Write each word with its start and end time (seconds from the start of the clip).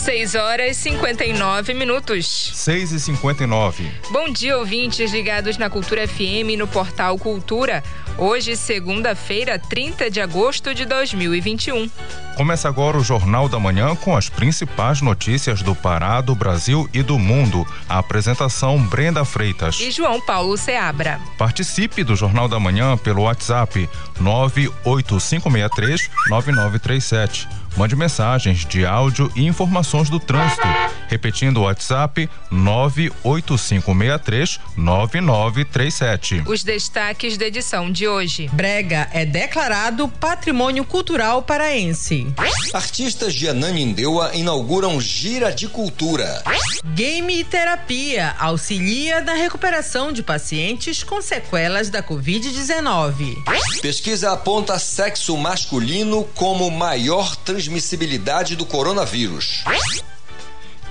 6 0.00 0.34
horas 0.34 0.78
e 0.78 0.80
59 0.80 1.74
minutos. 1.74 2.52
6 2.54 2.92
e 2.92 3.00
59. 3.00 3.90
Bom 4.10 4.30
dia, 4.30 4.56
ouvintes 4.56 5.12
ligados 5.12 5.58
na 5.58 5.68
Cultura 5.68 6.08
FM 6.08 6.56
no 6.56 6.66
portal 6.66 7.18
Cultura. 7.18 7.84
Hoje, 8.16 8.56
segunda-feira, 8.56 9.58
30 9.58 10.10
de 10.10 10.20
agosto 10.20 10.74
de 10.74 10.86
2021. 10.86 11.90
Começa 12.34 12.66
agora 12.66 12.96
o 12.96 13.04
Jornal 13.04 13.46
da 13.46 13.58
Manhã 13.58 13.94
com 13.94 14.16
as 14.16 14.30
principais 14.30 15.02
notícias 15.02 15.60
do 15.60 15.74
Pará, 15.74 16.22
do 16.22 16.34
Brasil 16.34 16.88
e 16.94 17.02
do 17.02 17.18
mundo. 17.18 17.66
A 17.86 17.98
apresentação 17.98 18.78
Brenda 18.78 19.22
Freitas 19.26 19.78
e 19.80 19.90
João 19.90 20.18
Paulo 20.18 20.56
Seabra. 20.56 21.20
Participe 21.36 22.02
do 22.02 22.16
Jornal 22.16 22.48
da 22.48 22.58
Manhã 22.58 22.96
pelo 22.96 23.24
WhatsApp 23.24 23.86
98563 24.18 26.10
9937 26.30 27.59
Mande 27.76 27.96
mensagens 27.96 28.66
de 28.66 28.84
áudio 28.84 29.30
e 29.34 29.46
informações 29.46 30.10
do 30.10 30.18
trânsito. 30.18 30.66
Repetindo 31.08 31.58
o 31.58 31.62
WhatsApp 31.62 32.28
98563 32.50 34.60
9937. 34.76 36.42
Os 36.46 36.62
destaques 36.62 37.36
da 37.36 37.46
edição 37.46 37.90
de 37.90 38.06
hoje. 38.06 38.48
Brega 38.52 39.08
é 39.12 39.24
declarado 39.24 40.08
patrimônio 40.08 40.84
cultural 40.84 41.42
paraense. 41.42 42.26
Artistas 42.72 43.34
de 43.34 43.48
Ananindeua 43.48 44.32
inauguram 44.34 45.00
gira 45.00 45.50
de 45.50 45.68
cultura. 45.68 46.42
Game 46.94 47.40
e 47.40 47.44
terapia 47.44 48.34
auxilia 48.38 49.20
na 49.20 49.34
recuperação 49.34 50.12
de 50.12 50.22
pacientes 50.22 51.02
com 51.02 51.22
sequelas 51.22 51.88
da 51.88 52.02
Covid-19. 52.02 53.36
Pesquisa 53.80 54.32
aponta 54.32 54.78
sexo 54.78 55.36
masculino 55.36 56.24
como 56.34 56.70
maior 56.70 57.34
transmissão 57.36 57.59
transmissibilidade 57.60 58.56
do 58.56 58.64
coronavírus. 58.64 59.62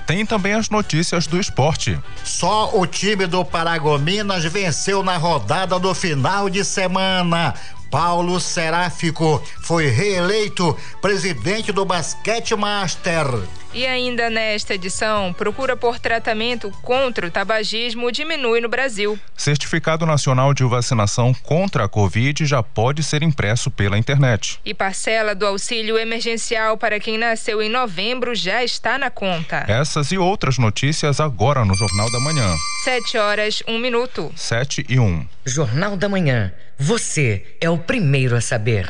Tem 0.06 0.26
também 0.26 0.54
as 0.54 0.70
notícias 0.70 1.26
do 1.26 1.40
esporte. 1.40 2.00
Só 2.24 2.72
o 2.78 2.86
time 2.86 3.26
do 3.26 3.44
Paragominas 3.44 4.44
venceu 4.46 5.04
na 5.04 5.18
rodada 5.18 5.80
do 5.80 5.94
final 5.96 6.50
de 6.50 6.64
semana. 6.64 7.54
Paulo 7.90 8.40
Seráfico 8.40 9.42
foi 9.62 9.88
reeleito 9.88 10.78
presidente 11.02 11.72
do 11.72 11.86
Basquete 11.86 12.56
Master. 12.56 13.26
E 13.72 13.86
ainda 13.86 14.30
nesta 14.32 14.74
edição, 14.74 15.32
procura 15.32 15.78
por 15.78 16.00
tratamento 16.00 16.72
contra 16.82 17.28
o 17.28 17.32
tabagismo 17.32 18.12
diminui 18.12 18.62
no 18.62 18.68
Brasil. 18.68 19.20
Certificado 19.38 20.06
Nacional 20.06 20.54
de 20.56 20.64
Vacinação 20.64 21.34
contra 21.34 21.86
a 21.86 21.88
Covid 21.88 22.46
já 22.46 22.64
pode 22.64 23.04
ser 23.04 23.22
impresso 23.22 23.70
pela 23.70 23.98
internet. 23.98 24.60
E 24.66 24.74
parcela 24.74 25.36
do 25.36 25.46
auxílio 25.46 25.98
emergencial 25.98 26.78
para 26.78 27.00
quem 27.00 27.18
nasceu 27.18 27.62
em 27.62 27.70
novembro 27.70 28.34
já 28.34 28.64
está 28.64 28.98
na 28.98 29.12
conta. 29.12 29.66
Essas 29.68 30.12
e 30.12 30.18
outras 30.18 30.58
notícias 30.58 31.20
agora 31.20 31.64
no 31.64 31.76
Jornal 31.76 32.12
da 32.12 32.20
Manhã. 32.20 32.56
Sete 32.84 33.18
horas, 33.18 33.62
um 33.68 33.78
minuto. 33.78 34.32
Sete 34.36 34.84
e 34.90 35.00
um. 35.00 35.26
Jornal 35.46 35.96
da 35.96 36.10
Manhã. 36.10 36.52
Você 36.78 37.46
é 37.62 37.70
o 37.70 37.78
primeiro 37.78 38.36
a 38.36 38.42
saber. 38.42 38.90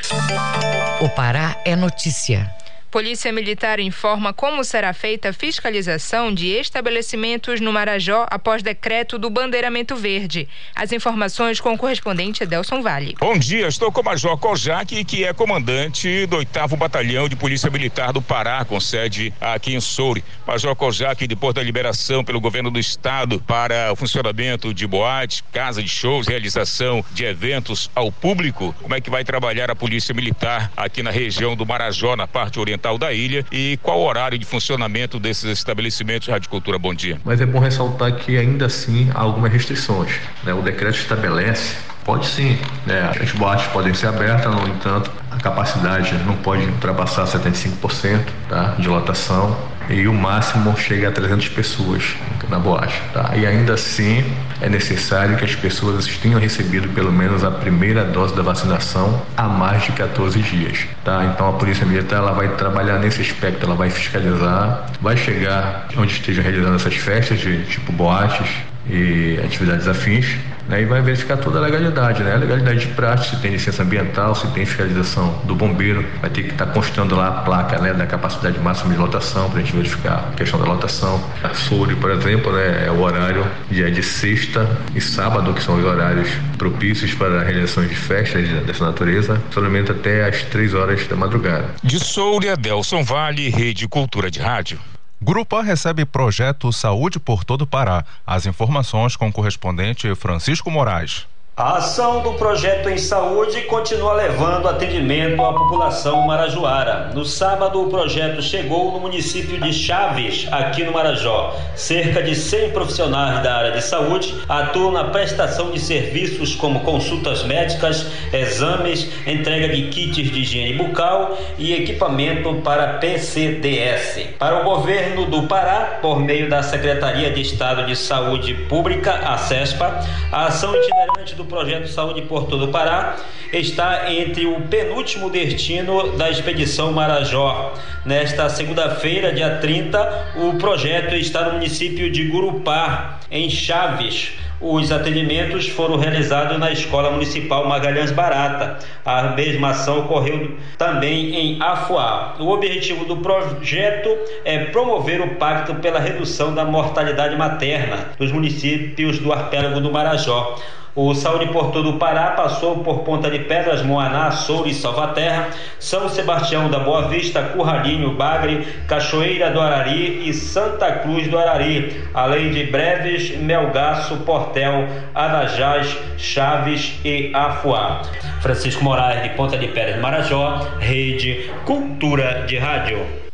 O 1.02 1.10
Pará 1.10 1.58
é 1.66 1.76
notícia. 1.76 2.50
Polícia 2.92 3.32
Militar 3.32 3.80
informa 3.80 4.34
como 4.34 4.64
será 4.64 4.94
feita 4.94 5.30
a 5.30 5.34
fiscalização 5.34 6.34
de 6.34 6.48
estabelecimentos 6.48 7.62
no 7.62 7.72
Marajó 7.72 8.26
após 8.32 8.64
decreto 8.64 9.20
do 9.20 9.30
Bandeiramento 9.30 9.96
Verde. 9.96 10.50
As 10.76 10.92
informações 10.92 11.60
com 11.60 11.74
o 11.74 11.78
correspondente 11.78 12.42
Adelson 12.42 12.82
Vale. 12.82 13.16
Bom 13.20 13.38
dia, 13.38 13.68
estou 13.68 13.92
com 13.92 14.02
o 14.02 14.04
Major 14.04 14.36
Kojak, 14.40 15.06
que 15.06 15.24
é 15.24 15.32
comandante 15.34 16.26
do 16.26 16.38
8 16.38 16.76
Batalhão 16.78 17.30
de 17.30 17.36
Polícia 17.36 17.70
Militar 17.70 18.12
do 18.12 18.24
Pará, 18.24 18.66
com 18.66 18.80
sede 18.80 19.32
aqui 19.40 19.76
em 19.76 19.80
Soure. 19.80 20.24
Major 20.48 20.76
Kojak, 20.76 21.28
depois 21.28 21.54
da 21.54 21.62
liberação 21.62 22.24
pelo 22.24 22.42
governo 22.42 22.72
do 22.72 22.80
estado 22.80 23.40
para 23.40 23.94
o 23.94 23.96
funcionamento 23.96 24.74
de 24.74 24.88
boates, 24.88 25.44
casa 25.52 25.84
de 25.84 25.90
shows, 25.90 26.28
realização 26.28 27.06
de 27.12 27.24
eventos 27.24 27.92
ao 27.94 28.12
público, 28.12 28.74
como 28.82 28.96
é 28.96 29.02
que 29.02 29.12
vai 29.12 29.24
trabalhar 29.24 29.70
a 29.70 29.76
Polícia 29.76 30.12
Militar 30.12 30.72
aqui 30.76 31.04
na 31.04 31.12
região 31.12 31.56
do 31.56 31.68
Marajó, 31.68 32.16
na 32.16 32.26
parte 32.26 32.60
oriental 32.60 32.79
ambiental 32.80 32.98
da 32.98 33.12
ilha 33.14 33.46
e 33.52 33.78
qual 33.84 34.00
o 34.00 34.08
horário 34.08 34.40
de 34.40 34.46
funcionamento 34.46 35.20
desses 35.20 35.46
estabelecimentos 35.52 36.30
de 36.40 36.50
Cultura? 36.50 36.80
Bom 36.80 36.94
dia. 36.94 37.20
Mas 37.26 37.42
é 37.42 37.46
bom 37.46 37.60
ressaltar 37.60 38.16
que 38.16 38.38
ainda 38.38 38.66
assim 38.66 39.10
há 39.14 39.20
algumas 39.20 39.52
restrições. 39.52 40.20
Né? 40.44 40.54
O 40.54 40.62
decreto 40.62 40.98
estabelece 40.98 41.76
Pode 42.06 42.26
sim, 42.26 42.58
né? 42.88 43.12
as 43.22 43.32
boates 43.34 43.68
podem 43.68 43.94
ser 43.94 44.08
abertas, 44.08 44.52
no 44.52 44.68
entanto, 44.68 45.12
a 45.30 45.38
capacidade 45.38 46.16
não 46.26 46.36
pode 46.38 46.64
ultrapassar 46.64 47.26
75% 47.26 48.26
tá? 48.48 48.76
de 48.80 48.88
lotação 48.88 49.56
e 49.90 50.08
o 50.08 50.14
máximo 50.14 50.78
chega 50.78 51.10
a 51.10 51.12
300 51.12 51.50
pessoas 51.50 52.16
na 52.50 52.60
boate. 52.60 53.02
Tá? 53.14 53.32
E 53.36 53.46
ainda 53.46 53.74
assim 53.74 54.24
é 54.62 54.70
necessário 54.70 55.38
que 55.38 55.46
as 55.46 55.56
pessoas 55.56 56.08
tenham 56.18 56.40
recebido 56.40 56.88
pelo 56.90 57.12
menos 57.12 57.44
a 57.44 57.52
primeira 57.52 58.04
dose 58.04 58.36
da 58.36 58.42
vacinação 58.42 59.22
há 59.36 59.48
mais 59.48 59.84
de 59.84 59.92
14 59.94 60.40
dias. 60.42 60.86
Tá? 61.04 61.26
Então 61.34 61.50
a 61.50 61.54
Polícia 61.54 61.86
Militar 61.86 62.18
ela 62.18 62.32
vai 62.32 62.50
trabalhar 62.56 63.00
nesse 63.00 63.22
aspecto, 63.22 63.66
ela 63.66 63.76
vai 63.76 63.90
fiscalizar, 63.90 64.86
vai 65.02 65.18
chegar 65.18 65.88
onde 65.98 66.14
estejam 66.14 66.44
realizando 66.44 66.76
essas 66.76 66.96
festas 66.96 67.40
de 67.40 67.64
tipo 67.64 67.92
boates, 67.92 68.48
e 68.90 69.40
atividades 69.44 69.88
afins, 69.88 70.26
né, 70.70 70.84
e 70.84 70.86
vai 70.86 71.02
verificar 71.02 71.38
toda 71.38 71.58
a 71.58 71.62
legalidade, 71.62 72.24
né? 72.24 72.34
A 72.34 72.38
legalidade 72.38 72.80
de 72.80 72.88
prática, 72.94 73.36
se 73.36 73.42
tem 73.42 73.52
licença 73.52 73.84
ambiental, 73.84 74.36
se 74.36 74.48
tem 74.52 74.66
fiscalização 74.66 75.42
do 75.44 75.56
bombeiro, 75.56 76.06
vai 76.22 76.30
ter 76.30 76.44
que 76.44 76.52
estar 76.52 76.68
tá 76.68 76.72
constando 76.72 77.16
lá 77.16 77.28
a 77.28 77.32
placa, 77.42 77.80
né, 77.80 77.94
da 77.94 78.06
capacidade 78.06 78.60
máxima 78.60 78.94
de 78.94 79.00
lotação 79.00 79.50
para 79.50 79.60
a 79.60 79.64
gente 79.64 79.76
verificar 79.76 80.30
a 80.32 80.36
questão 80.36 80.60
da 80.60 80.66
lotação. 80.66 81.22
A 81.44 81.54
SURE, 81.54 81.96
por 81.96 82.12
exemplo, 82.12 82.52
né, 82.52 82.86
é 82.86 82.92
o 82.92 83.02
horário 83.02 83.46
de, 83.70 83.90
de 83.90 84.04
sexta 84.04 84.70
e 84.96 85.02
sábado, 85.02 85.54
que 85.54 85.64
são 85.64 85.78
os 85.78 85.84
horários 85.84 86.30
propícios 86.58 87.14
para 87.14 87.42
a 87.42 87.44
realização 87.44 87.86
de 87.86 87.96
festas 87.96 88.48
dessa 88.66 88.86
natureza, 88.86 89.42
somente 89.52 89.92
até 89.92 90.26
às 90.28 90.44
três 90.44 90.74
horas 90.74 91.08
da 91.08 91.16
madrugada. 91.16 91.66
De 91.84 92.00
Soura, 92.00 92.56
Delson 92.56 93.04
Vale, 93.04 93.50
Rede 93.50 93.88
Cultura 93.88 94.30
de 94.30 94.40
Rádio. 94.40 94.80
Grupo 95.22 95.58
A 95.58 95.62
recebe 95.62 96.06
projeto 96.06 96.72
Saúde 96.72 97.20
por 97.20 97.44
todo 97.44 97.64
o 97.64 97.68
Pará. 97.68 98.06
As 98.26 98.46
informações 98.46 99.18
com 99.18 99.28
o 99.28 99.34
correspondente 99.34 100.16
Francisco 100.16 100.72
Moraes. 100.72 101.28
A 101.60 101.76
ação 101.76 102.22
do 102.22 102.36
projeto 102.36 102.88
em 102.88 102.98
saúde 102.98 103.64
continua 103.64 104.14
levando 104.14 104.70
atendimento 104.70 105.44
à 105.44 105.52
população 105.52 106.26
marajoara. 106.26 107.12
No 107.14 107.26
sábado, 107.26 107.82
o 107.82 107.90
projeto 107.90 108.42
chegou 108.42 108.94
no 108.94 109.00
município 109.02 109.60
de 109.60 109.74
Chaves, 109.74 110.48
aqui 110.54 110.86
no 110.86 110.94
Marajó. 110.94 111.54
Cerca 111.76 112.24
de 112.24 112.34
100 112.34 112.70
profissionais 112.70 113.44
da 113.44 113.58
área 113.58 113.72
de 113.74 113.84
saúde 113.84 114.34
atuam 114.48 114.94
na 114.94 115.10
prestação 115.10 115.70
de 115.70 115.82
serviços 115.82 116.56
como 116.56 116.80
consultas 116.80 117.44
médicas, 117.44 118.06
exames, 118.32 119.12
entrega 119.28 119.68
de 119.68 119.90
kits 119.90 120.32
de 120.32 120.40
higiene 120.40 120.78
bucal 120.78 121.38
e 121.58 121.74
equipamento 121.74 122.56
para 122.64 123.00
PCDS. 123.00 124.30
Para 124.40 124.62
o 124.62 124.64
governo 124.64 125.26
do 125.26 125.44
Pará, 125.44 126.00
por 126.02 126.22
meio 126.22 126.50
da 126.50 126.64
Secretaria 126.64 127.30
de 127.32 127.42
Estado 127.42 127.86
de 127.86 127.98
Saúde 127.98 128.54
Pública, 128.70 129.16
a 129.16 129.38
CESPA, 129.38 130.00
a 130.32 130.46
ação 130.46 130.74
itinerante 130.74 131.36
do 131.36 131.49
projeto 131.50 131.88
Saúde 131.88 132.22
por 132.22 132.46
todo 132.46 132.66
o 132.66 132.68
Pará 132.70 133.18
está 133.52 134.14
entre 134.14 134.46
o 134.46 134.62
penúltimo 134.62 135.30
destino 135.30 136.16
da 136.16 136.30
expedição 136.30 136.94
Marajó. 136.94 137.74
Nesta 138.06 138.48
segunda-feira, 138.48 139.34
dia 139.34 139.58
30, 139.58 140.34
o 140.38 140.54
projeto 140.58 141.16
está 141.16 141.44
no 141.46 141.54
município 141.54 142.10
de 142.12 142.26
Gurupá, 142.26 143.20
em 143.30 143.50
Chaves. 143.50 144.34
Os 144.62 144.92
atendimentos 144.92 145.70
foram 145.70 145.96
realizados 145.96 146.60
na 146.60 146.70
Escola 146.70 147.10
Municipal 147.12 147.66
Magalhães 147.66 148.12
Barata. 148.12 148.78
A 149.06 149.24
mesma 149.30 149.70
ação 149.70 150.00
ocorreu 150.00 150.58
também 150.78 151.34
em 151.34 151.62
Afuá. 151.62 152.36
O 152.40 152.50
objetivo 152.50 153.06
do 153.06 153.18
projeto 153.18 154.10
é 154.44 154.66
promover 154.66 155.22
o 155.22 155.36
pacto 155.36 155.76
pela 155.76 155.98
redução 155.98 156.54
da 156.54 156.66
mortalidade 156.66 157.38
materna 157.38 158.10
dos 158.20 158.34
municípios 158.34 159.20
do 159.20 159.32
arquipélago 159.32 159.80
do 159.80 159.92
Marajó. 159.92 160.58
O 160.96 161.14
Saúde 161.14 161.48
Porto 161.48 161.84
do 161.84 161.94
Pará 161.94 162.32
passou 162.32 162.80
por 162.80 163.00
Ponta 163.00 163.30
de 163.30 163.40
Pedras, 163.40 163.84
Moaná, 163.84 164.32
Soura 164.32 164.70
e 164.70 164.74
Salvaterra, 164.74 165.50
São 165.80 166.10
Sebastião 166.10 166.70
da 166.70 166.80
Boa 166.80 167.08
Vista, 167.08 167.44
Curralinho, 167.44 168.16
Bagre, 168.16 168.68
Cachoeira 168.88 169.52
do 169.52 169.62
Arari 169.62 170.28
e 170.28 170.34
Santa 170.34 170.92
Cruz 170.94 171.28
do 171.28 171.38
Arari, 171.38 172.04
além 172.14 172.50
de 172.50 172.64
Breves, 172.64 173.38
Melgaço, 173.38 174.18
Portel, 174.18 174.88
Adajás, 175.14 175.96
Chaves 176.18 177.00
e 177.06 177.32
Afuá. 177.36 178.02
Francisco 178.42 178.84
Moraes 178.84 179.22
de 179.22 179.30
Ponta 179.30 179.58
de 179.58 179.68
Pedras, 179.68 180.02
Marajó, 180.02 180.68
Rede 180.80 181.52
Cultura 181.66 182.46
de 182.48 182.58
Rádio. 182.58 183.29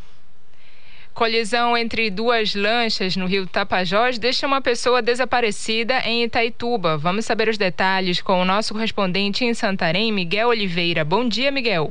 Colisão 1.15 1.77
entre 1.77 2.11
duas 2.11 2.53
lanchas 2.55 3.15
no 3.15 3.25
rio 3.25 3.47
Tapajós 3.47 4.19
deixa 4.19 4.45
uma 4.45 4.59
pessoa 4.59 5.01
desaparecida 5.01 5.99
em 6.01 6.25
Itaituba. 6.25 6.97
Vamos 6.97 7.25
saber 7.25 7.47
os 7.47 7.57
detalhes 7.57 8.21
com 8.21 8.41
o 8.41 8.43
nosso 8.43 8.73
correspondente 8.73 9.45
em 9.45 9.53
Santarém, 9.53 10.11
Miguel 10.11 10.49
Oliveira. 10.49 11.05
Bom 11.05 11.25
dia, 11.25 11.51
Miguel. 11.51 11.89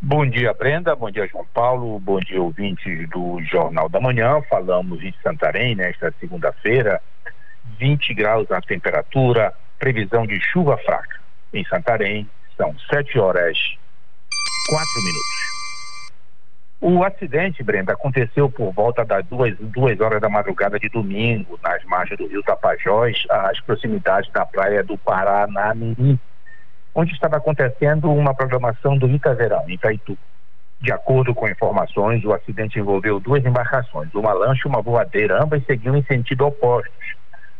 Bom 0.00 0.24
dia, 0.26 0.54
Brenda. 0.54 0.96
Bom 0.96 1.10
dia, 1.10 1.26
João 1.26 1.44
Paulo. 1.52 2.00
Bom 2.00 2.18
dia, 2.20 2.40
ouvintes 2.40 3.06
do 3.10 3.38
Jornal 3.42 3.86
da 3.90 4.00
Manhã. 4.00 4.40
Falamos 4.48 4.98
de 4.98 5.14
Santarém 5.22 5.74
nesta 5.74 6.10
segunda-feira. 6.18 7.02
20 7.78 8.14
graus 8.14 8.50
a 8.50 8.62
temperatura, 8.62 9.52
previsão 9.78 10.26
de 10.26 10.40
chuva 10.40 10.78
fraca. 10.78 11.20
Em 11.52 11.66
Santarém, 11.66 12.26
são 12.56 12.74
7 12.90 13.18
horas 13.18 13.58
4 14.70 15.02
minutos. 15.04 15.39
O 16.80 17.04
acidente, 17.04 17.62
Brenda, 17.62 17.92
aconteceu 17.92 18.50
por 18.50 18.72
volta 18.72 19.04
das 19.04 19.22
duas, 19.26 19.54
duas 19.58 20.00
horas 20.00 20.18
da 20.18 20.30
madrugada 20.30 20.78
de 20.78 20.88
domingo, 20.88 21.60
nas 21.62 21.84
margens 21.84 22.16
do 22.16 22.26
rio 22.26 22.42
Tapajós, 22.42 23.26
às 23.28 23.60
proximidades 23.60 24.32
da 24.32 24.46
praia 24.46 24.82
do 24.82 24.96
Paranamirim, 24.96 26.18
onde 26.94 27.12
estava 27.12 27.36
acontecendo 27.36 28.10
uma 28.10 28.34
programação 28.34 28.96
do 28.96 29.06
Ita 29.10 29.34
Verão, 29.34 29.68
em 29.68 29.74
Itaitu. 29.74 30.16
De 30.80 30.90
acordo 30.90 31.34
com 31.34 31.46
informações, 31.46 32.24
o 32.24 32.32
acidente 32.32 32.78
envolveu 32.78 33.20
duas 33.20 33.44
embarcações, 33.44 34.08
uma 34.14 34.32
lancha 34.32 34.62
e 34.64 34.68
uma 34.68 34.80
voadeira, 34.80 35.42
ambas 35.42 35.62
seguiam 35.66 35.94
em 35.94 36.02
sentido 36.04 36.46
opostos. 36.46 37.14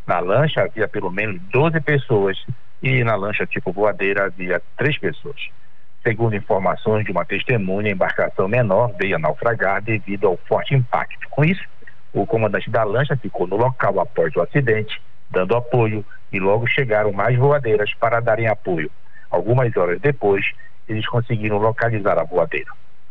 Na 0.07 0.19
lancha 0.19 0.63
havia 0.63 0.89
pelo 0.89 1.11
menos 1.11 1.39
12 1.53 1.79
pessoas 1.83 2.43
e 2.83 3.05
na 3.05 3.17
lancha 3.17 3.47
tipo 3.47 3.71
voadeira 3.71 4.25
havia 4.25 4.63
três 4.79 4.99
pessoas. 4.99 5.51
Segundo 6.03 6.35
informações 6.35 7.05
de 7.05 7.13
uma 7.13 7.27
testemunha, 7.27 7.89
a 7.89 7.93
embarcação 7.93 8.49
menor 8.49 8.93
veio 8.99 9.17
a 9.17 9.19
naufragar 9.19 9.83
devido 9.83 10.29
ao 10.29 10.37
forte 10.49 10.75
impacto. 10.75 11.29
Com 11.29 11.45
isso, 11.45 11.63
o 12.13 12.27
comandante 12.27 12.71
da 12.71 12.83
lancha 12.85 13.17
ficou 13.17 13.47
no 13.47 13.57
local 13.57 14.01
após 14.01 14.35
o 14.35 14.41
acidente, 14.41 15.01
dando 15.31 15.55
apoio, 15.55 16.05
e 16.33 16.41
logo 16.41 16.67
chegaram 16.67 17.13
mais 17.13 17.37
voadeiras 17.37 17.93
para 17.95 18.21
darem 18.21 18.47
apoio. 18.47 18.91
Algumas 19.31 19.77
horas 19.77 20.01
depois, 20.01 20.45
eles 20.89 21.07
conseguiram 21.07 21.59
localizar 21.59 22.19
a 22.19 22.25
voadeira. 22.25 22.71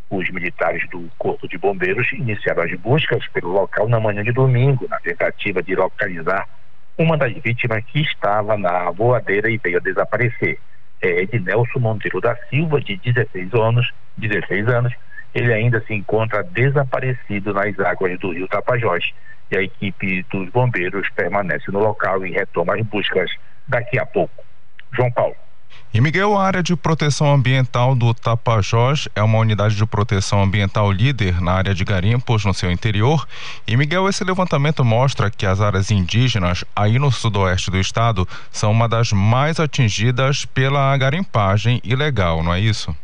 Os 0.09 0.27
militares 0.31 0.89
do 0.89 1.07
Corpo 1.19 1.47
de 1.47 1.59
Bombeiros 1.59 2.11
iniciaram 2.13 2.63
as 2.63 2.73
buscas 2.79 3.27
pelo 3.27 3.51
local 3.51 3.87
na 3.87 3.99
manhã 3.99 4.23
de 4.23 4.31
domingo, 4.31 4.87
na 4.89 4.99
tentativa 4.99 5.61
de 5.61 5.75
localizar 5.75 6.47
uma 6.97 7.15
das 7.15 7.31
vítimas 7.33 7.83
que 7.85 8.01
estava 8.01 8.57
na 8.57 8.89
voadeira 8.89 9.49
e 9.49 9.57
veio 9.57 9.77
a 9.77 9.81
desaparecer 9.81 10.59
é 11.01 11.21
Ednelson 11.21 11.79
Monteiro 11.79 12.19
da 12.19 12.35
Silva, 12.49 12.79
de 12.81 12.97
16 12.97 13.53
anos, 13.53 13.91
16 14.17 14.67
anos, 14.67 14.93
ele 15.33 15.53
ainda 15.53 15.81
se 15.81 15.93
encontra 15.93 16.43
desaparecido 16.43 17.53
nas 17.53 17.79
águas 17.79 18.19
do 18.19 18.31
rio 18.31 18.47
Tapajós 18.47 19.11
e 19.51 19.57
a 19.57 19.61
equipe 19.61 20.23
dos 20.31 20.49
bombeiros 20.49 21.07
permanece 21.15 21.71
no 21.71 21.79
local 21.79 22.25
e 22.25 22.31
retoma 22.31 22.75
as 22.75 22.85
buscas 22.85 23.31
daqui 23.67 23.99
a 23.99 24.05
pouco. 24.05 24.43
João 24.91 25.11
Paulo. 25.11 25.35
E 25.91 25.99
Miguel, 25.99 26.37
a 26.37 26.45
área 26.45 26.61
de 26.61 26.75
proteção 26.75 27.33
ambiental 27.33 27.95
do 27.95 28.13
Tapajós 28.13 29.09
é 29.15 29.23
uma 29.23 29.39
unidade 29.39 29.75
de 29.75 29.83
proteção 29.87 30.43
ambiental 30.43 30.91
líder 30.91 31.41
na 31.41 31.53
área 31.53 31.73
de 31.73 31.83
garimpos 31.83 32.45
no 32.45 32.53
seu 32.53 32.69
interior. 32.69 33.27
E 33.67 33.75
Miguel, 33.75 34.07
esse 34.07 34.23
levantamento 34.23 34.85
mostra 34.85 35.31
que 35.31 35.47
as 35.47 35.59
áreas 35.59 35.89
indígenas 35.89 36.63
aí 36.75 36.99
no 36.99 37.09
sudoeste 37.09 37.71
do 37.71 37.79
estado 37.79 38.27
são 38.51 38.71
uma 38.71 38.87
das 38.87 39.11
mais 39.11 39.59
atingidas 39.59 40.45
pela 40.45 40.95
garimpagem 40.95 41.81
ilegal, 41.83 42.43
não 42.43 42.53
é 42.53 42.59
isso? 42.59 42.95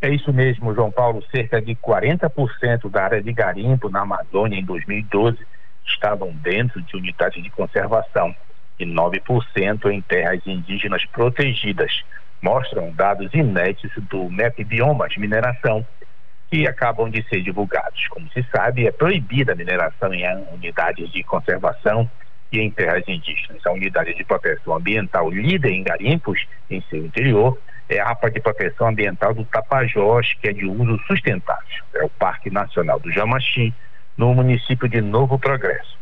É 0.00 0.12
isso 0.12 0.32
mesmo, 0.32 0.74
João 0.74 0.90
Paulo. 0.90 1.22
Cerca 1.30 1.62
de 1.62 1.76
40% 1.76 2.90
da 2.90 3.04
área 3.04 3.22
de 3.22 3.32
garimpo 3.32 3.88
na 3.88 4.00
Amazônia 4.00 4.58
em 4.58 4.64
2012 4.64 5.38
estavam 5.86 6.32
dentro 6.42 6.82
de 6.82 6.96
unidades 6.96 7.40
de 7.40 7.50
conservação 7.50 8.34
e 8.82 8.86
9% 8.86 9.90
em 9.90 10.00
terras 10.02 10.40
indígenas 10.46 11.04
protegidas. 11.06 12.02
Mostram 12.40 12.90
dados 12.92 13.32
inéditos 13.32 13.90
do 14.10 14.28
MEP 14.28 14.64
Biomas 14.64 15.16
Mineração, 15.16 15.86
que 16.50 16.66
acabam 16.66 17.08
de 17.08 17.26
ser 17.28 17.40
divulgados. 17.42 18.08
Como 18.08 18.28
se 18.30 18.44
sabe, 18.54 18.86
é 18.86 18.92
proibida 18.92 19.52
a 19.52 19.56
mineração 19.56 20.12
em 20.12 20.24
unidades 20.52 21.10
de 21.10 21.22
conservação 21.22 22.10
e 22.52 22.58
em 22.58 22.70
terras 22.70 23.02
indígenas. 23.08 23.64
A 23.64 23.72
unidade 23.72 24.14
de 24.14 24.24
proteção 24.24 24.76
ambiental 24.76 25.30
líder 25.30 25.70
em 25.70 25.82
garimpos 25.82 26.44
em 26.68 26.82
seu 26.90 27.06
interior 27.06 27.58
é 27.88 28.00
a 28.00 28.10
APA 28.10 28.30
de 28.30 28.40
proteção 28.40 28.88
ambiental 28.88 29.32
do 29.32 29.44
Tapajós, 29.44 30.34
que 30.34 30.48
é 30.48 30.52
de 30.52 30.66
uso 30.66 30.98
sustentável. 31.06 31.84
É 31.94 32.04
o 32.04 32.08
Parque 32.08 32.50
Nacional 32.50 32.98
do 33.00 33.10
Jamaxim, 33.10 33.72
no 34.16 34.34
município 34.34 34.88
de 34.88 35.00
Novo 35.00 35.38
Progresso. 35.38 36.01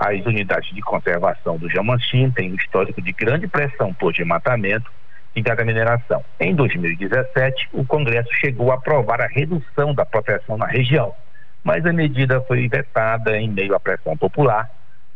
As 0.00 0.24
unidades 0.24 0.74
de 0.74 0.80
conservação 0.80 1.58
do 1.58 1.68
Jamanchim 1.68 2.30
têm 2.30 2.52
um 2.52 2.54
histórico 2.54 3.02
de 3.02 3.12
grande 3.12 3.46
pressão 3.46 3.92
por 3.92 4.14
desmatamento 4.14 4.90
e 5.36 5.42
da 5.42 5.54
mineração. 5.62 6.24
Em 6.40 6.54
2017, 6.54 7.68
o 7.70 7.84
Congresso 7.84 8.30
chegou 8.40 8.72
a 8.72 8.76
aprovar 8.76 9.20
a 9.20 9.26
redução 9.26 9.92
da 9.94 10.06
proteção 10.06 10.56
na 10.56 10.64
região, 10.64 11.14
mas 11.62 11.84
a 11.84 11.92
medida 11.92 12.40
foi 12.40 12.66
vetada 12.66 13.36
em 13.36 13.50
meio 13.50 13.74
à 13.74 13.78
pressão 13.78 14.16
popular 14.16 14.70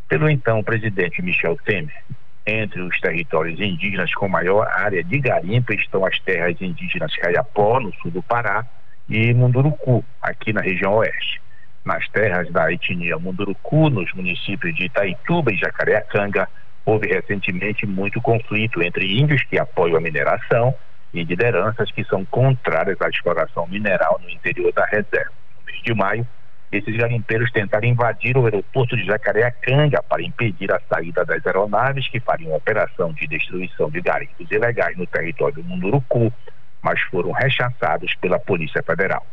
pelo 0.07 0.29
então 0.29 0.63
presidente 0.63 1.19
Michel 1.19 1.57
Temer. 1.65 2.03
Entre 2.45 2.79
os 2.79 3.01
territórios 3.01 3.59
indígenas 3.59 4.13
com 4.13 4.29
maior 4.29 4.67
área 4.67 5.03
de 5.03 5.17
garimpo 5.19 5.73
estão 5.73 6.05
as 6.05 6.19
terras 6.19 6.61
indígenas 6.61 7.15
Caiapó, 7.15 7.79
no 7.79 7.91
sul 7.95 8.11
do 8.11 8.21
Pará, 8.21 8.63
e 9.09 9.33
Munduruku, 9.33 10.05
aqui 10.21 10.53
na 10.53 10.61
região 10.61 10.93
oeste 10.93 11.43
nas 11.85 12.07
terras 12.09 12.51
da 12.51 12.71
etnia 12.71 13.17
Munduruku, 13.19 13.89
nos 13.91 14.11
municípios 14.13 14.75
de 14.75 14.85
Itaituba 14.85 15.53
e 15.53 15.57
Jacareacanga, 15.57 16.49
houve 16.83 17.07
recentemente 17.07 17.85
muito 17.85 18.19
conflito 18.21 18.81
entre 18.81 19.19
índios 19.19 19.43
que 19.43 19.59
apoiam 19.59 19.97
a 19.97 20.01
mineração 20.01 20.73
e 21.13 21.23
lideranças 21.23 21.91
que 21.91 22.03
são 22.05 22.25
contrárias 22.25 22.99
à 23.01 23.07
exploração 23.07 23.67
mineral 23.67 24.19
no 24.21 24.29
interior 24.29 24.73
da 24.73 24.85
reserva. 24.85 25.31
No 25.59 25.65
mês 25.65 25.81
de 25.83 25.93
maio, 25.93 26.27
esses 26.71 26.95
garimpeiros 26.97 27.51
tentaram 27.51 27.87
invadir 27.87 28.35
o 28.35 28.45
aeroporto 28.45 28.97
de 28.97 29.05
Jacareacanga 29.05 30.01
para 30.03 30.23
impedir 30.23 30.71
a 30.73 30.81
saída 30.89 31.23
das 31.23 31.45
aeronaves 31.45 32.07
que 32.09 32.19
fariam 32.19 32.55
operação 32.55 33.13
de 33.13 33.27
destruição 33.27 33.89
de 33.89 34.01
garimpos 34.01 34.49
ilegais 34.51 34.97
no 34.97 35.05
território 35.05 35.55
do 35.55 35.63
Munduruku, 35.63 36.33
mas 36.81 36.99
foram 37.03 37.31
rechaçados 37.31 38.13
pela 38.15 38.39
Polícia 38.39 38.83
Federal. 38.83 39.25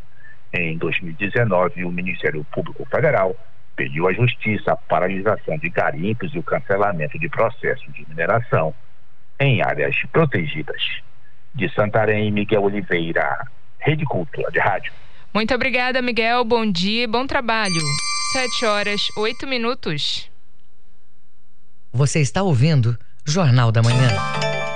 Em 0.52 0.76
2019, 0.76 1.84
o 1.84 1.90
Ministério 1.90 2.44
Público 2.52 2.84
Federal 2.84 3.34
pediu 3.74 4.06
à 4.06 4.12
Justiça 4.12 4.72
a 4.72 4.76
paralisação 4.76 5.56
de 5.58 5.68
garimpos 5.70 6.34
e 6.34 6.38
o 6.38 6.42
cancelamento 6.42 7.18
de 7.18 7.28
processos 7.28 7.92
de 7.94 8.06
mineração 8.08 8.74
em 9.40 9.62
áreas 9.62 9.96
protegidas. 10.12 10.82
De 11.54 11.68
Santarém, 11.74 12.30
Miguel 12.30 12.62
Oliveira, 12.62 13.46
Rede 13.78 14.04
Cultura 14.04 14.50
de 14.50 14.58
Rádio. 14.58 14.92
Muito 15.34 15.54
obrigada, 15.54 16.02
Miguel. 16.02 16.44
Bom 16.44 16.70
dia 16.70 17.04
e 17.04 17.06
bom 17.06 17.26
trabalho. 17.26 17.80
Sete 18.32 18.64
horas, 18.64 19.08
oito 19.16 19.46
minutos. 19.46 20.30
Você 21.92 22.20
está 22.20 22.42
ouvindo 22.42 22.98
Jornal 23.26 23.72
da 23.72 23.82
Manhã. 23.82 24.08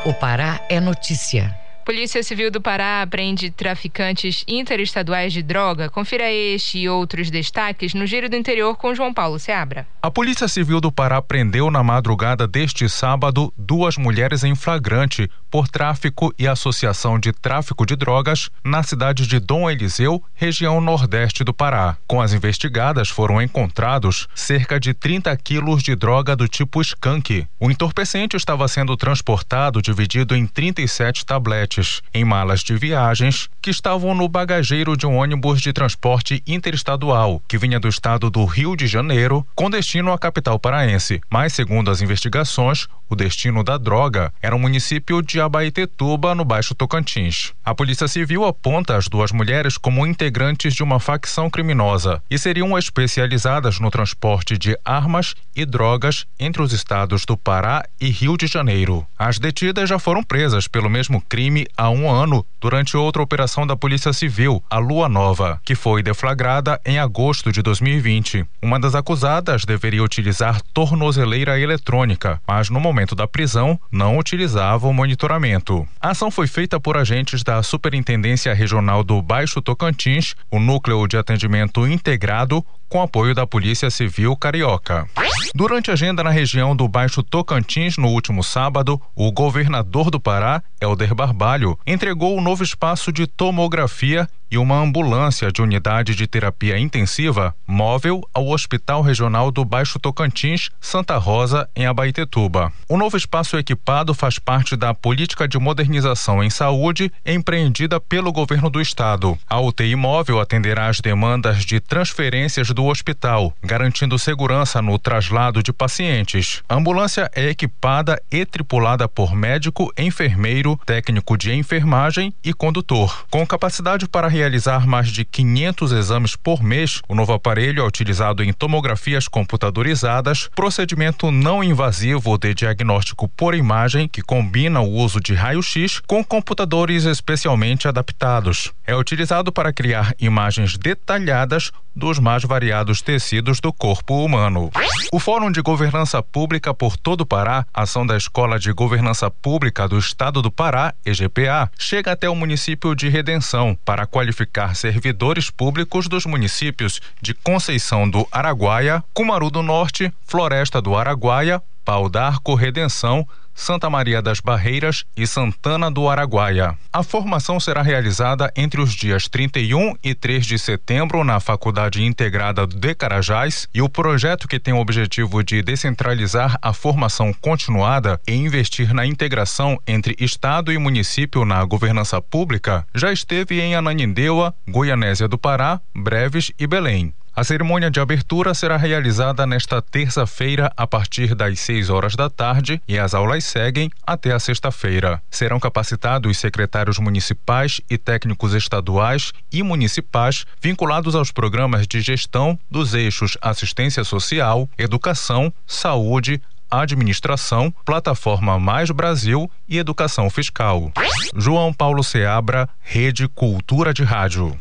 O 0.05 0.13
Pará 0.13 0.61
é 0.69 0.81
notícia. 0.81 1.66
Polícia 1.87 2.21
Civil 2.21 2.51
do 2.51 2.61
Pará 2.61 3.01
apreende 3.01 3.49
traficantes 3.49 4.43
interestaduais 4.49 5.33
de 5.33 5.41
droga. 5.41 5.89
Confira 5.89 6.29
este 6.33 6.79
e 6.79 6.89
outros 6.89 7.31
destaques 7.31 7.95
no 7.95 8.05
Giro 8.05 8.29
do 8.29 8.35
Interior 8.35 8.77
com 8.77 8.93
João 8.93 9.15
Paulo 9.15 9.39
Seabra. 9.39 9.87
A 10.03 10.11
Polícia 10.11 10.49
Civil 10.49 10.81
do 10.81 10.91
Pará 10.91 11.23
prendeu 11.23 11.71
na 11.71 11.85
madrugada 11.85 12.45
deste 12.49 12.89
sábado 12.89 13.55
duas 13.57 13.97
mulheres 13.97 14.43
em 14.43 14.57
flagrante 14.57 15.31
por 15.49 15.69
tráfico 15.69 16.35
e 16.37 16.49
associação 16.49 17.21
de 17.21 17.33
tráfico 17.33 17.87
de 17.87 17.95
drogas 17.95 18.51
na 18.65 18.83
cidade 18.83 19.25
de 19.25 19.39
Dom 19.39 19.71
Eliseu, 19.71 20.21
região 20.35 20.81
nordeste 20.81 21.45
do 21.45 21.55
Pará. 21.55 21.97
Com 22.09 22.21
as 22.21 22.33
investigadas 22.33 23.09
foram 23.09 23.41
encontrados 23.41 24.27
cerca 24.35 24.81
de 24.81 24.93
30 24.93 25.37
quilos 25.37 25.85
de 25.85 25.95
droga 25.95 26.35
do 26.35 26.49
tipo 26.49 26.83
skunk. 26.83 27.47
O 27.61 27.71
entorpecente 27.71 28.37
estava 28.37 28.67
sendo 28.67 28.97
transportado 28.97 29.81
dividido 29.81 30.35
em 30.35 30.49
37 30.49 31.25
tabletes 31.25 31.76
em 32.15 32.25
malas 32.25 32.61
de 32.61 32.77
viagens 32.77 33.49
que 33.61 33.71
estavam 33.71 34.15
no 34.15 34.29
bagageiro 34.29 34.97
de 34.97 35.07
um 35.07 35.17
ônibus 35.17 35.61
de 35.61 35.73
transporte 35.73 36.43
interestadual 36.47 37.43
que 37.49 37.59
vinha 37.59 37.81
do 37.81 37.89
estado 37.89 38.31
do 38.31 38.45
Rio 38.45 38.77
de 38.77 38.87
Janeiro 38.87 39.47
com 39.55 39.69
destino 39.69 40.13
à 40.13 40.19
capital 40.19 40.59
paraense. 40.59 41.21
Mas, 41.31 41.53
segundo 41.53 41.91
as 41.91 42.01
investigações, 42.01 42.87
o 43.09 43.15
destino 43.15 43.63
da 43.63 43.79
droga 43.79 44.33
era 44.43 44.55
o 44.55 44.59
município 44.59 45.23
de 45.23 45.41
Abaetetuba, 45.41 46.35
no 46.35 46.45
Baixo 46.45 46.75
Tocantins. 46.75 47.53
A 47.65 47.75
Polícia 47.75 48.09
Civil 48.09 48.45
aponta 48.45 48.97
as 48.97 49.09
duas 49.09 49.31
mulheres 49.31 49.79
como 49.79 50.07
integrantes 50.07 50.75
de 50.75 50.83
uma 50.83 50.99
facção 50.99 51.49
criminosa 51.49 52.23
e 52.29 52.39
seriam 52.39 52.77
especializadas 52.77 53.79
no 53.79 53.91
transporte 53.91 54.59
de 54.59 54.77
armas 54.85 55.35
e 55.55 55.65
drogas 55.65 56.27
entre 56.39 56.63
os 56.63 56.73
estados 56.73 57.25
do 57.25 57.37
Pará 57.37 57.85
e 58.01 58.11
Rio 58.11 58.37
de 58.37 58.47
Janeiro. 58.47 59.07
As 59.19 59.39
detidas 59.39 59.89
já 59.89 59.99
foram 59.99 60.23
presas 60.23 60.67
pelo 60.67 60.91
mesmo 60.91 61.21
crime 61.21 61.66
há 61.77 61.89
um 61.91 62.11
ano 62.11 62.45
durante 62.61 62.97
outra 62.97 63.23
operação 63.23 63.67
da 63.67 63.77
Polícia 63.77 64.13
Civil, 64.13 64.63
a 64.69 64.79
Lua 64.79 65.09
Nova, 65.09 65.61
que 65.65 65.75
foi 65.75 66.03
deflagrada 66.03 66.81
em 66.85 66.99
agosto 66.99 67.53
de 67.53 67.63
2020. 67.63 68.45
Uma 68.63 68.79
das 68.81 68.95
acusadas 68.95 69.65
deveria 69.65 70.03
utilizar 70.03 70.61
tornozeleira 70.75 71.59
eletrônica, 71.61 72.41
mas 72.47 72.71
no 72.71 72.81
momento 72.81 73.15
da 73.15 73.27
prisão 73.27 73.79
não 73.91 74.19
utilizava 74.19 74.89
o 74.89 74.93
monitoramento. 74.93 75.87
A 76.01 76.11
ação 76.11 76.31
foi 76.31 76.47
feita 76.47 76.81
por 76.81 76.97
agentes 76.97 77.43
da 77.43 77.63
Superintendência 77.63 78.53
Regional 78.55 79.05
do 79.05 79.23
Baixo 79.23 79.63
Tocantins, 79.63 80.35
o 80.51 80.59
Núcleo 80.59 81.07
de 81.07 81.17
Atendimento 81.17 81.87
Integrado 81.87 82.65
com 82.89 83.03
apoio 83.03 83.35
da 83.35 83.47
Polícia 83.47 83.91
Civil 83.91 84.37
Carioca. 84.37 85.09
Durante 85.55 85.91
a 85.91 85.95
agenda 85.95 86.23
na 86.23 86.31
região 86.31 86.77
do 86.77 86.87
Baixo 86.89 87.23
Tocantins 87.23 87.97
no 87.97 88.09
último 88.09 88.43
sábado, 88.45 89.01
o 89.15 89.33
governador 89.33 90.11
do 90.11 90.21
Pará, 90.21 90.63
Helder 90.81 91.15
Barbalho, 91.15 91.56
entregou 91.87 92.37
o 92.37 92.41
novo 92.41 92.63
espaço 92.63 93.11
de 93.11 93.27
tomografia 93.27 94.29
e 94.51 94.59
uma 94.59 94.79
ambulância 94.79 95.51
de 95.51 95.61
unidade 95.61 96.15
de 96.15 96.27
terapia 96.27 96.79
intensiva 96.79 97.55
móvel 97.67 98.23
ao 98.33 98.49
Hospital 98.49 99.03
Regional 99.03 99.51
do 99.51 99.65
Baixo 99.65 99.99
Tocantins, 99.99 100.71
Santa 100.81 101.17
Rosa, 101.17 101.69
em 101.75 101.87
Abaetetuba. 101.87 102.73
O 102.89 102.97
novo 102.97 103.17
espaço 103.17 103.59
equipado 103.59 104.15
faz 104.15 104.39
parte 104.39 104.77
da 104.77 104.95
política 104.95 105.49
de 105.49 105.59
modernização 105.59 106.43
em 106.43 106.51
saúde 106.51 107.11
empreendida 107.25 108.01
pelo 108.01 108.33
governo 108.33 108.71
do 108.71 108.81
estado. 108.81 109.37
A 109.49 109.61
UTI 109.61 109.97
móvel 109.97 110.41
atenderá 110.41 110.89
às 110.89 111.01
demandas 111.01 111.65
de 111.65 111.81
transferências 111.81 112.69
do 112.71 112.85
hospital, 112.85 113.53
garantindo 113.63 114.19
segurança 114.19 114.81
no 114.81 114.99
traslado 114.99 115.63
de 115.63 115.73
pacientes. 115.73 116.63
A 116.69 116.77
ambulância 116.77 117.31
é 117.35 117.49
equipada 117.49 118.21
e 118.31 118.45
tripulada 118.45 119.09
por 119.09 119.35
médico, 119.35 119.93
enfermeiro, 119.99 120.79
técnico 120.87 121.37
de 121.37 121.46
enfermagem 121.53 122.33
e 122.45 122.53
condutor, 122.53 123.27
com 123.31 123.47
capacidade 123.47 124.09
para 124.09 124.29
realizar 124.29 124.87
mais 124.87 125.09
de 125.09 125.25
500 125.25 125.93
exames 125.93 126.37
por 126.37 126.63
mês, 126.63 127.01
o 127.09 127.15
novo 127.15 127.33
aparelho 127.33 127.83
é 127.83 127.87
utilizado 127.87 128.43
em 128.43 128.53
tomografias 128.53 129.29
computadorizadas, 129.29 130.49
procedimento 130.55 131.31
não 131.31 131.63
invasivo 131.63 132.37
de 132.39 132.55
diagnóstico 132.55 133.29
por 133.29 133.55
imagem 133.55 134.09
que 134.09 134.23
combina 134.23 134.81
o 134.81 134.91
uso 134.91 135.21
de 135.21 135.35
raio-x 135.35 136.01
com 136.07 136.25
computadores 136.25 137.05
especialmente 137.05 137.89
adaptados. 137.89 138.73
É 138.87 138.95
utilizado 138.95 139.53
para 139.53 139.73
criar 139.73 140.15
imagens 140.19 140.77
detalhadas 140.77 141.71
dos 141.97 142.19
mais 142.19 142.45
variados 142.45 143.01
tecidos 143.01 143.59
do 143.59 143.73
corpo 143.73 144.23
humano. 144.23 144.71
O 145.11 145.19
Fórum 145.19 145.51
de 145.51 145.63
Governança 145.63 146.23
Pública 146.23 146.75
por 146.75 146.97
todo 146.97 147.23
o 147.23 147.27
Pará, 147.27 147.67
ação 147.73 148.07
da 148.07 148.17
Escola 148.17 148.59
de 148.59 148.71
Governança 148.73 149.31
Pública 149.31 149.89
do 149.89 149.99
Estado 149.99 150.43
do 150.43 150.51
Pará, 150.51 150.95
EGPA, 151.05 151.71
chega 151.79 152.13
até 152.13 152.29
o 152.29 152.35
município 152.35 152.95
de 152.95 153.09
Redenção 153.09 153.77
para 153.85 154.07
qualificar 154.07 154.77
servidores 154.77 155.49
públicos 155.49 156.07
dos 156.07 156.27
municípios 156.27 157.01
de 157.23 157.33
Conceição 157.33 158.09
do 158.09 158.29
Araguaia, 158.31 159.03
Cumaru 159.15 159.51
do 159.51 159.63
Norte, 159.63 160.13
Floresta 160.27 160.83
do 160.83 160.95
Araguaia, 160.95 161.63
Pau 161.87 162.09
d'Arco, 162.09 162.57
Redenção, 162.57 163.25
Santa 163.55 163.89
Maria 163.89 164.21
das 164.21 164.41
Barreiras 164.41 165.05
e 165.17 165.25
Santana 165.25 165.89
do 165.89 166.09
Araguaia. 166.09 166.77
A 166.93 167.03
formação 167.05 167.61
será 167.61 167.81
realizada 167.81 168.53
entre 168.57 168.81
os 168.81 168.93
dias 168.93 169.29
31 169.29 169.95
e 170.03 170.13
3 170.13 170.45
de 170.45 170.59
setembro 170.59 171.23
na 171.23 171.39
Faculdade 171.39 172.05
Integrada 172.05 172.67
de 172.67 172.95
Carajás 172.95 173.69
e 173.73 173.81
o 173.81 173.89
projeto 173.89 174.49
que 174.49 174.59
tem 174.59 174.75
o 174.75 174.79
objetivo 174.79 175.45
de 175.45 175.63
descentralizar 175.63 176.59
a 176.61 176.73
formação 176.73 177.33
continuada 177.33 178.21
e 178.27 178.35
investir 178.35 178.93
na 178.93 179.07
integração 179.07 179.81
entre 179.87 180.17
Estado 180.19 180.73
e 180.73 180.79
município 180.79 181.45
na 181.45 181.65
governança 181.65 182.21
pública 182.21 182.85
já 182.95 183.13
esteve 183.13 183.61
em 183.61 183.77
Ananindeua, 183.77 184.53
Goianésia 184.69 185.29
do 185.29 185.39
Pará, 185.39 185.81
Breves 185.95 186.51
e 186.59 186.67
Belém. 186.67 187.15
A 187.37 187.45
cerimônia 187.45 187.91
de 187.91 188.01
abertura 188.01 188.55
será 188.55 188.79
realizada 188.79 189.47
nesta 189.47 189.83
terça-feira 189.83 190.73
a 190.75 190.87
partir 190.87 191.35
das 191.35 191.61
6 191.61 191.91
horas 191.91 192.17
da 192.17 192.31
tarde 192.31 192.81
e 192.89 192.99
as 192.99 193.13
aulas 193.13 193.45
seguem 193.45 193.91
até 194.07 194.33
a 194.33 194.41
sexta-feira. 194.41 195.23
Serão 195.31 195.61
capacitados 195.61 196.39
secretários 196.39 196.99
municipais 196.99 197.79
e 197.91 197.99
técnicos 197.99 198.55
estaduais 198.55 199.35
e 199.53 199.63
municipais 199.63 200.47
vinculados 200.63 201.15
aos 201.15 201.31
programas 201.31 201.87
de 201.87 202.01
gestão 202.01 202.59
dos 202.71 202.95
eixos 202.95 203.37
assistência 203.43 204.03
social, 204.03 204.67
educação, 204.79 205.53
saúde, 205.67 206.41
administração, 206.71 207.71
plataforma 207.85 208.59
Mais 208.59 208.91
Brasil 208.91 209.51
e 209.69 209.77
educação 209.77 210.31
fiscal. 210.31 210.91
João 211.37 211.71
Paulo 211.71 212.03
Seabra, 212.03 212.67
Rede 212.81 213.29
Cultura 213.29 213.93
de 213.93 214.05
Rádio. 214.05 214.59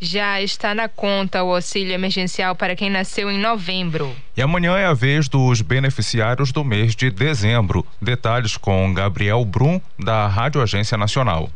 Já 0.00 0.40
está 0.40 0.74
na 0.74 0.88
conta 0.88 1.42
o 1.42 1.54
auxílio 1.54 1.92
emergencial 1.92 2.56
para 2.56 2.74
quem 2.74 2.88
nasceu 2.88 3.30
em 3.30 3.38
novembro. 3.38 4.16
E 4.34 4.40
amanhã 4.40 4.78
é 4.78 4.86
a 4.86 4.94
vez 4.94 5.28
dos 5.28 5.60
beneficiários 5.60 6.52
do 6.52 6.64
mês 6.64 6.96
de 6.96 7.10
dezembro. 7.10 7.86
Detalhes 8.00 8.56
com 8.56 8.94
Gabriel 8.94 9.44
Brum, 9.44 9.78
da 9.98 10.26
Rádio 10.26 10.62
Agência 10.62 10.96
Nacional. 10.96 11.50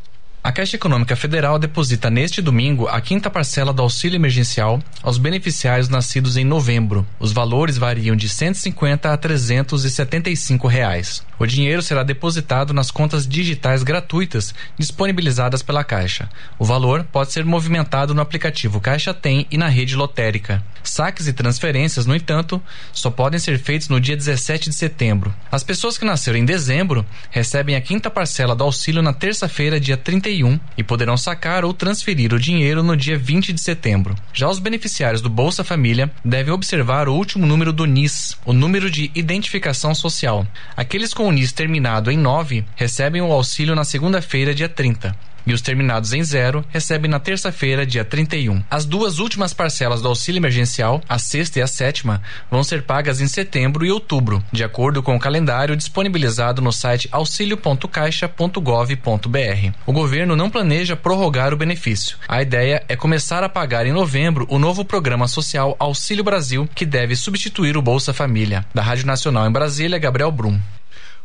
A 0.45 0.53
Caixa 0.53 0.77
Econômica 0.77 1.17
Federal 1.17 1.59
deposita 1.59 2.11
neste 2.11 2.43
domingo 2.43 2.87
a 2.87 3.01
quinta 3.01 3.31
parcela 3.31 3.73
do 3.73 3.81
auxílio 3.81 4.19
emergencial 4.19 4.79
aos 5.03 5.17
beneficiários 5.17 5.89
nascidos 5.89 6.37
em 6.37 6.45
novembro. 6.45 7.07
Os 7.19 7.33
valores 7.33 7.79
variam 7.79 8.15
de 8.15 8.29
150 8.29 9.11
a 9.11 9.17
375 9.17 10.69
reais. 10.69 11.25
O 11.45 11.47
dinheiro 11.47 11.83
será 11.83 12.03
depositado 12.03 12.73
nas 12.73 12.91
contas 12.91 13.29
digitais 13.29 13.83
gratuitas 13.83 14.55
disponibilizadas 14.79 15.63
pela 15.63 15.85
Caixa. 15.85 16.27
O 16.59 16.65
valor 16.65 17.05
pode 17.05 17.33
ser 17.33 17.45
movimentado 17.45 18.15
no 18.15 18.23
aplicativo 18.23 18.81
Caixa 18.81 19.13
Tem 19.13 19.47
e 19.51 19.59
na 19.59 19.69
rede 19.69 19.95
lotérica. 19.95 20.65
Saques 20.83 21.27
e 21.27 21.35
transferências, 21.35 22.07
no 22.07 22.17
entanto, 22.17 22.63
só 22.93 23.11
podem 23.11 23.39
ser 23.39 23.59
feitos 23.59 23.91
no 23.91 24.01
dia 24.01 24.17
17 24.17 24.71
de 24.71 24.75
setembro. 24.75 25.35
As 25.53 25.63
pessoas 25.63 25.99
que 25.99 26.05
nasceram 26.05 26.39
em 26.39 26.45
dezembro 26.47 27.05
recebem 27.31 27.77
a 27.77 27.81
quinta 27.81 28.11
parcela 28.11 28.57
do 28.57 28.65
auxílio 28.65 29.03
na 29.03 29.13
terça-feira, 29.13 29.81
dia 29.81 29.99
31, 29.99 30.59
e 30.79 30.83
poderão 30.83 31.17
sacar 31.17 31.65
ou 31.65 31.75
transferir 31.75 32.33
o 32.33 32.39
dinheiro 32.39 32.83
no 32.83 32.97
dia 32.97 33.19
20 33.19 33.53
de 33.53 33.61
setembro. 33.61 34.15
Já 34.33 34.49
os 34.49 34.59
beneficiários 34.59 35.21
do 35.21 35.29
Bolsa 35.29 35.63
Família 35.63 36.11
devem 36.25 36.55
observar 36.55 37.07
o 37.07 37.15
último 37.15 37.47
número 37.47 37.73
do 37.73 37.85
NIS, 37.85 38.39
o 38.47 38.53
número 38.55 38.91
de 38.91 39.11
identificação 39.15 39.95
social. 39.95 40.47
Aqueles 40.77 41.13
com 41.13 41.29
o 41.29 41.33
NIS 41.35 41.53
terminado 41.53 42.11
em 42.11 42.17
9 42.17 42.65
recebem 42.77 43.21
o 43.21 43.33
auxílio 43.33 43.75
na 43.75 43.85
segunda-feira, 43.85 44.55
dia 44.55 44.69
30 44.69 45.15
e 45.47 45.53
os 45.53 45.61
terminados 45.61 46.13
em 46.13 46.23
zero 46.23 46.65
recebem 46.71 47.11
na 47.11 47.19
terça-feira, 47.19 47.87
dia 47.87 48.05
31. 48.05 48.63
As 48.71 48.85
duas 48.85 49.19
últimas 49.19 49.53
parcelas 49.53 50.01
do 50.01 50.07
auxílio 50.09 50.39
emergencial, 50.39 51.03
a 51.09 51.19
sexta 51.19 51.59
e 51.59 51.63
a 51.63 51.67
sétima, 51.67 52.23
vão 52.51 52.65
ser 52.65 52.83
pagas 52.83 53.21
em 53.21 53.29
setembro 53.29 53.85
e 53.85 53.91
outubro, 53.91 54.43
de 54.51 54.65
acordo 54.65 55.03
com 55.03 55.15
o 55.15 55.21
calendário 55.21 55.77
disponibilizado 55.77 56.63
no 56.63 56.73
site 56.73 57.09
auxilio.caixa.gov.br. 57.13 59.73
O 59.87 59.93
governo 59.93 60.37
não 60.37 60.51
planeja 60.51 60.97
prorrogar 60.97 61.53
o 61.53 61.57
benefício. 61.57 62.17
A 62.27 62.43
ideia 62.43 62.83
é 62.89 62.97
começar 62.97 63.45
a 63.45 63.49
pagar 63.49 63.87
em 63.87 63.93
novembro 63.93 64.47
o 64.49 64.59
novo 64.59 64.85
programa 64.85 65.29
social 65.29 65.77
Auxílio 65.79 66.25
Brasil, 66.25 66.69
que 66.75 66.87
deve 66.87 67.17
substituir 67.17 67.77
o 67.77 67.83
Bolsa 67.83 68.13
Família. 68.13 68.65
Da 68.75 68.83
Rádio 68.83 69.07
Nacional 69.07 69.47
em 69.47 69.53
Brasília, 69.53 69.99
Gabriel 69.99 70.33
Brum. 70.33 70.59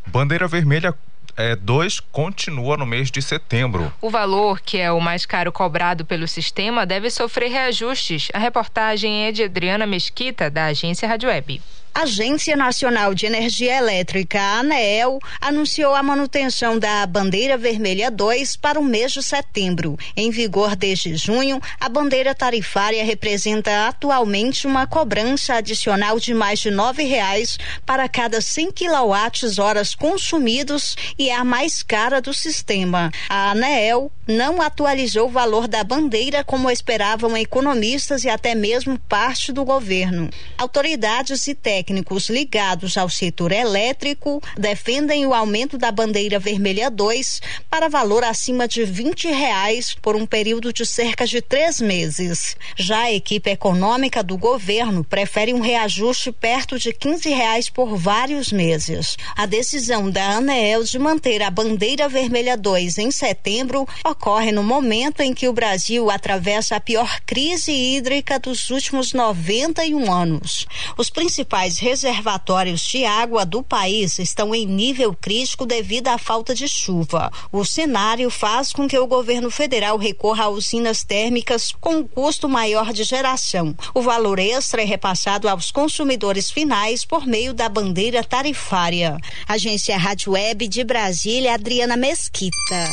Bandeira 0.10 0.48
Vermelha 0.48 0.94
é, 1.38 1.56
2 1.56 2.00
continua 2.00 2.76
no 2.76 2.86
mês 2.86 3.12
de 3.12 3.22
setembro. 3.22 3.94
O 4.02 4.10
valor, 4.10 4.60
que 4.60 4.78
é 4.78 4.92
o 4.92 5.00
mais 5.00 5.26
caro 5.26 5.52
cobrado 5.52 6.04
pelo 6.04 6.28
sistema, 6.28 6.86
deve 6.86 7.10
sofrer 7.10 7.50
reajustes. 7.50 8.28
A 8.34 8.40
reportagem 8.40 9.26
é 9.26 9.32
de 9.32 9.44
Adriana 9.44 9.86
Mesquita, 9.86 10.50
da 10.50 10.66
agência 10.66 11.08
Rádio 11.08 11.30
Web. 11.30 11.62
Agência 12.02 12.56
Nacional 12.56 13.14
de 13.14 13.26
Energia 13.26 13.76
Elétrica, 13.76 14.40
ANEEL, 14.40 15.20
anunciou 15.42 15.94
a 15.94 16.02
manutenção 16.02 16.80
da 16.80 17.06
bandeira 17.06 17.58
vermelha 17.58 18.10
2 18.10 18.56
para 18.56 18.80
o 18.80 18.84
mês 18.86 19.12
de 19.12 19.22
setembro. 19.22 19.98
Em 20.16 20.32
vigor 20.32 20.78
desde 20.78 21.18
junho, 21.18 21.60
a 21.78 21.90
bandeira 21.90 22.34
tarifária 22.34 23.04
representa 23.04 23.90
atualmente 23.90 24.66
uma 24.66 24.88
cobrança 24.88 25.56
adicional 25.56 26.18
de 26.22 26.34
mais 26.34 26.60
de 26.60 26.72
nove 26.72 27.04
reais 27.04 27.60
para 27.86 28.08
cada 28.08 28.40
100 28.40 28.72
kWh 28.72 29.98
consumidos 30.00 30.96
e 31.18 31.28
é 31.28 31.36
a 31.36 31.44
mais 31.44 31.84
cara 31.84 32.22
do 32.22 32.34
sistema. 32.34 33.12
A 33.28 33.52
ANEEL 33.52 34.10
não 34.26 34.62
atualizou 34.62 35.28
o 35.28 35.32
valor 35.32 35.68
da 35.68 35.84
bandeira 35.84 36.46
como 36.46 36.72
esperavam 36.72 37.36
economistas 37.36 38.24
e 38.24 38.30
até 38.30 38.56
mesmo 38.56 38.98
parte 38.98 39.52
do 39.52 39.66
governo. 39.66 40.30
Autoridades 40.58 41.46
e 41.48 41.54
técnicos 41.54 41.89
técnicos 41.90 42.30
ligados 42.30 42.98
ao 42.98 43.10
setor 43.10 43.52
elétrico 43.52 44.42
defendem 44.56 45.26
o 45.26 45.34
aumento 45.34 45.76
da 45.76 45.92
bandeira 45.92 46.38
vermelha 46.38 46.92
2 46.92 47.42
para 47.68 47.90
valor 47.90 48.24
acima 48.24 48.68
de 48.68 48.86
20 48.86 49.28
reais 49.30 49.96
por 50.00 50.16
um 50.16 50.24
período 50.24 50.72
de 50.72 50.86
cerca 50.86 51.26
de 51.26 51.42
três 51.42 51.82
meses. 51.82 52.56
Já 52.78 53.06
a 53.06 53.12
equipe 53.12 53.50
econômica 53.50 54.22
do 54.22 54.38
governo 54.38 55.04
prefere 55.04 55.52
um 55.52 55.60
reajuste 55.60 56.32
perto 56.32 56.78
de 56.78 56.94
15 56.94 57.28
reais 57.30 57.72
por 57.72 57.98
vários 57.98 58.52
meses. 58.52 59.18
A 59.36 59.48
decisão 59.48 60.12
da 60.12 60.34
ANEEL 60.34 60.84
de 60.84 61.00
manter 61.00 61.42
a 61.42 61.50
bandeira 61.50 62.08
vermelha 62.08 62.56
2 62.56 63.00
em 63.00 63.10
setembro 63.10 63.88
ocorre 64.06 64.52
no 64.52 64.64
momento 64.64 65.22
em 65.22 65.34
que 65.34 65.48
o 65.48 65.54
Brasil 65.54 66.12
atravessa 66.12 66.76
a 66.76 66.80
pior 66.80 67.20
crise 67.26 67.72
hídrica 67.72 68.38
dos 68.38 68.70
últimos 68.70 69.12
91 69.12 70.14
anos. 70.14 70.68
Os 70.96 71.10
principais 71.10 71.69
reservatórios 71.78 72.82
de 72.82 73.06
água 73.06 73.46
do 73.46 73.62
país 73.62 74.18
estão 74.18 74.56
em 74.56 74.66
nível 74.66 75.14
crítico 75.14 75.66
devido 75.66 76.08
à 76.08 76.18
falta 76.18 76.56
de 76.56 76.68
chuva. 76.68 77.32
O 77.52 77.64
cenário 77.64 78.30
faz 78.30 78.74
com 78.74 78.88
que 78.88 78.98
o 78.98 79.06
governo 79.06 79.52
federal 79.52 79.98
recorra 79.98 80.46
a 80.46 80.50
usinas 80.50 81.04
térmicas 81.04 81.72
com 81.80 81.98
um 81.98 82.08
custo 82.08 82.50
maior 82.50 82.92
de 82.92 83.04
geração. 83.04 83.76
O 83.94 84.02
valor 84.02 84.40
extra 84.40 84.82
é 84.82 84.86
repassado 84.86 85.48
aos 85.48 85.70
consumidores 85.70 86.50
finais 86.50 87.06
por 87.06 87.28
meio 87.28 87.54
da 87.54 87.70
bandeira 87.70 88.24
tarifária. 88.24 89.18
Agência 89.48 89.98
Rádio 89.98 90.32
Web 90.32 90.68
de 90.68 90.84
Brasília, 90.84 91.54
Adriana 91.54 91.98
Mesquita. 91.98 92.88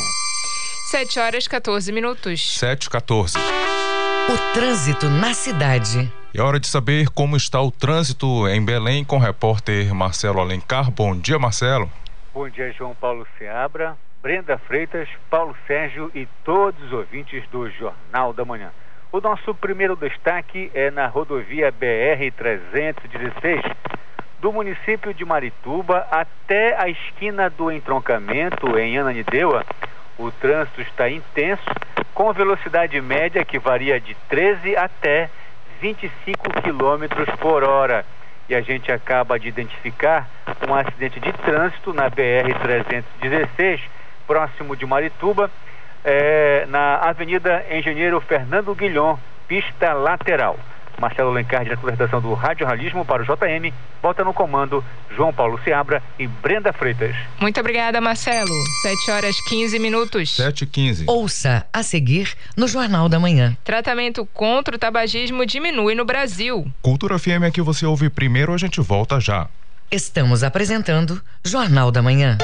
7 0.91 1.19
horas 1.19 1.47
14 1.47 1.91
minutos. 1.91 2.57
7 2.59 2.89
14. 2.89 3.37
O 3.37 4.53
trânsito 4.53 5.09
na 5.09 5.33
cidade. 5.33 6.11
É 6.37 6.41
hora 6.43 6.59
de 6.59 6.67
saber 6.67 7.09
como 7.09 7.35
está 7.35 7.59
o 7.59 7.71
trânsito 7.71 8.47
em 8.47 8.63
Belém 8.63 9.03
com 9.03 9.15
o 9.15 9.19
repórter 9.19 9.91
Marcelo 9.91 10.39
Alencar. 10.39 10.91
Bom 10.91 11.17
dia, 11.17 11.39
Marcelo. 11.39 11.89
Bom 12.31 12.47
dia, 12.47 12.71
João 12.73 12.93
Paulo 12.93 13.25
Seabra, 13.39 13.97
Brenda 14.21 14.55
Freitas, 14.59 15.09
Paulo 15.31 15.57
Sérgio 15.65 16.11
e 16.13 16.27
todos 16.45 16.79
os 16.83 16.93
ouvintes 16.93 17.43
do 17.49 17.67
Jornal 17.71 18.33
da 18.33 18.45
Manhã. 18.45 18.69
O 19.11 19.19
nosso 19.19 19.51
primeiro 19.55 19.95
destaque 19.95 20.69
é 20.75 20.91
na 20.91 21.07
rodovia 21.07 21.73
BR-316, 21.73 23.75
do 24.39 24.53
município 24.53 25.15
de 25.15 25.25
Marituba 25.25 26.05
até 26.11 26.79
a 26.79 26.87
esquina 26.87 27.49
do 27.49 27.71
entroncamento 27.71 28.77
em 28.77 28.95
Ananindeua. 28.95 29.65
O 30.19 30.29
trânsito 30.29 30.81
está 30.81 31.09
intenso, 31.09 31.65
com 32.13 32.31
velocidade 32.31 33.01
média 33.01 33.43
que 33.43 33.57
varia 33.57 33.99
de 33.99 34.13
13 34.29 34.77
até 34.77 35.31
25 35.81 36.49
km 36.61 37.37
por 37.39 37.63
hora. 37.63 38.05
E 38.49 38.55
a 38.55 38.61
gente 38.61 38.91
acaba 38.91 39.37
de 39.37 39.47
identificar 39.49 40.29
um 40.67 40.73
acidente 40.73 41.19
de 41.19 41.33
trânsito 41.33 41.93
na 41.93 42.09
BR-316, 42.09 43.81
próximo 44.25 44.75
de 44.75 44.85
Marituba, 44.85 45.51
é, 46.03 46.65
na 46.67 46.95
Avenida 46.95 47.65
Engenheiro 47.69 48.21
Fernando 48.21 48.73
Guilhom, 48.73 49.17
pista 49.47 49.93
lateral. 49.93 50.57
Marcelo 50.99 51.31
Lencar, 51.31 51.63
diretor 51.63 51.85
da 51.85 51.91
redação 51.91 52.21
do 52.21 52.33
Rádio 52.33 52.67
Jornalismo 52.67 53.05
para 53.05 53.21
o 53.21 53.25
JM, 53.25 53.73
bota 54.01 54.23
no 54.23 54.33
comando 54.33 54.83
João 55.15 55.31
Paulo 55.33 55.59
Seabra 55.63 56.01
e 56.17 56.27
Brenda 56.27 56.73
Freitas. 56.73 57.15
Muito 57.39 57.59
obrigada, 57.59 58.01
Marcelo. 58.01 58.53
7 58.81 59.11
horas 59.11 59.35
15 59.47 59.79
minutos. 59.79 60.35
7 60.35 60.63
e 60.63 60.67
15. 60.67 61.05
Ouça 61.07 61.65
a 61.71 61.83
seguir 61.83 62.33
no 62.55 62.67
Jornal 62.67 63.07
da 63.07 63.19
Manhã. 63.19 63.55
Tratamento 63.63 64.25
contra 64.33 64.75
o 64.75 64.79
tabagismo 64.79 65.45
diminui 65.45 65.95
no 65.95 66.05
Brasil. 66.05 66.65
Cultura 66.81 67.17
FM 67.19 67.43
é 67.45 67.51
que 67.51 67.61
você 67.61 67.85
ouve 67.85 68.09
primeiro, 68.09 68.53
a 68.53 68.57
gente 68.57 68.81
volta 68.81 69.19
já. 69.19 69.47
Estamos 69.89 70.43
apresentando 70.43 71.21
Jornal 71.45 71.91
da 71.91 72.01
Manhã. 72.01 72.37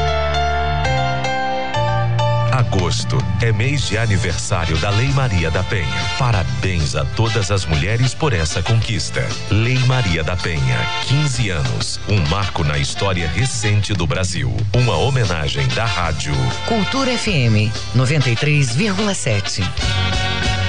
Agosto 2.53 3.17
é 3.41 3.51
mês 3.51 3.88
de 3.88 3.98
aniversário 3.98 4.77
da 4.77 4.91
Lei 4.91 5.07
Maria 5.07 5.50
da 5.50 5.63
Penha. 5.63 5.88
Parabéns 6.19 6.95
a 6.95 7.03
todas 7.03 7.50
as 7.50 7.65
mulheres 7.65 8.13
por 8.13 8.31
essa 8.31 8.62
conquista. 8.62 9.27
Lei 9.50 9.79
Maria 9.88 10.24
da 10.24 10.36
Penha, 10.36 10.77
15 11.07 11.50
anos. 11.50 12.00
Um 12.07 12.19
marco 12.27 12.63
na 12.63 12.77
história 12.77 13.27
recente 13.27 13.91
do 13.93 14.05
Brasil. 14.05 14.55
Uma 14.72 14.95
homenagem 14.98 15.67
da 15.69 15.86
rádio. 15.86 16.36
Cultura 16.67 17.17
FM 17.17 17.74
93,7. 17.95 19.63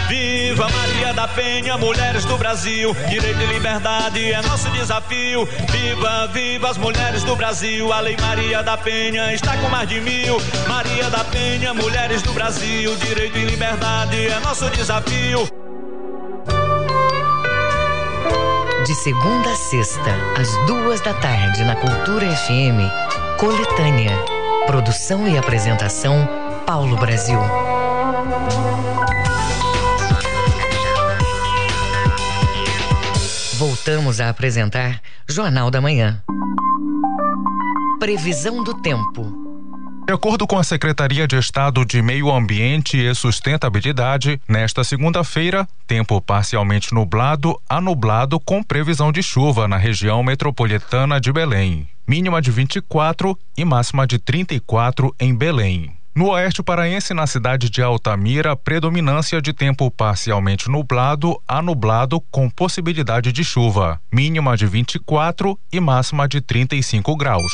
Viva 0.09 0.69
Maria 0.69 1.13
da 1.15 1.27
Penha, 1.29 1.79
mulheres 1.79 2.25
do 2.25 2.37
Brasil. 2.37 2.95
Direito 3.09 3.41
e 3.41 3.47
liberdade 3.47 4.33
é 4.33 4.43
nosso 4.43 4.69
desafio. 4.71 5.47
Viva, 5.71 6.27
viva 6.29 6.71
as 6.71 6.77
mulheres 6.77 7.25
do 7.25 7.35
Brasil. 7.35 7.93
A 7.93 8.01
Lei 8.01 8.17
Maria 8.21 8.63
da 8.63 8.77
Penha 8.77 9.33
está 9.33 9.57
com 9.57 9.69
mais 9.69 9.89
de 9.89 10.01
mil. 10.01 10.37
Maria 10.69 11.09
da 11.11 11.25
Penha, 11.25 11.73
mulheres 11.73 12.23
do 12.23 12.33
Brasil. 12.33 12.95
Direito 12.97 13.39
e 13.39 13.45
liberdade 13.45 14.27
é 14.27 14.39
nosso 14.41 14.69
desafio. 14.71 15.49
De 18.85 18.95
segunda 18.97 19.51
a 19.51 19.57
sexta, 19.57 20.11
às 20.39 20.55
duas 20.67 21.01
da 21.01 21.15
tarde, 21.15 21.65
na 21.65 21.75
Cultura 21.75 22.27
FM, 22.37 23.39
Coletânea. 23.39 24.13
Produção 24.67 25.27
e 25.27 25.39
apresentação, 25.39 26.29
Paulo 26.67 26.97
Brasil. 26.97 27.41
Voltamos 33.87 34.19
a 34.19 34.31
apresentar 34.31 35.03
Jornal 35.29 35.71
da 35.71 35.79
Manhã. 35.79 36.23
Previsão 38.01 38.65
do 38.65 38.73
tempo. 38.81 39.31
De 40.07 40.13
acordo 40.15 40.47
com 40.47 40.59
a 40.59 40.65
Secretaria 40.65 41.29
de 41.29 41.37
Estado 41.37 41.85
de 41.85 42.01
Meio 42.01 42.31
Ambiente 42.31 42.97
e 42.97 43.15
Sustentabilidade, 43.15 44.41
nesta 44.49 44.83
segunda-feira, 44.85 45.69
tempo 45.87 46.19
parcialmente 46.19 46.95
nublado 46.95 47.61
a 47.69 47.79
nublado 47.79 48.41
com 48.41 48.63
previsão 48.63 49.13
de 49.13 49.23
chuva 49.23 49.69
na 49.69 49.77
região 49.77 50.23
metropolitana 50.23 51.21
de 51.21 51.31
Belém. 51.31 51.87
Mínima 52.09 52.41
de 52.41 52.51
24 52.51 53.39
e 53.55 53.67
máxima 53.67 54.07
de 54.07 54.19
34 54.19 55.15
em 55.21 55.35
Belém. 55.35 55.95
No 56.17 56.29
oeste 56.29 56.63
paraense, 56.63 57.13
na 57.13 57.27
cidade 57.27 57.69
de 57.69 57.83
Altamira, 57.83 58.55
predominância 58.55 59.43
de 59.43 59.53
tempo 59.53 59.91
parcialmente 59.91 60.71
nublado 60.71 61.37
a 61.49 61.61
nublado 61.61 62.21
com 62.31 62.49
possibilidade 62.49 63.33
de 63.33 63.43
chuva. 63.43 64.01
Mínima 64.13 64.57
de 64.57 64.65
24 64.65 65.59
e 65.73 65.81
máxima 65.81 66.29
de 66.29 66.41
35 66.41 67.17
graus. 67.17 67.53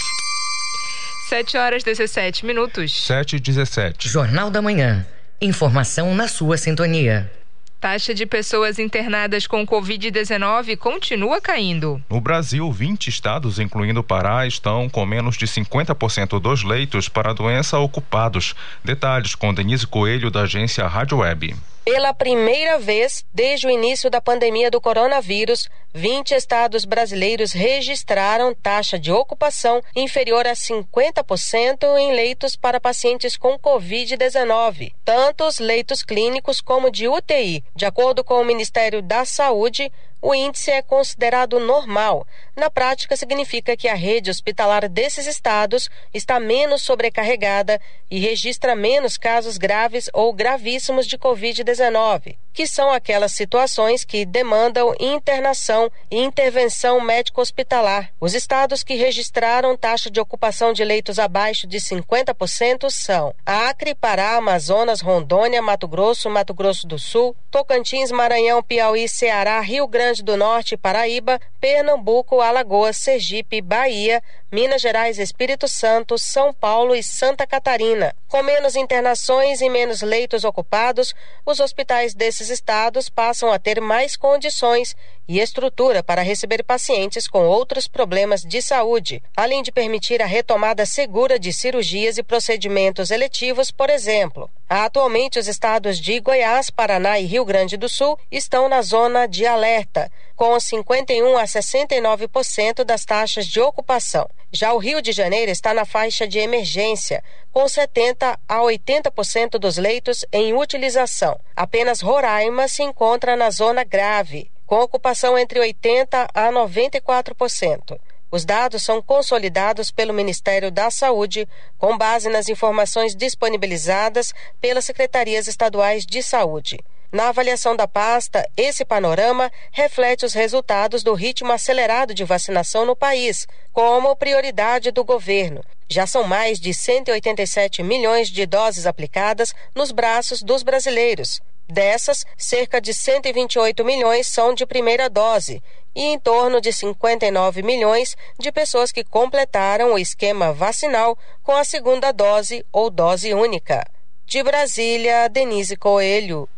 7 1.30 1.56
horas 1.56 1.82
17 1.82 2.44
minutos. 2.44 3.06
7 3.06 3.36
e 3.36 3.40
17. 3.40 4.10
Jornal 4.10 4.50
da 4.50 4.60
Manhã. 4.60 5.06
Informação 5.40 6.14
na 6.14 6.28
sua 6.28 6.58
sintonia. 6.58 7.32
Taxa 7.80 8.12
de 8.12 8.26
pessoas 8.26 8.78
internadas 8.78 9.46
com 9.46 9.66
Covid-19 9.66 10.76
continua 10.76 11.40
caindo. 11.40 11.98
No 12.10 12.20
Brasil, 12.20 12.70
20 12.70 13.08
estados, 13.08 13.58
incluindo 13.58 14.00
o 14.00 14.04
Pará, 14.04 14.46
estão 14.46 14.86
com 14.86 15.06
menos 15.06 15.34
de 15.38 15.46
50% 15.46 16.38
dos 16.38 16.62
leitos 16.62 17.08
para 17.08 17.30
a 17.30 17.32
doença 17.32 17.78
ocupados. 17.78 18.54
Detalhes 18.84 19.34
com 19.34 19.54
Denise 19.54 19.86
Coelho, 19.86 20.30
da 20.30 20.42
agência 20.42 20.86
Rádio 20.86 21.18
Web. 21.18 21.56
Pela 21.84 22.12
primeira 22.12 22.78
vez 22.78 23.24
desde 23.32 23.66
o 23.66 23.70
início 23.70 24.10
da 24.10 24.20
pandemia 24.20 24.70
do 24.70 24.80
coronavírus, 24.80 25.68
20 25.94 26.32
estados 26.34 26.84
brasileiros 26.84 27.52
registraram 27.52 28.54
taxa 28.54 28.98
de 28.98 29.10
ocupação 29.10 29.82
inferior 29.96 30.46
a 30.46 30.52
50% 30.52 31.98
em 31.98 32.12
leitos 32.12 32.54
para 32.54 32.78
pacientes 32.78 33.36
com 33.36 33.58
Covid-19, 33.58 34.92
tanto 35.04 35.44
os 35.44 35.58
leitos 35.58 36.02
clínicos 36.02 36.60
como 36.60 36.90
de 36.90 37.08
UTI. 37.08 37.64
De 37.74 37.86
acordo 37.86 38.22
com 38.22 38.34
o 38.34 38.44
Ministério 38.44 39.02
da 39.02 39.24
Saúde, 39.24 39.90
o 40.22 40.34
índice 40.34 40.70
é 40.70 40.82
considerado 40.82 41.58
normal. 41.58 42.26
Na 42.56 42.70
prática, 42.70 43.16
significa 43.16 43.76
que 43.76 43.88
a 43.88 43.94
rede 43.94 44.30
hospitalar 44.30 44.88
desses 44.88 45.26
estados 45.26 45.88
está 46.12 46.38
menos 46.38 46.82
sobrecarregada 46.82 47.80
e 48.10 48.18
registra 48.18 48.74
menos 48.74 49.16
casos 49.16 49.56
graves 49.56 50.10
ou 50.12 50.32
gravíssimos 50.32 51.06
de 51.06 51.16
Covid-19, 51.16 52.36
que 52.52 52.66
são 52.66 52.90
aquelas 52.90 53.32
situações 53.32 54.04
que 54.04 54.26
demandam 54.26 54.94
internação 55.00 55.90
e 56.10 56.18
intervenção 56.18 57.00
médico-hospitalar. 57.00 58.12
Os 58.20 58.34
estados 58.34 58.82
que 58.82 58.94
registraram 58.94 59.76
taxa 59.76 60.10
de 60.10 60.20
ocupação 60.20 60.72
de 60.72 60.84
leitos 60.84 61.18
abaixo 61.18 61.66
de 61.66 61.78
50% 61.78 62.90
são 62.90 63.34
Acre, 63.46 63.94
Pará, 63.94 64.36
Amazonas, 64.36 65.00
Rondônia, 65.00 65.62
Mato 65.62 65.88
Grosso, 65.88 66.28
Mato 66.28 66.52
Grosso 66.52 66.86
do 66.86 66.98
Sul, 66.98 67.34
Tocantins, 67.50 68.10
Maranhão, 68.10 68.62
Piauí, 68.62 69.08
Ceará, 69.08 69.60
Rio 69.60 69.86
Grande 69.86 70.09
Do 70.18 70.36
Norte, 70.36 70.76
Paraíba, 70.76 71.40
Pernambuco, 71.60 72.40
Alagoas, 72.40 72.96
Sergipe, 72.96 73.60
Bahia, 73.60 74.20
Minas 74.50 74.82
Gerais, 74.82 75.18
Espírito 75.18 75.68
Santo, 75.68 76.18
São 76.18 76.52
Paulo 76.52 76.94
e 76.96 77.02
Santa 77.02 77.46
Catarina. 77.46 78.12
Com 78.26 78.42
menos 78.42 78.74
internações 78.74 79.60
e 79.60 79.70
menos 79.70 80.02
leitos 80.02 80.42
ocupados, 80.42 81.14
os 81.46 81.60
hospitais 81.60 82.14
desses 82.14 82.50
estados 82.50 83.08
passam 83.08 83.52
a 83.52 83.58
ter 83.58 83.80
mais 83.80 84.16
condições 84.16 84.96
e 85.30 85.38
estrutura 85.38 86.02
para 86.02 86.22
receber 86.22 86.64
pacientes 86.64 87.28
com 87.28 87.46
outros 87.46 87.86
problemas 87.86 88.42
de 88.42 88.60
saúde, 88.60 89.22
além 89.36 89.62
de 89.62 89.70
permitir 89.70 90.20
a 90.20 90.26
retomada 90.26 90.84
segura 90.84 91.38
de 91.38 91.52
cirurgias 91.52 92.18
e 92.18 92.22
procedimentos 92.24 93.12
eletivos, 93.12 93.70
por 93.70 93.88
exemplo. 93.88 94.50
Atualmente, 94.68 95.38
os 95.38 95.46
estados 95.46 96.00
de 96.00 96.18
Goiás, 96.18 96.68
Paraná 96.68 97.20
e 97.20 97.26
Rio 97.26 97.44
Grande 97.44 97.76
do 97.76 97.88
Sul 97.88 98.18
estão 98.28 98.68
na 98.68 98.82
zona 98.82 99.28
de 99.28 99.46
alerta, 99.46 100.10
com 100.34 100.58
51 100.58 101.38
a 101.38 101.44
69% 101.44 102.82
das 102.82 103.04
taxas 103.04 103.46
de 103.46 103.60
ocupação. 103.60 104.28
Já 104.52 104.72
o 104.72 104.78
Rio 104.78 105.00
de 105.00 105.12
Janeiro 105.12 105.52
está 105.52 105.72
na 105.72 105.84
faixa 105.84 106.26
de 106.26 106.40
emergência, 106.40 107.22
com 107.52 107.68
70 107.68 108.36
a 108.48 108.58
80% 108.58 109.58
dos 109.58 109.76
leitos 109.76 110.24
em 110.32 110.54
utilização. 110.54 111.38
Apenas 111.54 112.00
Roraima 112.00 112.66
se 112.66 112.82
encontra 112.82 113.36
na 113.36 113.48
zona 113.50 113.84
grave, 113.84 114.49
com 114.70 114.82
ocupação 114.82 115.36
entre 115.36 115.58
80 115.58 116.28
a 116.32 116.52
94%. 116.52 117.98
Os 118.30 118.44
dados 118.44 118.84
são 118.84 119.02
consolidados 119.02 119.90
pelo 119.90 120.14
Ministério 120.14 120.70
da 120.70 120.92
Saúde 120.92 121.48
com 121.76 121.98
base 121.98 122.28
nas 122.28 122.48
informações 122.48 123.16
disponibilizadas 123.16 124.32
pelas 124.60 124.84
secretarias 124.84 125.48
estaduais 125.48 126.06
de 126.06 126.22
saúde. 126.22 126.78
Na 127.10 127.30
avaliação 127.30 127.74
da 127.74 127.88
pasta, 127.88 128.48
esse 128.56 128.84
panorama 128.84 129.50
reflete 129.72 130.24
os 130.24 130.34
resultados 130.34 131.02
do 131.02 131.14
ritmo 131.14 131.50
acelerado 131.50 132.14
de 132.14 132.22
vacinação 132.22 132.86
no 132.86 132.94
país, 132.94 133.48
como 133.72 134.14
prioridade 134.14 134.92
do 134.92 135.02
governo. 135.02 135.64
Já 135.88 136.06
são 136.06 136.22
mais 136.22 136.60
de 136.60 136.72
187 136.72 137.82
milhões 137.82 138.28
de 138.28 138.46
doses 138.46 138.86
aplicadas 138.86 139.52
nos 139.74 139.90
braços 139.90 140.40
dos 140.40 140.62
brasileiros. 140.62 141.40
Dessas, 141.70 142.26
cerca 142.36 142.80
de 142.80 142.92
128 142.92 143.84
milhões 143.84 144.26
são 144.26 144.54
de 144.54 144.66
primeira 144.66 145.08
dose 145.08 145.62
e 145.94 146.02
em 146.02 146.18
torno 146.18 146.60
de 146.60 146.72
59 146.72 147.62
milhões 147.62 148.16
de 148.38 148.50
pessoas 148.50 148.90
que 148.92 149.04
completaram 149.04 149.94
o 149.94 149.98
esquema 149.98 150.52
vacinal 150.52 151.16
com 151.42 151.52
a 151.52 151.64
segunda 151.64 152.12
dose 152.12 152.64
ou 152.72 152.90
dose 152.90 153.32
única. 153.34 153.84
De 154.26 154.42
Brasília, 154.42 155.28
Denise 155.28 155.76
Coelho. 155.76 156.48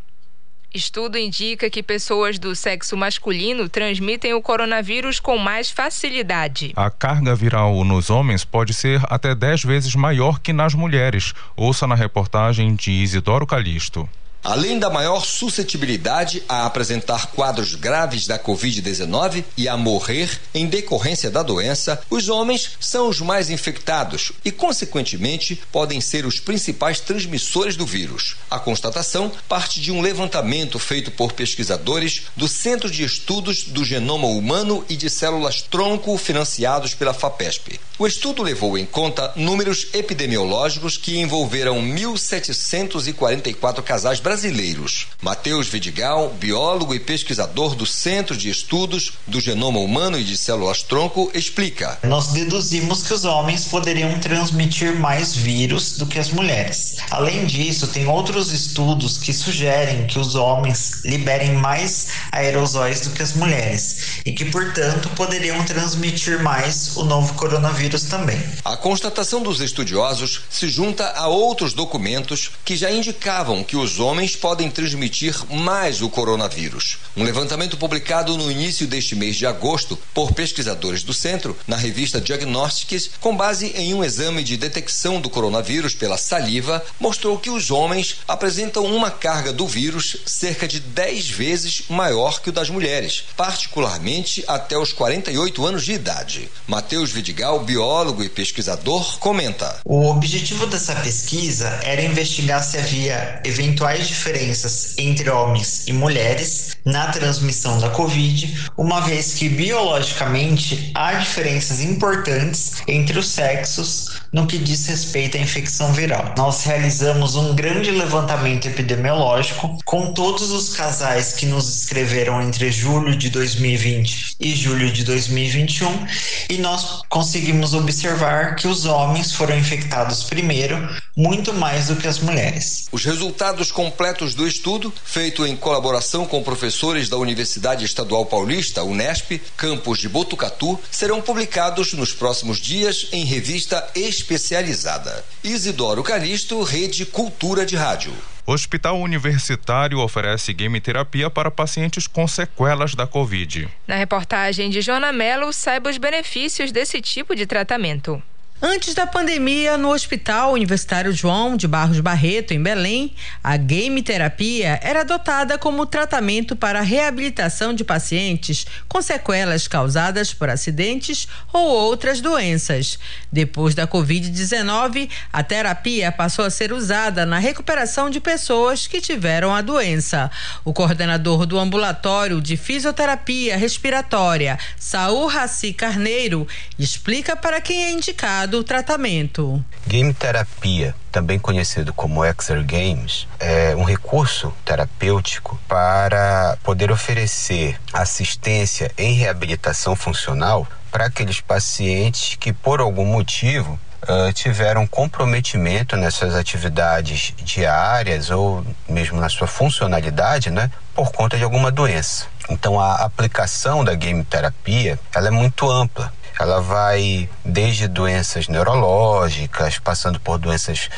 Estudo 0.75 1.18
indica 1.18 1.68
que 1.68 1.83
pessoas 1.83 2.38
do 2.38 2.57
sexo 2.57 2.96
masculino 2.96 3.68
transmitem 3.68 4.33
o 4.33 4.40
coronavírus 4.40 5.20
com 5.20 5.37
mais 5.37 5.70
facilidade. 5.70 6.72
A 6.75 6.90
carga 6.90 7.35
viral 7.35 7.85
nos 7.85 8.09
homens 8.09 8.42
pode 8.42 8.72
ser 8.72 9.03
até 9.11 9.35
10 9.35 9.64
vezes 9.64 9.94
maior 9.94 10.40
que 10.40 10.51
nas 10.51 10.75
mulheres. 10.75 11.35
Ouça 11.55 11.87
na 11.87 11.94
reportagem 11.94 12.75
de 12.75 12.90
Isidoro 12.90 13.46
Calixto. 13.46 14.09
Além 14.44 14.76
da 14.76 14.90
maior 14.90 15.24
suscetibilidade 15.24 16.42
a 16.48 16.66
apresentar 16.66 17.28
quadros 17.28 17.76
graves 17.76 18.26
da 18.26 18.37
Covid-19 18.37 19.44
e 19.57 19.68
a 19.68 19.76
morrer 19.76 20.28
em 20.52 20.66
decorrência 20.66 21.31
da 21.31 21.44
doença, 21.44 22.02
os 22.11 22.28
homens 22.28 22.72
são 22.81 23.09
os 23.09 23.20
mais 23.20 23.50
infectados 23.50 24.33
e, 24.44 24.50
consequentemente, 24.50 25.62
podem 25.70 26.00
ser 26.00 26.26
os 26.26 26.40
principais 26.40 26.98
transmissores 26.98 27.76
do 27.76 27.87
vírus. 27.87 28.35
A 28.50 28.59
constatação 28.59 29.31
parte 29.48 29.81
de 29.81 29.92
um 29.92 30.00
levantamento 30.00 30.76
feito 30.76 31.12
por 31.12 31.35
pesquisadores 31.35 32.22
do 32.37 32.48
Centro 32.48 32.90
de 32.90 33.05
Estudos 33.05 33.62
do 33.62 33.85
Genoma 33.85 34.26
Humano 34.26 34.85
e 34.88 34.96
de 34.96 35.09
Células 35.09 35.62
Tronco, 35.62 36.18
financiados 36.18 36.94
pela 36.94 37.14
FAPESP. 37.14 37.78
O 37.96 38.09
estudo 38.09 38.42
levou 38.42 38.76
em 38.76 38.87
conta 38.87 39.33
números 39.37 39.87
epidemiológicos 39.94 40.96
que 40.96 41.20
envolveram 41.20 41.81
1.744 41.81 43.85
casais 43.85 44.18
brasileiros 44.18 44.32
brasileiros. 44.33 45.09
Matheus 45.21 45.68
Vidigal, 45.68 46.31
biólogo 46.31 46.95
e 46.95 46.99
pesquisador 46.99 47.75
do 47.75 47.85
Centro 47.85 48.35
de 48.35 48.49
Estudos 48.49 49.12
do 49.27 49.38
Genoma 49.38 49.79
Humano 49.79 50.18
e 50.18 50.25
de 50.25 50.38
Células-Tronco, 50.38 51.31
explica. 51.35 51.99
Nós 52.03 52.29
deduzimos 52.29 53.03
que 53.03 53.12
os 53.12 53.27
homens 53.27 53.66
poderiam 53.66 54.18
transmitir 54.21 54.99
mais 54.99 55.37
vírus 55.37 55.99
do 55.99 56.07
que 56.07 56.18
as 56.18 56.31
mulheres. 56.31 56.97
Além 57.11 57.45
disso, 57.45 57.87
tem 57.88 58.07
outros 58.07 58.53
estudos 58.53 59.18
que 59.18 59.35
sugerem 59.35 60.07
que 60.07 60.18
os 60.18 60.35
homens 60.35 61.05
liberem 61.05 61.53
mais 61.53 62.09
aerosóis 62.33 63.03
do 63.03 63.11
que 63.11 63.23
as 63.23 63.35
mulheres 63.35 64.23
e 64.25 64.33
que, 64.33 64.47
portanto, 64.47 65.11
poderiam 65.11 65.62
transmitir 65.64 66.42
mais 66.42 66.97
o 66.97 67.05
novo 67.05 67.35
coronavírus 67.35 68.05
também. 68.05 68.42
A 68.64 68.79
constatação 68.79 69.42
dos 69.42 69.61
estudiosos 69.61 70.40
se 70.49 70.71
junta 70.71 71.11
a 71.11 71.29
outros 71.29 71.75
documentos 71.75 72.51
que 72.64 72.75
já 72.75 72.90
indicavam 72.90 73.62
que 73.62 73.77
os 73.77 74.01
homens 74.01 74.21
homens 74.22 74.37
podem 74.37 74.70
transmitir 74.70 75.35
mais 75.50 76.00
o 76.00 76.08
coronavírus. 76.08 76.98
Um 77.16 77.24
levantamento 77.24 77.76
publicado 77.76 78.37
no 78.37 78.52
início 78.52 78.87
deste 78.87 79.16
mês 79.16 79.35
de 79.35 79.44
agosto 79.44 79.98
por 80.14 80.32
pesquisadores 80.32 81.02
do 81.02 81.12
centro, 81.12 81.58
na 81.66 81.76
revista 81.76 82.20
Diagnostics, 82.20 83.11
com 83.20 83.37
base 83.37 83.72
em 83.74 83.92
um 83.92 84.04
exame 84.04 84.44
de 84.44 84.56
detecção 84.56 85.20
do 85.20 85.28
coronavírus 85.28 85.96
pela 85.96 86.16
saliva, 86.16 86.85
mostrou 87.00 87.37
que 87.37 87.50
os 87.50 87.72
homens 87.72 88.18
apresentam 88.28 88.85
uma 88.85 89.11
carga 89.11 89.52
do 89.52 89.66
vírus 89.66 90.18
cerca 90.24 90.68
de 90.68 90.78
10 90.78 91.28
vezes 91.28 91.82
maior 91.88 92.40
que 92.40 92.50
o 92.50 92.52
das 92.52 92.70
mulheres, 92.70 93.24
particularmente 93.37 94.44
até 94.46 94.78
os 94.78 94.92
48 94.92 95.66
anos 95.66 95.85
de 95.85 95.94
idade. 95.94 96.48
Matheus 96.68 97.11
Vidigal, 97.11 97.64
biólogo 97.64 98.22
e 98.22 98.28
pesquisador, 98.28 99.18
comenta: 99.18 99.80
O 99.85 100.06
objetivo 100.06 100.66
dessa 100.68 100.94
pesquisa 100.94 101.80
era 101.82 102.02
investigar 102.02 102.62
se 102.62 102.78
havia 102.78 103.40
eventuais 103.44 104.12
diferenças 104.12 104.94
entre 104.98 105.31
homens 105.31 105.85
e 105.88 105.92
mulheres 105.92 106.77
na 106.85 107.09
transmissão 107.09 107.79
da 107.79 107.88
Covid, 107.90 108.70
uma 108.77 109.01
vez 109.01 109.35
que 109.35 109.48
biologicamente 109.48 110.92
há 110.94 111.14
diferenças 111.14 111.81
importantes 111.81 112.83
entre 112.87 113.18
os 113.18 113.29
sexos 113.29 114.20
no 114.33 114.46
que 114.46 114.59
diz 114.59 114.87
respeito 114.87 115.37
à 115.37 115.40
infecção 115.40 115.92
viral. 115.92 116.35
Nós 116.37 116.64
realizamos 116.64 117.37
um 117.37 117.55
grande 117.55 117.90
levantamento 117.90 118.66
epidemiológico 118.66 119.79
com 119.85 120.12
todos 120.12 120.51
os 120.51 120.75
casais 120.75 121.33
que 121.33 121.46
nos 121.46 121.83
escreveram 121.83 122.40
entre 122.42 122.70
julho 122.70 123.16
de 123.16 123.31
2020 123.31 124.37
e 124.40 124.55
julho 124.55 124.90
de 124.90 125.05
2021 125.05 126.07
e 126.48 126.59
nós 126.59 127.03
conseguimos 127.09 127.75
observar 127.75 128.57
que 128.57 128.66
os 128.66 128.85
homens 128.85 129.33
foram 129.33 129.57
infectados 129.57 130.25
primeiro, 130.25 130.88
muito 131.16 131.53
mais 131.53 131.88
do 131.88 131.96
que 131.96 132.09
as 132.09 132.18
mulheres. 132.18 132.87
Os 132.90 133.05
resultados 133.05 133.70
completos 133.70 134.02
do 134.35 134.49
estudo, 134.49 134.93
feito 135.05 135.47
em 135.47 135.55
colaboração 135.55 136.27
com 136.27 136.43
professores 136.43 137.09
da 137.09 137.17
Universidade 137.17 137.85
Estadual 137.85 138.27
Paulista, 138.27 138.83
Unesp, 138.83 139.41
campus 139.57 140.01
de 140.01 140.09
Botucatu, 140.09 140.79
serão 140.91 141.23
publicados 141.23 141.93
nos 141.93 142.12
próximos 142.12 142.59
dias 142.59 143.07
em 143.12 143.25
revista 143.25 143.88
especializada. 143.95 145.25
Isidoro 145.45 146.03
Calixto, 146.03 146.61
Rede 146.65 147.07
Cultura 147.07 147.65
de 147.65 147.77
Rádio. 147.77 148.12
Hospital 148.45 149.01
Universitário 149.01 150.01
oferece 150.01 150.53
game 150.53 150.81
terapia 150.81 151.31
para 151.31 151.49
pacientes 151.49 152.09
com 152.09 152.27
sequelas 152.27 152.97
da 152.97 153.07
Covid. 153.07 153.69
Na 153.87 153.95
reportagem 153.95 154.69
de 154.69 154.81
Jona 154.81 155.12
Mello, 155.12 155.53
saiba 155.53 155.88
os 155.91 155.97
benefícios 155.97 156.73
desse 156.73 157.01
tipo 157.01 157.37
de 157.37 157.47
tratamento. 157.47 158.21
Antes 158.64 158.94
da 158.94 159.09
pandemia, 159.09 159.77
no 159.77 159.90
Hospital 159.90 160.53
Universitário 160.53 161.12
João 161.12 161.57
de 161.57 161.66
Barros 161.66 161.98
Barreto, 161.98 162.55
em 162.55 162.62
Belém, 162.62 163.12
a 163.42 163.57
game 163.57 164.01
terapia 164.05 164.79
era 164.81 165.01
adotada 165.01 165.59
como 165.59 165.85
tratamento 165.85 166.55
para 166.55 166.79
a 166.79 166.83
reabilitação 166.83 167.75
de 167.75 167.83
pacientes 167.83 168.64
com 168.88 169.03
sequelas 169.03 169.66
causadas 169.66 170.33
por 170.33 170.48
acidentes 170.48 171.27
ou 171.53 171.66
outras 171.66 172.20
doenças. 172.20 173.01
Depois 173.33 173.75
da 173.75 173.85
Covid-19, 173.85 175.11
a 175.33 175.42
terapia 175.42 176.12
passou 176.12 176.44
a 176.44 176.51
ser 176.51 176.72
usada 176.72 177.27
na 177.27 177.40
recuperação 177.40 178.09
de 178.09 178.20
pessoas 178.20 178.87
que 178.87 179.01
tiveram 179.01 179.53
a 179.53 179.61
doença. 179.61 180.31
O 180.64 180.72
coordenador 180.72 181.46
do 181.46 181.59
ambulatório 181.59 182.40
de 182.40 182.57
fisioterapia 182.57 183.57
respiratória, 183.57 184.57
Saul 184.79 185.27
Raci 185.27 185.72
Carneiro, 185.72 186.46
explica 186.79 187.35
para 187.35 187.61
quem 187.61 187.87
é 187.87 187.90
indicado 187.90 188.52
do 188.53 188.62
tratamento. 188.62 189.65
Game 189.87 190.12
terapia, 190.12 190.95
também 191.11 191.38
conhecido 191.38 191.91
como 191.95 192.23
Exer 192.23 192.62
Games, 192.62 193.27
é 193.41 193.75
um 193.75 193.83
recurso 193.83 194.53
terapêutico 194.62 195.59
para 195.67 196.59
poder 196.62 196.93
oferecer 196.93 197.81
assistência 197.95 198.93
em 198.99 199.15
reabilitação 199.15 199.97
funcional 199.97 200.69
para 200.91 201.07
aqueles 201.07 201.41
pacientes 201.41 202.37
que, 202.37 202.53
por 202.53 202.81
algum 202.81 203.07
motivo, 203.07 203.81
Uh, 204.03 204.33
tiveram 204.33 204.85
comprometimento 204.85 205.97
nessas 205.97 206.35
atividades 206.35 207.33
diárias 207.37 208.31
ou 208.31 208.67
mesmo 208.88 209.21
na 209.21 209.29
sua 209.29 209.47
funcionalidade, 209.47 210.51
né, 210.51 210.73
por 210.93 211.12
conta 211.12 211.38
de 211.38 211.45
alguma 211.45 211.71
doença. 211.71 212.27
Então 212.51 212.81
a 212.81 212.97
aplicação 212.97 213.85
da 213.85 213.95
game 213.95 214.25
terapia, 214.25 214.99
ela 215.15 215.29
é 215.29 215.31
muito 215.31 215.71
ampla. 215.71 216.12
Ela 216.38 216.61
vai 216.61 217.29
desde 217.45 217.87
doenças 217.87 218.49
neurológicas, 218.49 219.79
passando 219.79 220.18
por 220.18 220.38
doenças 220.38 220.88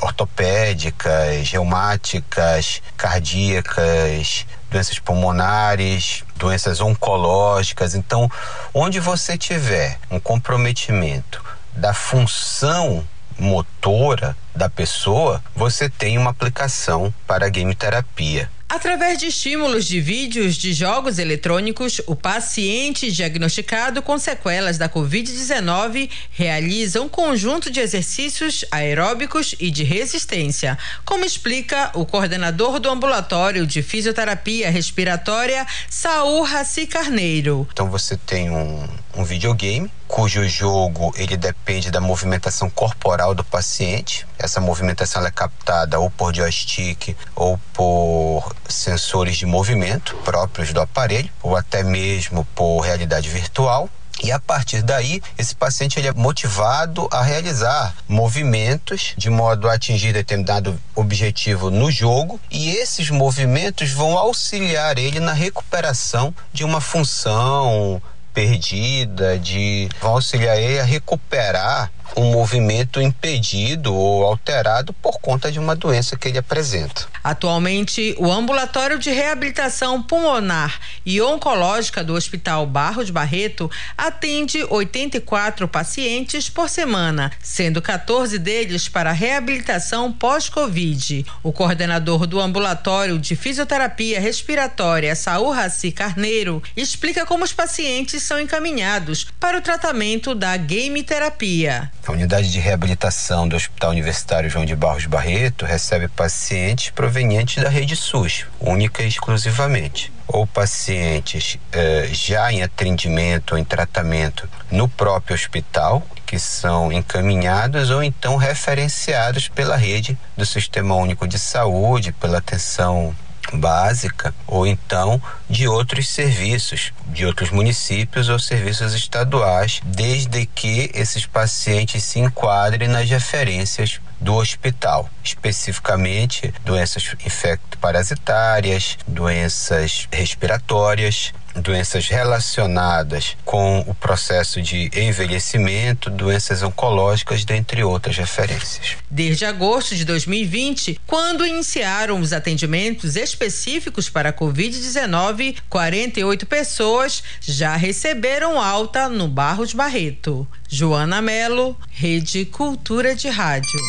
ortopédicas, 0.00 1.50
reumáticas, 1.50 2.82
cardíacas, 2.96 4.46
doenças 4.70 4.98
pulmonares, 4.98 6.24
doenças 6.36 6.80
oncológicas. 6.80 7.94
Então, 7.94 8.30
onde 8.72 9.00
você 9.00 9.36
tiver 9.38 9.98
um 10.10 10.18
comprometimento 10.18 11.44
da 11.74 11.92
função 11.92 13.06
motora 13.38 14.36
da 14.54 14.68
pessoa, 14.68 15.42
você 15.54 15.88
tem 15.88 16.18
uma 16.18 16.30
aplicação 16.30 17.12
para 17.26 17.46
a 17.46 17.48
game 17.48 17.74
terapia. 17.74 18.48
Através 18.74 19.18
de 19.18 19.26
estímulos 19.26 19.84
de 19.84 20.00
vídeos 20.00 20.56
de 20.56 20.72
jogos 20.72 21.20
eletrônicos, 21.20 22.00
o 22.08 22.16
paciente 22.16 23.12
diagnosticado 23.12 24.02
com 24.02 24.18
sequelas 24.18 24.76
da 24.76 24.88
Covid-19 24.88 26.10
realiza 26.32 27.00
um 27.00 27.08
conjunto 27.08 27.70
de 27.70 27.78
exercícios 27.78 28.64
aeróbicos 28.72 29.54
e 29.60 29.70
de 29.70 29.84
resistência, 29.84 30.76
como 31.04 31.24
explica 31.24 31.92
o 31.94 32.04
coordenador 32.04 32.80
do 32.80 32.90
ambulatório 32.90 33.64
de 33.64 33.80
fisioterapia 33.80 34.70
respiratória, 34.70 35.64
Saul 35.88 36.42
Raci 36.42 36.86
Carneiro. 36.86 37.68
Então 37.72 37.88
você 37.88 38.16
tem 38.16 38.50
um, 38.50 38.88
um 39.16 39.24
videogame 39.24 39.90
cujo 40.08 40.46
jogo 40.48 41.12
ele 41.16 41.36
depende 41.36 41.90
da 41.90 42.00
movimentação 42.00 42.70
corporal 42.70 43.34
do 43.34 43.42
paciente. 43.44 44.26
Essa 44.38 44.60
movimentação 44.60 45.24
é 45.26 45.30
captada 45.30 45.98
ou 45.98 46.10
por 46.10 46.34
joystick 46.34 47.16
ou 47.34 47.58
por 47.72 48.54
sensores 48.68 49.36
de 49.36 49.46
movimento 49.46 50.14
próprios 50.24 50.72
do 50.72 50.80
aparelho, 50.80 51.30
ou 51.42 51.56
até 51.56 51.82
mesmo 51.82 52.44
por 52.54 52.80
realidade 52.80 53.28
virtual. 53.28 53.88
E 54.22 54.30
a 54.30 54.38
partir 54.38 54.80
daí, 54.80 55.20
esse 55.36 55.56
paciente 55.56 55.98
ele 55.98 56.06
é 56.06 56.12
motivado 56.12 57.08
a 57.10 57.20
realizar 57.20 57.94
movimentos 58.08 59.12
de 59.16 59.28
modo 59.28 59.68
a 59.68 59.74
atingir 59.74 60.12
determinado 60.12 60.80
objetivo 60.94 61.68
no 61.68 61.90
jogo, 61.90 62.40
e 62.50 62.70
esses 62.76 63.10
movimentos 63.10 63.90
vão 63.90 64.16
auxiliar 64.16 64.98
ele 64.98 65.18
na 65.18 65.32
recuperação 65.32 66.32
de 66.52 66.62
uma 66.62 66.80
função 66.80 68.00
perdida, 68.34 69.38
de 69.38 69.88
vão 70.00 70.14
auxiliar 70.14 70.58
ele 70.58 70.80
a 70.80 70.84
recuperar 70.84 71.90
um 72.16 72.30
movimento 72.30 73.00
impedido 73.00 73.94
ou 73.94 74.24
alterado 74.24 74.92
por 74.92 75.18
conta 75.20 75.50
de 75.50 75.58
uma 75.58 75.74
doença 75.74 76.16
que 76.16 76.28
ele 76.28 76.38
apresenta. 76.38 77.06
Atualmente, 77.22 78.14
o 78.18 78.30
ambulatório 78.30 78.98
de 78.98 79.10
reabilitação 79.10 80.02
pulmonar 80.02 80.78
e 81.06 81.20
oncológica 81.22 82.04
do 82.04 82.14
Hospital 82.14 82.66
Barros 82.66 83.10
Barreto 83.10 83.70
atende 83.96 84.62
84 84.68 85.66
pacientes 85.66 86.48
por 86.48 86.68
semana, 86.68 87.32
sendo 87.42 87.80
14 87.80 88.38
deles 88.38 88.88
para 88.88 89.12
reabilitação 89.12 90.12
pós-Covid. 90.12 91.24
O 91.42 91.52
coordenador 91.52 92.26
do 92.26 92.40
ambulatório 92.40 93.18
de 93.18 93.34
fisioterapia 93.34 94.20
respiratória, 94.20 95.14
Saúl 95.16 95.50
Raci 95.50 95.90
Carneiro, 95.92 96.62
explica 96.76 97.24
como 97.24 97.44
os 97.44 97.52
pacientes 97.52 98.22
são 98.22 98.38
encaminhados 98.38 99.26
para 99.40 99.58
o 99.58 99.62
tratamento 99.62 100.34
da 100.34 100.56
game 100.56 101.02
terapia. 101.02 101.90
A 102.06 102.12
unidade 102.12 102.52
de 102.52 102.60
reabilitação 102.60 103.48
do 103.48 103.56
Hospital 103.56 103.92
Universitário 103.92 104.50
João 104.50 104.66
de 104.66 104.76
Barros 104.76 105.06
Barreto 105.06 105.64
recebe 105.64 106.06
pacientes 106.06 106.90
provenientes 106.90 107.62
da 107.62 107.70
rede 107.70 107.96
SUS, 107.96 108.44
única 108.60 109.02
e 109.02 109.08
exclusivamente, 109.08 110.12
ou 110.28 110.46
pacientes 110.46 111.58
eh, 111.72 112.10
já 112.12 112.52
em 112.52 112.62
atendimento 112.62 113.52
ou 113.52 113.58
em 113.58 113.64
tratamento 113.64 114.46
no 114.70 114.86
próprio 114.86 115.34
hospital, 115.34 116.06
que 116.26 116.38
são 116.38 116.92
encaminhados 116.92 117.88
ou 117.88 118.02
então 118.02 118.36
referenciados 118.36 119.48
pela 119.48 119.74
rede 119.74 120.18
do 120.36 120.44
Sistema 120.44 120.94
Único 120.94 121.26
de 121.26 121.38
Saúde, 121.38 122.12
pela 122.12 122.36
atenção 122.36 123.16
básica 123.58 124.34
ou 124.46 124.66
então 124.66 125.20
de 125.48 125.68
outros 125.68 126.08
serviços, 126.08 126.92
de 127.06 127.24
outros 127.24 127.50
municípios 127.50 128.28
ou 128.28 128.38
serviços 128.38 128.94
estaduais, 128.94 129.80
desde 129.84 130.46
que 130.46 130.90
esses 130.94 131.26
pacientes 131.26 132.02
se 132.02 132.18
enquadrem 132.18 132.88
nas 132.88 133.08
referências 133.08 134.00
do 134.24 134.34
hospital, 134.36 135.08
especificamente 135.22 136.52
doenças 136.64 137.14
infecto-parasitárias, 137.24 138.96
doenças 139.06 140.08
respiratórias, 140.10 141.34
doenças 141.54 142.08
relacionadas 142.08 143.36
com 143.44 143.80
o 143.80 143.94
processo 143.94 144.62
de 144.62 144.90
envelhecimento, 144.94 146.08
doenças 146.08 146.62
oncológicas, 146.62 147.44
dentre 147.44 147.84
outras 147.84 148.16
referências. 148.16 148.96
Desde 149.10 149.44
agosto 149.44 149.94
de 149.94 150.06
2020, 150.06 150.98
quando 151.06 151.46
iniciaram 151.46 152.18
os 152.18 152.32
atendimentos 152.32 153.16
específicos 153.16 154.08
para 154.08 154.30
a 154.30 154.32
Covid-19, 154.32 155.58
48 155.68 156.46
pessoas 156.46 157.22
já 157.40 157.76
receberam 157.76 158.60
alta 158.60 159.08
no 159.08 159.28
Barros 159.28 159.74
Barreto. 159.74 160.48
Joana 160.66 161.20
Melo, 161.20 161.78
Rede 161.90 162.46
Cultura 162.46 163.14
de 163.14 163.28
Rádio. 163.28 163.80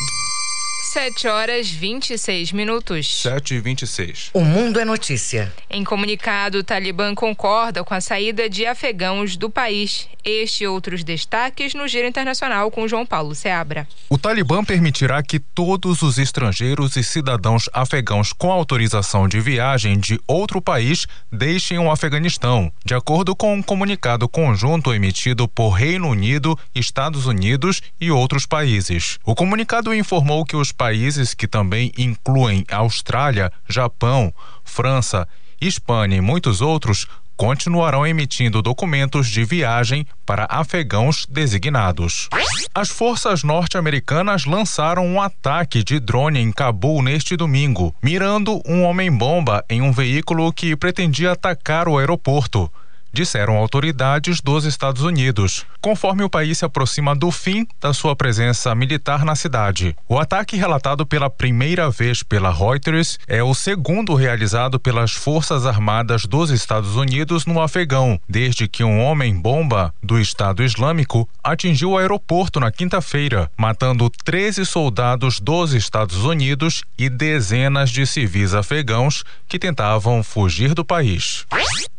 7 0.93 1.27
horas 1.27 1.69
26 1.69 2.51
minutos. 2.51 3.21
7 3.21 3.55
e 3.55 3.59
26. 3.59 4.29
O 4.33 4.41
Mundo 4.41 4.79
é 4.79 4.85
Notícia. 4.85 5.51
Em 5.69 5.83
comunicado, 5.83 6.59
o 6.59 6.63
Talibã 6.63 7.13
concorda 7.13 7.83
com 7.83 7.93
a 7.93 7.99
saída 7.99 8.49
de 8.49 8.65
afegãos 8.65 9.35
do 9.35 9.49
país. 9.49 10.07
Este 10.23 10.63
e 10.63 10.67
outros 10.67 11.03
destaques 11.03 11.73
no 11.73 11.87
Giro 11.87 12.07
Internacional 12.07 12.71
com 12.71 12.87
João 12.87 13.05
Paulo 13.05 13.35
Seabra. 13.35 13.87
O 14.09 14.17
Talibã 14.17 14.63
permitirá 14.63 15.21
que 15.21 15.37
todos 15.39 16.01
os 16.01 16.17
estrangeiros 16.17 16.95
e 16.95 17.03
cidadãos 17.03 17.69
afegãos 17.71 18.33
com 18.33 18.51
autorização 18.51 19.27
de 19.27 19.39
viagem 19.39 19.99
de 19.99 20.19
outro 20.27 20.59
país 20.59 21.05
deixem 21.31 21.77
o 21.77 21.91
Afeganistão, 21.91 22.71
de 22.83 22.95
acordo 22.95 23.35
com 23.35 23.53
um 23.53 23.61
comunicado 23.61 24.27
conjunto 24.27 24.93
emitido 24.93 25.47
por 25.47 25.69
Reino 25.69 26.09
Unido, 26.09 26.57
Estados 26.73 27.27
Unidos 27.27 27.81
e 28.01 28.09
outros 28.09 28.47
países. 28.47 29.19
O 29.23 29.35
comunicado 29.35 29.93
informou 29.93 30.43
que 30.43 30.55
os 30.55 30.71
países 30.75 31.33
que 31.33 31.47
também 31.47 31.91
incluem 31.97 32.65
Austrália, 32.69 33.51
Japão, 33.67 34.33
França, 34.63 35.27
Espanha 35.59 36.17
e 36.17 36.21
muitos 36.21 36.61
outros 36.61 37.07
continuarão 37.37 38.07
emitindo 38.07 38.61
documentos 38.61 39.27
de 39.27 39.43
viagem 39.43 40.05
para 40.25 40.47
afegãos 40.49 41.25
designados. 41.29 42.29
As 42.73 42.89
forças 42.89 43.43
norte-americanas 43.43 44.45
lançaram 44.45 45.05
um 45.05 45.21
ataque 45.21 45.83
de 45.83 45.99
drone 45.99 46.39
em 46.39 46.51
Cabul 46.51 47.01
neste 47.01 47.35
domingo, 47.35 47.93
mirando 48.01 48.61
um 48.65 48.83
homem-bomba 48.83 49.63
em 49.69 49.81
um 49.81 49.91
veículo 49.91 50.51
que 50.53 50.75
pretendia 50.75 51.31
atacar 51.31 51.87
o 51.87 51.97
aeroporto 51.97 52.71
disseram 53.15 53.55
autoridades 53.55 54.41
dos 54.41 54.65
Estados 54.65 55.01
Unidos, 55.01 55.65
conforme 55.81 56.23
o 56.23 56.29
país 56.29 56.57
se 56.57 56.65
aproxima 56.65 57.15
do 57.15 57.31
fim 57.31 57.65
da 57.79 57.93
sua 57.93 58.13
presença 58.13 58.75
militar 58.75 59.23
na 59.23 59.35
cidade. 59.35 59.95
O 60.07 60.19
ataque 60.19 60.57
relatado 60.57 61.05
pela 61.05 61.29
primeira 61.29 61.89
vez 61.89 62.21
pela 62.21 62.51
Reuters 62.51 63.17
é 63.25 63.41
o 63.41 63.53
segundo 63.53 64.13
realizado 64.15 64.77
pelas 64.77 65.13
Forças 65.13 65.65
Armadas 65.65 66.25
dos 66.25 66.49
Estados 66.49 66.97
Unidos 66.97 67.45
no 67.45 67.61
Afegão, 67.61 68.19
desde 68.27 68.67
que 68.67 68.83
um 68.83 69.01
homem-bomba 69.01 69.93
do 70.03 70.19
Estado 70.19 70.61
Islâmico 70.61 71.27
atingiu 71.41 71.91
o 71.91 71.97
aeroporto 71.97 72.59
na 72.59 72.69
quinta-feira, 72.69 73.49
matando 73.57 74.09
13 74.25 74.65
soldados 74.65 75.39
dos 75.39 75.73
Estados 75.73 76.17
Unidos 76.25 76.83
e 76.97 77.07
dezenas 77.09 77.89
de 77.89 78.05
civis 78.05 78.53
afegãos 78.53 79.23
que 79.47 79.57
tentavam 79.57 80.21
fugir 80.21 80.73
do 80.73 80.83
país. 80.83 81.45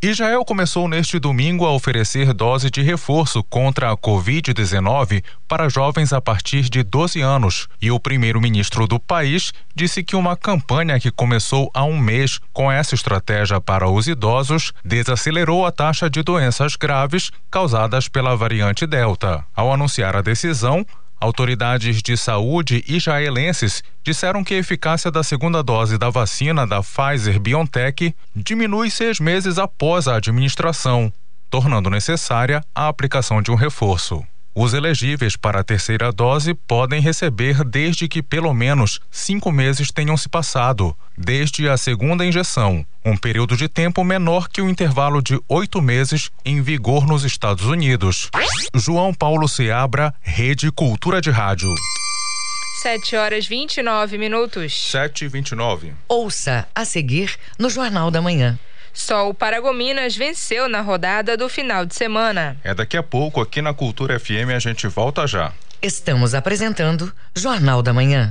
Israel 0.02 0.44
começou 0.44 0.87
neste 0.87 1.06
neste 1.07 1.21
domingo 1.21 1.64
a 1.64 1.71
oferecer 1.71 2.35
dose 2.35 2.69
de 2.69 2.83
reforço 2.83 3.40
contra 3.45 3.92
a 3.92 3.97
Covid-19 3.97 5.23
para 5.47 5.69
jovens 5.69 6.12
a 6.12 6.21
partir 6.21 6.62
de 6.69 6.83
12 6.83 7.21
anos. 7.21 7.69
E 7.81 7.92
o 7.92 8.01
primeiro-ministro 8.01 8.88
do 8.88 8.99
país 8.99 9.53
disse 9.73 10.03
que 10.03 10.16
uma 10.16 10.37
campanha 10.37 10.99
que 10.99 11.12
começou 11.12 11.71
há 11.73 11.85
um 11.85 11.97
mês 11.97 12.40
com 12.53 12.73
essa 12.73 12.97
estratégia 12.97 13.61
para 13.61 13.88
os 13.88 14.09
idosos 14.09 14.73
desacelerou 14.85 15.64
a 15.64 15.71
taxa 15.71 16.11
de 16.11 16.25
doenças 16.25 16.75
graves 16.75 17.31
causadas 17.49 18.09
pela 18.09 18.35
variante 18.35 18.85
Delta. 18.85 19.45
Ao 19.55 19.73
anunciar 19.73 20.16
a 20.16 20.23
decisão, 20.23 20.85
Autoridades 21.18 22.02
de 22.02 22.16
saúde 22.16 22.85
israelenses 22.87 23.83
disseram 24.05 24.44
que 24.44 24.55
a 24.55 24.59
eficácia 24.59 25.11
da 25.11 25.22
segunda 25.22 25.62
dose 25.62 25.96
da 25.96 26.11
vacina 26.11 26.66
da 26.66 26.83
Pfizer 26.83 27.40
BioNTech 27.40 28.14
diminui 28.35 28.90
seis 28.90 29.18
meses 29.18 29.59
após 29.59 30.07
a 30.07 30.16
administração, 30.16 31.11
tornando 31.48 31.88
necessária 31.88 32.62
a 32.74 32.88
aplicação 32.88 33.40
de 33.40 33.50
um 33.50 33.55
reforço. 33.55 34.22
Os 34.59 34.73
elegíveis 34.73 35.37
para 35.37 35.61
a 35.61 35.62
terceira 35.62 36.11
dose 36.11 36.55
podem 36.55 36.99
receber 36.99 37.62
desde 37.62 38.09
que 38.09 38.23
pelo 38.23 38.55
menos 38.55 39.03
cinco 39.11 39.53
meses 39.53 39.90
tenham 39.90 40.16
se 40.16 40.31
passado, 40.31 40.97
desde 41.14 41.69
a 41.69 41.77
segunda 41.77 42.25
injeção, 42.25 42.83
um 43.05 43.19
período 43.19 43.55
de 43.55 43.69
tempo 43.69 44.03
menor 44.03 44.49
que 44.49 44.62
o 44.62 44.71
intervalo 44.71 45.21
de 45.21 45.38
oito 45.47 45.83
meses 45.83 46.31
em 46.42 46.62
vigor 46.62 47.07
nos 47.07 47.23
Estados 47.23 47.66
Unidos. 47.66 48.31
João 48.75 49.12
Paulo 49.12 49.47
Seabra, 49.47 50.14
Rede 50.23 50.73
Cultura 50.73 51.21
de 51.21 51.31
Rádio. 51.31 51.69
7 52.81 53.14
horas 53.14 53.47
29 53.47 54.16
minutos. 54.16 54.90
7 54.90 55.27
e 55.27 55.29
29. 55.29 55.92
Ouça 56.09 56.66
a 56.75 56.87
seguir 56.87 57.37
no 57.59 57.69
Jornal 57.69 58.11
da 58.11 58.23
Manhã. 58.23 58.59
Só 58.96 59.28
o 59.28 59.35
Paragominas 59.35 60.16
venceu 60.16 60.70
na 60.70 60.80
rodada 60.80 61.37
do 61.37 61.50
final 61.50 61.85
de 61.85 61.94
semana. 61.94 62.56
É 62.64 62.72
daqui 62.72 62.96
a 62.96 63.02
pouco 63.02 63.42
aqui 63.42 63.61
na 63.61 63.74
Cultura 63.74 64.18
FM 64.18 64.52
a 64.56 64.59
gente 64.59 64.88
volta 64.88 65.26
já. 65.26 65.52
Estamos 65.82 66.35
apresentando 66.35 67.12
Jornal 67.37 67.82
da 67.82 67.92
Manhã. 67.92 68.30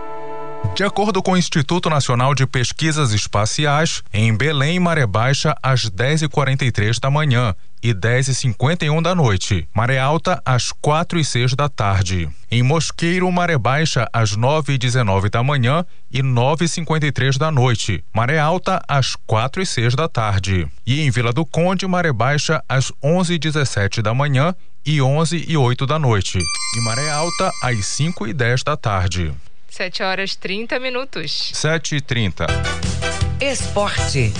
De 0.73 0.85
acordo 0.85 1.21
com 1.21 1.33
o 1.33 1.37
Instituto 1.37 1.89
Nacional 1.89 2.33
de 2.33 2.47
Pesquisas 2.47 3.11
Espaciais, 3.11 4.01
em 4.11 4.33
Belém, 4.33 4.79
maré 4.79 5.05
baixa 5.05 5.53
às 5.61 5.89
10h43 5.89 6.97
da 6.97 7.11
manhã 7.11 7.53
e 7.83 7.93
10h51 7.93 9.01
da 9.01 9.13
noite. 9.13 9.67
Maré 9.75 9.99
alta 9.99 10.41
às 10.45 10.71
4 10.71 11.19
e 11.19 11.25
6 11.25 11.55
da 11.55 11.67
tarde. 11.67 12.29
Em 12.49 12.63
Mosqueiro, 12.63 13.29
maré 13.31 13.57
baixa 13.57 14.07
às 14.13 14.35
9 14.37 14.73
e 14.73 14.77
19 14.77 15.29
da 15.29 15.43
manhã 15.43 15.85
e 16.09 16.23
9 16.23 16.65
e 16.65 16.67
53 16.69 17.37
da 17.37 17.51
noite. 17.51 18.03
Maré 18.15 18.39
alta 18.39 18.81
às 18.87 19.15
4 19.27 19.61
e 19.61 19.65
6 19.65 19.93
da 19.93 20.07
tarde. 20.07 20.67
E 20.87 21.01
em 21.01 21.11
Vila 21.11 21.33
do 21.33 21.45
Conde, 21.45 21.85
maré 21.85 22.13
baixa 22.13 22.63
às 22.67 22.93
11 23.03 23.33
e 23.33 23.37
17 23.37 24.01
da 24.01 24.13
manhã 24.13 24.55
e 24.85 25.01
11 25.01 25.45
e 25.47 25.57
8 25.57 25.85
da 25.85 25.99
noite. 25.99 26.39
E 26.39 26.81
maré 26.81 27.11
alta 27.11 27.51
às 27.61 27.85
5 27.85 28.25
e 28.25 28.33
10 28.33 28.63
da 28.63 28.77
tarde. 28.77 29.33
7 29.71 30.03
horas 30.03 30.35
30 30.35 30.77
minutos. 30.81 31.49
7 31.53 31.95
e 31.95 32.01
30. 32.01 32.45
Esporte. 33.39 34.33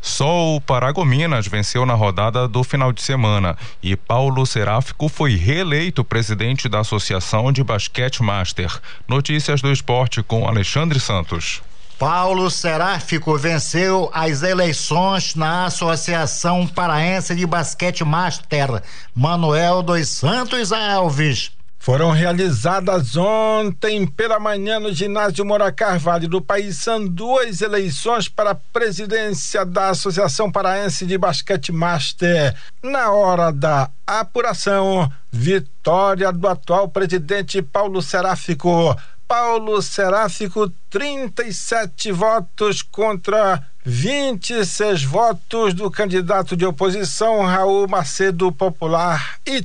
Só 0.00 0.56
o 0.56 0.60
Paragominas 0.60 1.46
venceu 1.46 1.86
na 1.86 1.94
rodada 1.94 2.48
do 2.48 2.64
final 2.64 2.92
de 2.92 3.00
semana 3.00 3.56
e 3.80 3.94
Paulo 3.94 4.44
Seráfico 4.44 5.08
foi 5.08 5.36
reeleito 5.36 6.04
presidente 6.04 6.68
da 6.68 6.80
Associação 6.80 7.52
de 7.52 7.62
Basquete 7.62 8.20
Master. 8.20 8.80
Notícias 9.06 9.62
do 9.62 9.70
esporte 9.70 10.24
com 10.24 10.48
Alexandre 10.48 10.98
Santos. 10.98 11.62
Paulo 12.00 12.50
Seráfico 12.50 13.38
venceu 13.38 14.10
as 14.12 14.42
eleições 14.42 15.36
na 15.36 15.66
Associação 15.66 16.66
Paraense 16.66 17.32
de 17.34 17.46
Basquete 17.46 18.04
Master. 18.04 18.82
Manuel 19.14 19.84
dos 19.84 20.08
Santos 20.08 20.72
Alves 20.72 21.52
foram 21.78 22.10
realizadas 22.10 23.16
ontem 23.16 24.06
pela 24.06 24.40
manhã 24.40 24.80
no 24.80 24.92
ginásio 24.92 25.44
Moura 25.44 25.70
Carvalho 25.72 26.28
do 26.28 26.42
País 26.42 26.76
são 26.76 27.06
duas 27.06 27.62
eleições 27.62 28.28
para 28.28 28.50
a 28.50 28.54
presidência 28.54 29.64
da 29.64 29.90
Associação 29.90 30.50
Paraense 30.50 31.06
de 31.06 31.16
Basquete 31.16 31.70
Master. 31.70 32.54
Na 32.82 33.10
hora 33.12 33.52
da 33.52 33.90
apuração, 34.06 35.10
vitória 35.30 36.32
do 36.32 36.48
atual 36.48 36.88
presidente 36.88 37.62
Paulo 37.62 38.02
Seráfico. 38.02 38.96
Paulo 39.26 39.80
Seráfico, 39.80 40.72
37 40.90 42.10
votos 42.10 42.82
contra 42.82 43.62
26 43.84 45.04
votos 45.04 45.74
do 45.74 45.90
candidato 45.90 46.56
de 46.56 46.66
oposição 46.66 47.42
Raul 47.42 47.86
Macedo 47.86 48.50
Popular 48.50 49.38
e 49.46 49.64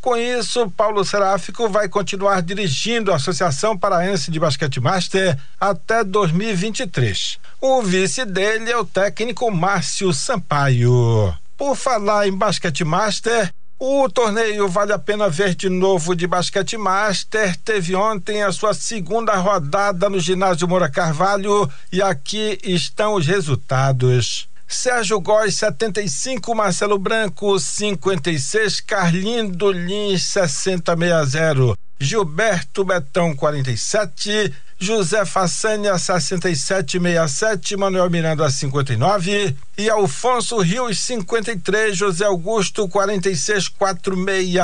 com 0.00 0.16
isso, 0.16 0.70
Paulo 0.70 1.04
Seráfico 1.04 1.68
vai 1.68 1.88
continuar 1.88 2.42
dirigindo 2.42 3.12
a 3.12 3.16
Associação 3.16 3.76
Paraense 3.76 4.30
de 4.30 4.38
Basquete 4.38 4.80
Master 4.80 5.38
até 5.60 6.04
2023. 6.04 7.38
O 7.60 7.82
vice 7.82 8.24
dele 8.24 8.70
é 8.70 8.76
o 8.76 8.84
técnico 8.84 9.50
Márcio 9.50 10.12
Sampaio. 10.12 11.34
Por 11.56 11.74
falar 11.74 12.28
em 12.28 12.32
Basquete 12.32 12.84
Master, 12.84 13.52
o 13.80 14.08
torneio 14.08 14.68
Vale 14.68 14.92
a 14.92 14.98
Pena 14.98 15.28
Ver 15.28 15.54
de 15.54 15.68
Novo 15.68 16.16
de 16.16 16.26
Basquete 16.26 16.76
Master 16.76 17.56
teve 17.58 17.94
ontem 17.94 18.42
a 18.42 18.50
sua 18.50 18.74
segunda 18.74 19.36
rodada 19.36 20.10
no 20.10 20.18
ginásio 20.18 20.66
Moura 20.66 20.88
Carvalho 20.88 21.70
e 21.92 22.02
aqui 22.02 22.58
estão 22.64 23.14
os 23.14 23.26
resultados. 23.26 24.48
Sérgio 24.70 25.18
Góes 25.18 25.54
75, 25.54 26.54
Marcelo 26.54 26.98
Branco 26.98 27.58
56, 27.58 28.82
Carlindo 28.82 29.72
Lins 29.72 30.24
6060, 30.24 31.74
Gilberto 31.98 32.84
Betão 32.84 33.34
47, 33.34 34.54
José 34.80 35.24
Façanha 35.24 35.98
6767, 35.98 37.76
Manuel 37.76 38.08
Miranda 38.08 38.48
59 38.48 39.56
e 39.76 39.90
Alfonso 39.90 40.56
Rios 40.58 41.00
53, 41.00 41.96
José 41.96 42.24
Augusto 42.24 42.88
4646. 42.88 44.54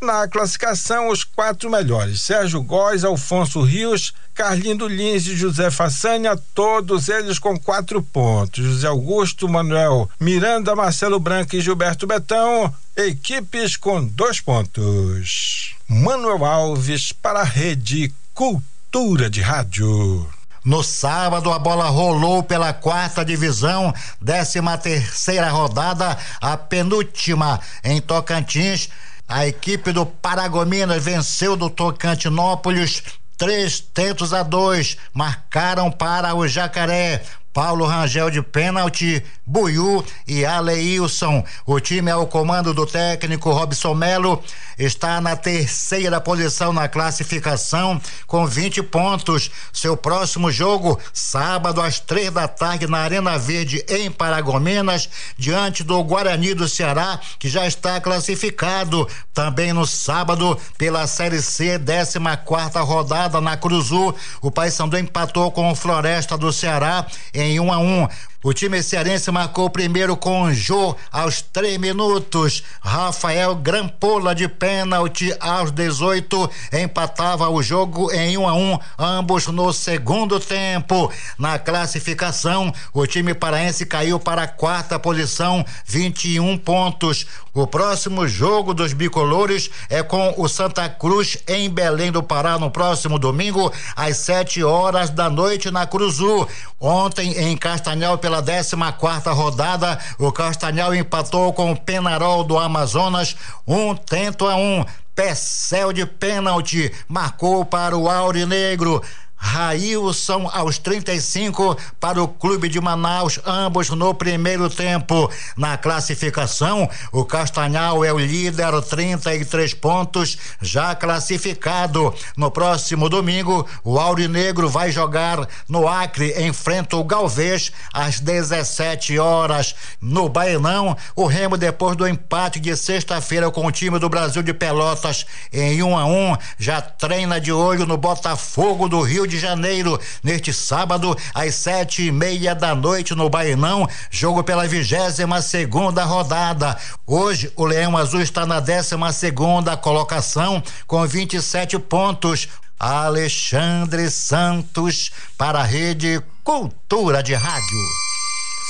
Na 0.00 0.28
classificação, 0.28 1.08
os 1.08 1.24
quatro 1.24 1.68
melhores: 1.68 2.22
Sérgio 2.22 2.62
Góes, 2.62 3.02
Alfonso 3.02 3.60
Rios, 3.60 4.14
Carlindo 4.32 4.86
Lins 4.86 5.26
e 5.26 5.34
José 5.34 5.68
Façanha, 5.68 6.38
todos 6.54 7.08
eles 7.08 7.40
com 7.40 7.58
quatro 7.58 8.00
pontos. 8.00 8.64
José 8.64 8.86
Augusto, 8.86 9.48
Manuel 9.48 10.08
Miranda, 10.20 10.76
Marcelo 10.76 11.18
Branco 11.18 11.56
e 11.56 11.60
Gilberto 11.60 12.06
Betão, 12.06 12.72
equipes 12.96 13.76
com 13.76 14.04
dois 14.04 14.40
pontos. 14.40 15.74
Manuel 15.88 16.44
Alves 16.44 17.10
para 17.10 17.40
a 17.40 17.44
Rede 17.44 18.14
Cultura 18.32 18.75
Cultura 18.92 19.28
de 19.28 19.40
Rádio. 19.40 20.26
No 20.64 20.82
sábado, 20.82 21.52
a 21.52 21.58
bola 21.58 21.88
rolou 21.88 22.42
pela 22.42 22.72
quarta 22.72 23.24
divisão, 23.24 23.92
décima 24.20 24.78
terceira 24.78 25.50
rodada, 25.50 26.16
a 26.40 26.56
penúltima 26.56 27.60
em 27.82 28.00
Tocantins. 28.00 28.88
A 29.28 29.46
equipe 29.46 29.92
do 29.92 30.06
Paragominas 30.06 31.02
venceu 31.02 31.56
do 31.56 31.68
Tocantinópolis 31.68 33.02
três 33.36 33.80
tentos 33.80 34.32
a 34.32 34.42
dois. 34.42 34.96
Marcaram 35.12 35.90
para 35.90 36.34
o 36.34 36.46
Jacaré. 36.46 37.22
Paulo 37.56 37.86
Rangel 37.86 38.28
de 38.28 38.42
pênalti, 38.42 39.24
Buiu 39.46 40.04
e 40.26 40.44
Aleilson. 40.44 41.42
O 41.64 41.80
time 41.80 42.10
ao 42.10 42.26
comando 42.26 42.74
do 42.74 42.84
técnico 42.84 43.50
Robson 43.50 43.94
Melo 43.94 44.42
está 44.78 45.22
na 45.22 45.34
terceira 45.34 46.20
posição 46.20 46.70
na 46.70 46.86
classificação 46.86 47.98
com 48.26 48.46
20 48.46 48.82
pontos. 48.82 49.50
Seu 49.72 49.96
próximo 49.96 50.52
jogo, 50.52 51.00
sábado 51.14 51.80
às 51.80 51.98
três 51.98 52.30
da 52.30 52.46
tarde 52.46 52.86
na 52.86 52.98
Arena 52.98 53.38
Verde 53.38 53.82
em 53.88 54.10
Paragominas, 54.10 55.08
diante 55.38 55.82
do 55.82 56.04
Guarani 56.04 56.52
do 56.52 56.68
Ceará, 56.68 57.18
que 57.38 57.48
já 57.48 57.66
está 57.66 57.98
classificado. 58.02 59.08
Também 59.32 59.72
no 59.72 59.86
sábado, 59.86 60.58
pela 60.76 61.06
Série 61.06 61.40
C, 61.40 61.78
14 61.78 62.18
quarta 62.44 62.80
rodada 62.80 63.40
na 63.40 63.56
Cruzul, 63.56 64.14
o 64.42 64.50
Paysandu 64.50 64.98
empatou 64.98 65.50
com 65.50 65.70
o 65.70 65.74
Floresta 65.74 66.36
do 66.36 66.52
Ceará 66.52 67.06
em 67.32 67.45
em 67.46 67.60
1 67.60 67.64
um 67.64 67.72
a 67.72 67.78
1. 67.78 68.08
Um. 68.46 68.48
O 68.48 68.54
time 68.54 68.80
cearense 68.80 69.28
marcou 69.32 69.68
primeiro 69.68 70.16
com 70.16 70.52
Jô 70.52 70.94
aos 71.10 71.42
3 71.42 71.78
minutos. 71.78 72.62
Rafael 72.80 73.56
Grampola 73.56 74.36
de 74.36 74.46
pênalti 74.46 75.34
aos 75.40 75.72
18 75.72 76.48
empatava 76.72 77.48
o 77.48 77.60
jogo 77.60 78.12
em 78.12 78.38
1 78.38 78.40
um 78.40 78.48
a 78.48 78.54
1, 78.54 78.78
ambos 79.00 79.48
no 79.48 79.72
segundo 79.72 80.38
tempo. 80.38 81.12
Na 81.36 81.58
classificação, 81.58 82.72
o 82.94 83.04
time 83.04 83.34
paraense 83.34 83.84
caiu 83.84 84.20
para 84.20 84.44
a 84.44 84.48
quarta 84.48 84.96
posição, 84.96 85.64
21 85.84 86.56
pontos. 86.56 87.26
O 87.52 87.66
próximo 87.66 88.28
jogo 88.28 88.74
dos 88.74 88.92
bicolores 88.92 89.70
é 89.88 90.02
com 90.02 90.34
o 90.36 90.46
Santa 90.46 90.88
Cruz 90.90 91.38
em 91.48 91.70
Belém 91.70 92.12
do 92.12 92.22
Pará 92.22 92.58
no 92.58 92.70
próximo 92.70 93.18
domingo 93.18 93.72
às 93.96 94.18
7 94.18 94.62
horas 94.62 95.08
da 95.08 95.30
noite 95.30 95.70
na 95.70 95.86
Cruzul. 95.86 96.46
Ontem 96.78 97.32
em 97.32 97.56
Castanhal 97.56 98.18
pela 98.18 98.35
14 98.42 98.76
quarta 98.98 99.32
rodada, 99.32 99.98
o 100.18 100.30
Castanhal 100.30 100.94
empatou 100.94 101.52
com 101.52 101.72
o 101.72 101.76
Penarol 101.76 102.44
do 102.44 102.58
Amazonas, 102.58 103.36
um 103.66 103.94
tento 103.94 104.46
a 104.46 104.56
um. 104.56 104.84
Pecel 105.14 105.94
de 105.94 106.04
pênalti 106.04 106.92
marcou 107.08 107.64
para 107.64 107.96
o 107.96 108.06
Aurinegro. 108.06 109.02
Railson 109.36 110.50
aos 110.52 110.78
35 110.78 111.76
para 112.00 112.22
o 112.22 112.26
Clube 112.26 112.68
de 112.68 112.80
Manaus, 112.80 113.38
ambos 113.44 113.90
no 113.90 114.14
primeiro 114.14 114.70
tempo. 114.70 115.30
Na 115.56 115.76
classificação, 115.76 116.88
o 117.12 117.24
Castanhal 117.24 118.04
é 118.04 118.12
o 118.12 118.18
líder, 118.18 118.80
33 118.82 119.74
pontos, 119.74 120.38
já 120.60 120.94
classificado. 120.94 122.14
No 122.36 122.50
próximo 122.50 123.08
domingo, 123.08 123.66
o 123.84 123.98
Aurinegro 123.98 124.68
vai 124.68 124.90
jogar 124.90 125.46
no 125.68 125.86
Acre, 125.86 126.34
enfrenta 126.46 126.96
o 126.96 127.04
Galvez 127.04 127.70
às 127.92 128.20
17 128.20 129.18
horas. 129.18 129.74
No 130.00 130.28
Baenão, 130.28 130.96
o 131.14 131.26
Remo, 131.26 131.56
depois 131.56 131.96
do 131.96 132.08
empate 132.08 132.58
de 132.58 132.74
sexta-feira 132.76 133.50
com 133.50 133.66
o 133.66 133.72
time 133.72 133.98
do 133.98 134.08
Brasil 134.08 134.42
de 134.42 134.54
Pelotas 134.54 135.26
em 135.52 135.82
1 135.82 135.86
um 135.86 135.98
a 135.98 136.06
1 136.06 136.32
um, 136.32 136.36
já 136.58 136.80
treina 136.80 137.40
de 137.40 137.52
olho 137.52 137.86
no 137.86 137.96
Botafogo 137.96 138.88
do 138.88 139.00
Rio 139.02 139.25
de 139.26 139.38
Janeiro 139.38 140.00
neste 140.22 140.52
sábado 140.52 141.16
às 141.34 141.54
sete 141.54 142.06
e 142.06 142.12
meia 142.12 142.54
da 142.54 142.74
noite 142.74 143.14
no 143.14 143.28
Baenão, 143.28 143.88
jogo 144.10 144.42
pela 144.42 144.66
vigésima 144.66 145.42
segunda 145.42 146.04
rodada. 146.04 146.76
Hoje 147.06 147.52
o 147.56 147.64
Leão 147.64 147.96
Azul 147.96 148.20
está 148.20 148.46
na 148.46 148.60
décima 148.60 149.12
segunda 149.12 149.76
colocação 149.76 150.62
com 150.86 151.06
27 151.06 151.78
pontos. 151.78 152.48
Alexandre 152.78 154.10
Santos 154.10 155.10
para 155.38 155.60
a 155.60 155.64
Rede 155.64 156.20
Cultura 156.44 157.22
de 157.22 157.32
Rádio. 157.32 157.78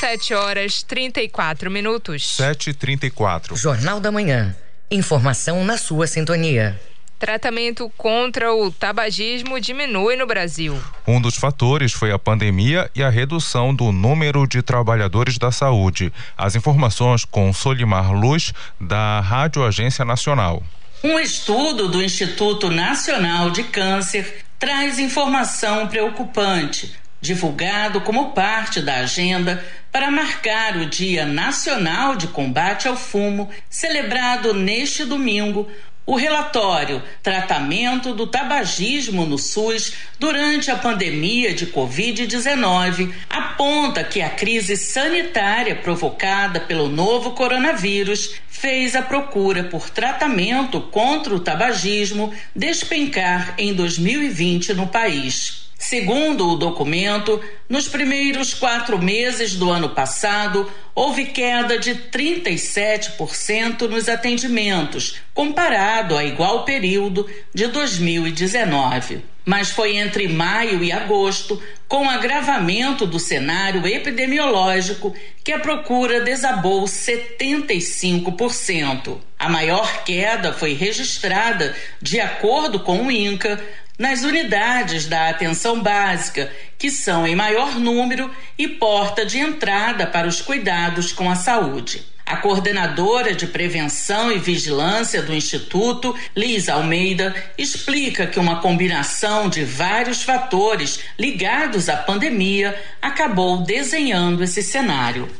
7 0.00 0.34
horas 0.34 0.82
34 0.82 1.70
minutos. 1.70 2.36
7 2.36 2.70
e 2.70 2.74
34 2.74 3.56
Jornal 3.56 3.98
da 3.98 4.12
Manhã. 4.12 4.54
Informação 4.90 5.64
na 5.64 5.76
sua 5.76 6.06
sintonia. 6.06 6.80
Tratamento 7.18 7.90
contra 7.96 8.52
o 8.52 8.70
tabagismo 8.70 9.58
diminui 9.58 10.16
no 10.16 10.26
Brasil. 10.26 10.78
Um 11.08 11.18
dos 11.18 11.36
fatores 11.36 11.94
foi 11.94 12.12
a 12.12 12.18
pandemia 12.18 12.90
e 12.94 13.02
a 13.02 13.08
redução 13.08 13.74
do 13.74 13.90
número 13.90 14.46
de 14.46 14.60
trabalhadores 14.60 15.38
da 15.38 15.50
saúde. 15.50 16.12
As 16.36 16.54
informações 16.54 17.24
com 17.24 17.50
Solimar 17.54 18.12
Luz, 18.12 18.52
da 18.78 19.20
Rádio 19.20 19.64
Agência 19.64 20.04
Nacional. 20.04 20.62
Um 21.02 21.18
estudo 21.18 21.88
do 21.88 22.02
Instituto 22.02 22.70
Nacional 22.70 23.50
de 23.50 23.62
Câncer 23.64 24.44
traz 24.58 24.98
informação 24.98 25.88
preocupante, 25.88 26.94
divulgado 27.18 28.02
como 28.02 28.32
parte 28.32 28.82
da 28.82 28.96
agenda 28.96 29.64
para 29.90 30.10
marcar 30.10 30.76
o 30.76 30.84
Dia 30.84 31.24
Nacional 31.24 32.14
de 32.14 32.26
Combate 32.26 32.88
ao 32.88 32.96
Fumo, 32.96 33.48
celebrado 33.70 34.52
neste 34.52 35.04
domingo 35.06 35.66
o 36.06 36.14
relatório 36.14 37.02
Tratamento 37.20 38.14
do 38.14 38.28
Tabagismo 38.28 39.26
no 39.26 39.36
SUS 39.36 39.94
durante 40.18 40.70
a 40.70 40.76
pandemia 40.76 41.52
de 41.52 41.66
Covid-19 41.66 43.12
aponta 43.28 44.04
que 44.04 44.22
a 44.22 44.30
crise 44.30 44.76
sanitária 44.76 45.74
provocada 45.74 46.60
pelo 46.60 46.88
novo 46.88 47.32
coronavírus 47.32 48.36
fez 48.48 48.94
a 48.94 49.02
procura 49.02 49.64
por 49.64 49.90
tratamento 49.90 50.80
contra 50.80 51.34
o 51.34 51.40
tabagismo 51.40 52.32
despencar 52.54 53.54
em 53.58 53.74
2020 53.74 54.72
no 54.74 54.86
país. 54.86 55.65
Segundo 55.78 56.48
o 56.48 56.56
documento, 56.56 57.38
nos 57.68 57.86
primeiros 57.86 58.54
quatro 58.54 58.98
meses 58.98 59.54
do 59.54 59.70
ano 59.70 59.90
passado, 59.90 60.72
houve 60.94 61.26
queda 61.26 61.78
de 61.78 61.94
37% 61.94 63.82
nos 63.82 64.08
atendimentos, 64.08 65.16
comparado 65.34 66.16
a 66.16 66.24
igual 66.24 66.64
período 66.64 67.28
de 67.54 67.66
2019. 67.66 69.22
Mas 69.44 69.70
foi 69.70 69.96
entre 69.96 70.26
maio 70.26 70.82
e 70.82 70.90
agosto, 70.90 71.62
com 71.86 72.08
agravamento 72.10 73.06
do 73.06 73.20
cenário 73.20 73.86
epidemiológico, 73.86 75.14
que 75.44 75.52
a 75.52 75.60
procura 75.60 76.22
desabou 76.22 76.82
75%. 76.84 79.18
A 79.38 79.48
maior 79.48 80.02
queda 80.02 80.52
foi 80.52 80.72
registrada, 80.72 81.76
de 82.02 82.18
acordo 82.18 82.80
com 82.80 83.06
o 83.06 83.10
INCA, 83.10 83.62
nas 83.98 84.22
unidades 84.22 85.06
da 85.06 85.30
atenção 85.30 85.82
básica, 85.82 86.50
que 86.78 86.90
são 86.90 87.26
em 87.26 87.34
maior 87.34 87.78
número 87.78 88.30
e 88.58 88.68
porta 88.68 89.24
de 89.24 89.38
entrada 89.38 90.06
para 90.06 90.28
os 90.28 90.40
cuidados 90.40 91.12
com 91.12 91.30
a 91.30 91.36
saúde. 91.36 92.04
A 92.26 92.38
coordenadora 92.38 93.34
de 93.34 93.46
prevenção 93.46 94.32
e 94.32 94.38
vigilância 94.38 95.22
do 95.22 95.32
Instituto, 95.32 96.12
Liz 96.34 96.68
Almeida, 96.68 97.32
explica 97.56 98.26
que 98.26 98.40
uma 98.40 98.60
combinação 98.60 99.48
de 99.48 99.64
vários 99.64 100.24
fatores 100.24 101.00
ligados 101.16 101.88
à 101.88 101.96
pandemia 101.96 102.76
acabou 103.00 103.58
desenhando 103.58 104.42
esse 104.42 104.60
cenário 104.60 105.30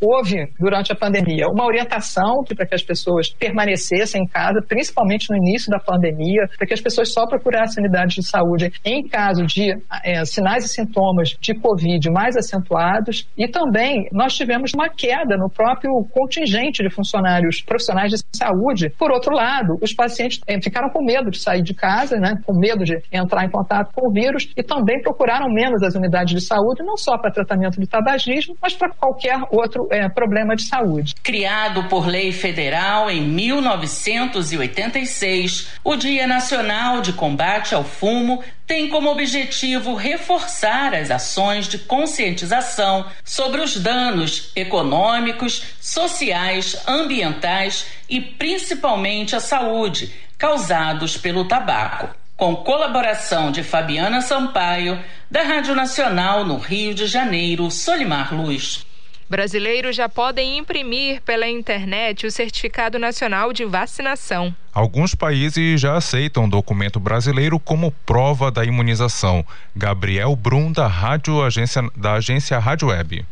houve, 0.00 0.48
durante 0.58 0.92
a 0.92 0.96
pandemia, 0.96 1.46
uma 1.48 1.66
orientação 1.66 2.42
para 2.56 2.66
que 2.66 2.74
as 2.74 2.82
pessoas 2.82 3.28
permanecessem 3.30 4.22
em 4.22 4.26
casa, 4.26 4.60
principalmente 4.66 5.28
no 5.30 5.36
início 5.36 5.70
da 5.70 5.78
pandemia, 5.78 6.48
para 6.56 6.66
que 6.66 6.74
as 6.74 6.80
pessoas 6.80 7.12
só 7.12 7.26
procurassem 7.26 7.82
unidades 7.82 8.14
de 8.14 8.22
saúde 8.26 8.72
em 8.84 9.06
caso 9.06 9.44
de 9.44 9.76
é, 10.04 10.24
sinais 10.24 10.64
e 10.64 10.68
sintomas 10.68 11.36
de 11.40 11.54
Covid 11.54 12.10
mais 12.10 12.36
acentuados. 12.36 13.28
E 13.36 13.48
também 13.48 14.08
nós 14.12 14.34
tivemos 14.34 14.72
uma 14.74 14.88
queda 14.88 15.36
no 15.36 15.48
próprio 15.50 15.92
contingente 16.10 16.82
de 16.82 16.90
funcionários 16.90 17.62
profissionais 17.62 18.10
de 18.12 18.18
saúde. 18.34 18.90
Por 18.98 19.10
outro 19.10 19.34
lado, 19.34 19.78
os 19.82 19.92
pacientes 19.92 20.40
é, 20.46 20.60
ficaram 20.60 20.90
com 20.90 21.04
medo 21.04 21.30
de 21.30 21.38
sair 21.38 21.62
de 21.62 21.74
casa, 21.74 22.16
né, 22.16 22.34
com 22.46 22.58
medo 22.58 22.84
de 22.84 23.00
entrar 23.12 23.44
em 23.44 23.50
contato 23.50 23.92
com 23.94 24.08
o 24.08 24.12
vírus 24.12 24.50
e 24.56 24.62
também 24.62 25.00
procuraram 25.02 25.48
menos 25.48 25.82
as 25.82 25.94
unidades 25.94 26.34
de 26.34 26.40
saúde, 26.40 26.82
não 26.82 26.96
só 26.96 27.18
para 27.18 27.30
tratamento 27.30 27.80
de 27.80 27.86
tabagismo, 27.86 28.56
mas 28.60 28.74
para 28.74 28.90
qualquer 28.90 29.38
outro 29.50 29.86
é, 29.90 30.08
problema 30.08 30.56
de 30.56 30.62
saúde. 30.62 31.14
Criado 31.22 31.84
por 31.84 32.06
lei 32.06 32.32
federal 32.32 33.10
em 33.10 33.20
1986, 33.22 35.68
o 35.84 35.94
Dia 35.96 36.26
Nacional 36.26 37.02
de 37.02 37.12
Combate 37.12 37.74
ao 37.74 37.84
Fumo 37.84 38.42
tem 38.66 38.88
como 38.88 39.10
objetivo 39.10 39.94
reforçar 39.94 40.94
as 40.94 41.10
ações 41.10 41.66
de 41.66 41.76
conscientização 41.78 43.04
sobre 43.24 43.60
os 43.60 43.76
danos 43.76 44.52
econômicos, 44.54 45.64
sociais, 45.80 46.80
ambientais 46.86 47.86
e 48.08 48.20
principalmente 48.20 49.34
à 49.34 49.40
saúde 49.40 50.14
causados 50.38 51.16
pelo 51.16 51.44
tabaco. 51.44 52.14
Com 52.36 52.54
colaboração 52.56 53.50
de 53.50 53.62
Fabiana 53.62 54.22
Sampaio, 54.22 54.98
da 55.30 55.42
Rádio 55.42 55.74
Nacional 55.74 56.44
no 56.44 56.56
Rio 56.56 56.94
de 56.94 57.06
Janeiro, 57.06 57.70
Solimar 57.70 58.34
Luz. 58.34 58.86
Brasileiros 59.30 59.94
já 59.94 60.08
podem 60.08 60.58
imprimir 60.58 61.22
pela 61.22 61.48
internet 61.48 62.26
o 62.26 62.32
Certificado 62.32 62.98
Nacional 62.98 63.52
de 63.52 63.64
Vacinação. 63.64 64.52
Alguns 64.74 65.14
países 65.14 65.80
já 65.80 65.96
aceitam 65.96 66.46
o 66.46 66.50
documento 66.50 66.98
brasileiro 66.98 67.60
como 67.60 67.92
prova 68.04 68.50
da 68.50 68.64
imunização. 68.64 69.46
Gabriel 69.76 70.34
Brum, 70.34 70.72
da, 70.72 70.88
Rádio 70.88 71.40
Agência, 71.44 71.88
da 71.94 72.14
agência 72.14 72.58
Rádio 72.58 72.88
Web. 72.88 73.24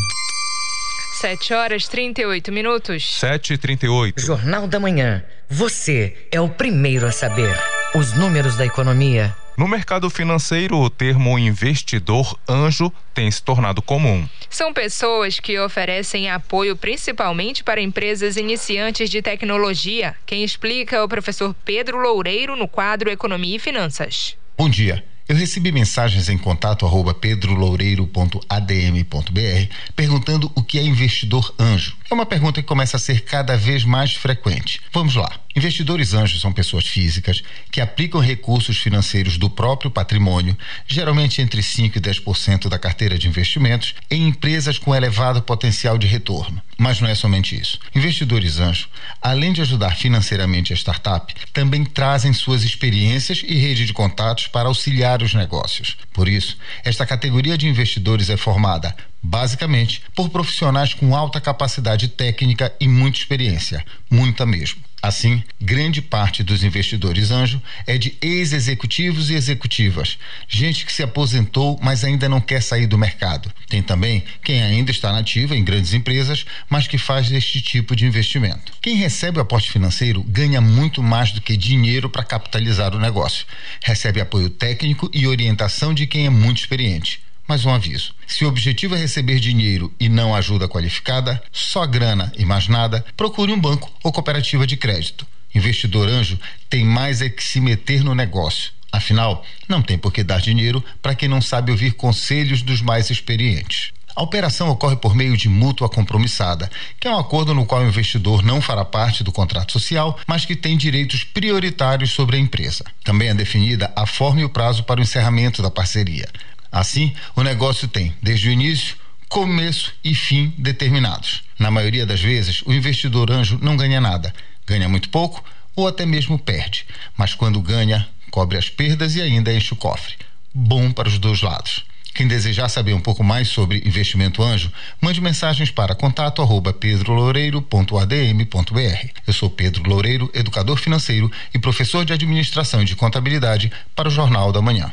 7 1.22 1.54
horas 1.54 1.88
38 1.88 2.52
minutos. 2.52 3.20
7 3.20 3.54
e 3.54 3.58
38 3.58 4.22
Jornal 4.22 4.68
da 4.68 4.80
Manhã. 4.80 5.24
Você 5.50 6.28
é 6.32 6.42
o 6.42 6.50
primeiro 6.50 7.06
a 7.06 7.12
saber. 7.12 7.56
Os 7.94 8.14
números 8.14 8.56
da 8.56 8.66
economia. 8.66 9.36
No 9.58 9.68
mercado 9.68 10.10
financeiro, 10.10 10.78
o 10.78 10.90
termo 10.90 11.38
investidor 11.38 12.36
anjo 12.50 12.92
tem 13.14 13.30
se 13.30 13.44
tornado 13.44 13.82
comum. 13.82 14.28
São 14.50 14.74
pessoas 14.74 15.40
que 15.40 15.60
oferecem 15.60 16.30
apoio 16.30 16.76
principalmente 16.76 17.64
para 17.64 17.82
empresas 17.82 18.38
iniciantes 18.38 19.10
de 19.10 19.22
tecnologia. 19.22 20.16
Quem 20.26 20.44
explica 20.44 20.96
é 20.96 21.04
o 21.04 21.08
professor 21.08 21.54
Pedro 21.66 22.00
Loureiro 22.00 22.56
no 22.56 22.68
quadro 22.68 23.12
Economia 23.12 23.58
e 23.58 23.60
Finanças. 23.60 24.36
Bom 24.58 24.70
dia. 24.70 25.04
Eu 25.32 25.38
recebi 25.38 25.72
mensagens 25.72 26.28
em 26.28 26.38
contato 26.38 26.86
arroba 26.86 27.14
pedroloureiro.adm.br 27.14 29.74
perguntando 29.96 30.52
o 30.54 30.62
que 30.62 30.78
é 30.78 30.84
investidor 30.84 31.56
anjo. 31.58 31.96
É 32.10 32.14
uma 32.14 32.26
pergunta 32.26 32.62
que 32.62 32.68
começa 32.68 32.98
a 32.98 33.00
ser 33.00 33.22
cada 33.22 33.56
vez 33.56 33.86
mais 33.86 34.14
frequente. 34.14 34.82
Vamos 34.92 35.16
lá. 35.16 35.32
Investidores 35.56 36.14
anjos 36.14 36.40
são 36.40 36.52
pessoas 36.52 36.86
físicas 36.86 37.44
que 37.70 37.82
aplicam 37.82 38.22
recursos 38.22 38.78
financeiros 38.78 39.38
do 39.38 39.50
próprio 39.50 39.92
patrimônio, 39.92 40.58
geralmente 40.88 41.42
entre 41.42 41.62
5 41.62 41.98
e 41.98 42.02
10% 42.02 42.70
da 42.70 42.80
carteira 42.80 43.18
de 43.18 43.28
investimentos, 43.28 43.94
em 44.10 44.28
empresas 44.28 44.78
com 44.78 44.96
elevado 44.96 45.42
potencial 45.42 45.98
de 45.98 46.08
retorno. 46.08 46.62
Mas 46.78 47.02
não 47.02 47.10
é 47.10 47.16
somente 47.16 47.60
isso. 47.60 47.80
Investidores 47.94 48.60
anjos, 48.60 48.88
além 49.22 49.52
de 49.52 49.62
ajudar 49.62 49.96
financeiramente 49.96 50.72
a 50.72 50.76
startup, 50.76 51.34
também 51.54 51.84
trazem 51.84 52.34
suas 52.34 52.64
experiências 52.64 53.44
e 53.46 53.56
rede 53.56 53.86
de 53.86 53.94
contatos 53.94 54.48
para 54.48 54.70
auxiliar 54.70 55.21
os 55.24 55.34
negócios. 55.34 55.98
Por 56.14 56.28
isso, 56.28 56.58
esta 56.84 57.06
categoria 57.06 57.58
de 57.58 57.68
investidores 57.68 58.30
é 58.30 58.38
formada 58.38 58.96
basicamente 59.22 60.02
por 60.16 60.30
profissionais 60.30 60.94
com 60.94 61.16
alta 61.16 61.40
capacidade 61.40 62.08
técnica 62.08 62.74
e 62.80 62.88
muita 62.88 63.20
experiência, 63.20 63.86
muita 64.10 64.46
mesmo. 64.46 64.82
Assim, 65.02 65.44
grande 65.60 66.00
parte 66.00 66.44
dos 66.44 66.64
investidores 66.64 67.32
anjo 67.32 67.60
é 67.88 67.98
de 67.98 68.16
ex-executivos 68.22 69.32
e 69.32 69.34
executivas, 69.34 70.20
gente 70.48 70.86
que 70.86 70.94
se 70.94 71.02
aposentou, 71.02 71.80
mas 71.82 72.04
ainda 72.04 72.30
não 72.30 72.40
quer 72.40 72.62
sair 72.62 72.86
do 72.86 73.00
mercado. 73.00 73.52
Tem 73.68 73.82
também 73.82 74.24
quem 74.44 74.62
ainda 74.62 74.92
está 74.92 75.12
nativa 75.12 75.56
em 75.56 75.64
grandes 75.64 75.96
empresas, 75.96 76.46
mas 76.70 76.88
que 76.88 77.00
faz 77.00 77.32
este 77.32 77.62
tipo 77.62 77.96
de 77.96 78.06
investimento. 78.06 78.74
Quem 78.80 78.96
recebe 78.96 79.40
o 79.40 79.42
aporte 79.42 79.72
financeiro 79.72 80.22
ganha 80.24 80.62
muito 80.62 81.02
mais 81.02 81.32
do 81.32 81.42
que 81.42 81.58
dinheiro 81.58 82.08
para 82.08 82.24
capitalizar 82.24 82.96
o 82.96 83.00
negócio. 83.00 83.48
Recebe 83.84 84.22
apoio 84.22 84.52
técnico 84.52 85.10
e 85.12 85.26
orientação 85.26 85.96
de 85.96 86.06
quem 86.06 86.28
é 86.28 86.30
muito 86.30 86.60
experiente. 86.60 87.22
Mais 87.52 87.66
um 87.66 87.74
aviso: 87.74 88.14
se 88.26 88.46
o 88.46 88.48
objetivo 88.48 88.96
é 88.96 88.98
receber 88.98 89.38
dinheiro 89.38 89.94
e 90.00 90.08
não 90.08 90.34
ajuda 90.34 90.70
qualificada, 90.70 91.44
só 91.52 91.86
grana 91.86 92.32
e 92.38 92.46
mais 92.46 92.70
nada, 92.70 93.04
procure 93.18 93.52
um 93.52 93.60
banco 93.60 93.92
ou 94.02 94.10
cooperativa 94.10 94.66
de 94.66 94.78
crédito. 94.78 95.28
Investidor 95.54 96.08
anjo 96.08 96.40
tem 96.70 96.86
mais 96.86 97.22
é 97.22 97.28
que 97.28 97.44
se 97.44 97.60
meter 97.60 98.06
no 98.06 98.16
negócio. 98.16 98.72
Afinal, 98.90 99.46
não 99.68 99.82
tem 99.82 99.98
por 99.98 100.14
que 100.14 100.24
dar 100.24 100.40
dinheiro 100.40 100.82
para 101.02 101.14
quem 101.14 101.28
não 101.28 101.42
sabe 101.42 101.72
ouvir 101.72 101.92
conselhos 101.92 102.62
dos 102.62 102.82
mais 102.82 103.10
experientes. 103.10 103.92
A 104.16 104.24
operação 104.24 104.70
ocorre 104.70 104.96
por 104.96 105.16
meio 105.16 105.38
de 105.38 105.48
mútua 105.48 105.90
compromissada, 105.90 106.70
que 107.00 107.08
é 107.08 107.12
um 107.12 107.20
acordo 107.20 107.54
no 107.54 107.66
qual 107.66 107.82
o 107.82 107.88
investidor 107.88 108.44
não 108.44 108.62
fará 108.62 108.84
parte 108.84 109.24
do 109.24 109.32
contrato 109.32 109.72
social, 109.72 110.20
mas 110.28 110.46
que 110.46 110.56
tem 110.56 110.78
direitos 110.78 111.24
prioritários 111.24 112.12
sobre 112.12 112.36
a 112.36 112.40
empresa. 112.40 112.84
Também 113.04 113.30
é 113.30 113.34
definida 113.34 113.92
a 113.96 114.06
forma 114.06 114.42
e 114.42 114.46
o 114.46 114.50
prazo 114.50 114.84
para 114.84 115.00
o 115.00 115.04
encerramento 115.04 115.62
da 115.62 115.72
parceria. 115.72 116.28
Assim, 116.72 117.14
o 117.36 117.44
negócio 117.44 117.88
tem, 117.88 118.14
desde 118.22 118.48
o 118.48 118.52
início, 118.52 118.96
começo 119.28 119.94
e 120.04 120.16
fim 120.16 120.54
determinados. 120.58 121.44
Na 121.60 121.70
maioria 121.70 122.06
das 122.06 122.22
vezes, 122.22 122.62
o 122.66 122.74
investidor 122.74 123.32
anjo 123.32 123.60
não 123.62 123.76
ganha 123.76 124.00
nada, 124.00 124.34
ganha 124.66 124.88
muito 124.88 125.10
pouco 125.10 125.44
ou 125.76 125.88
até 125.88 126.06
mesmo 126.06 126.38
perde, 126.38 126.86
mas 127.18 127.34
quando 127.34 127.62
ganha, 127.62 128.08
cobre 128.30 128.58
as 128.58 128.70
perdas 128.70 129.16
e 129.16 129.22
ainda 129.22 129.54
enche 129.54 129.74
o 129.74 129.78
cofre. 129.78 130.16
Bom 130.54 130.92
para 130.92 131.08
os 131.08 131.18
dois 131.18 131.42
lados. 131.42 131.86
Quem 132.14 132.28
desejar 132.28 132.68
saber 132.68 132.94
um 132.94 133.00
pouco 133.00 133.24
mais 133.24 133.48
sobre 133.48 133.82
investimento 133.86 134.44
anjo, 134.44 134.70
mande 135.00 135.22
mensagens 135.22 135.72
para 135.72 135.96
contato 135.96 136.42
arroba 136.42 136.74
pedroloureiro.adm.br. 136.74 139.08
Eu 139.26 139.34
sou 139.34 139.50
Pedro 139.50 139.90
Loureiro, 139.90 140.30
educador 140.34 140.78
financeiro 140.78 141.32
e 141.54 141.60
professor 141.60 142.04
de 142.04 142.12
administração 142.12 142.82
e 142.82 142.86
de 142.86 142.98
contabilidade 142.98 143.72
para 143.96 144.10
o 144.10 144.12
Jornal 144.12 144.52
da 144.52 144.62
Manhã. 144.62 144.92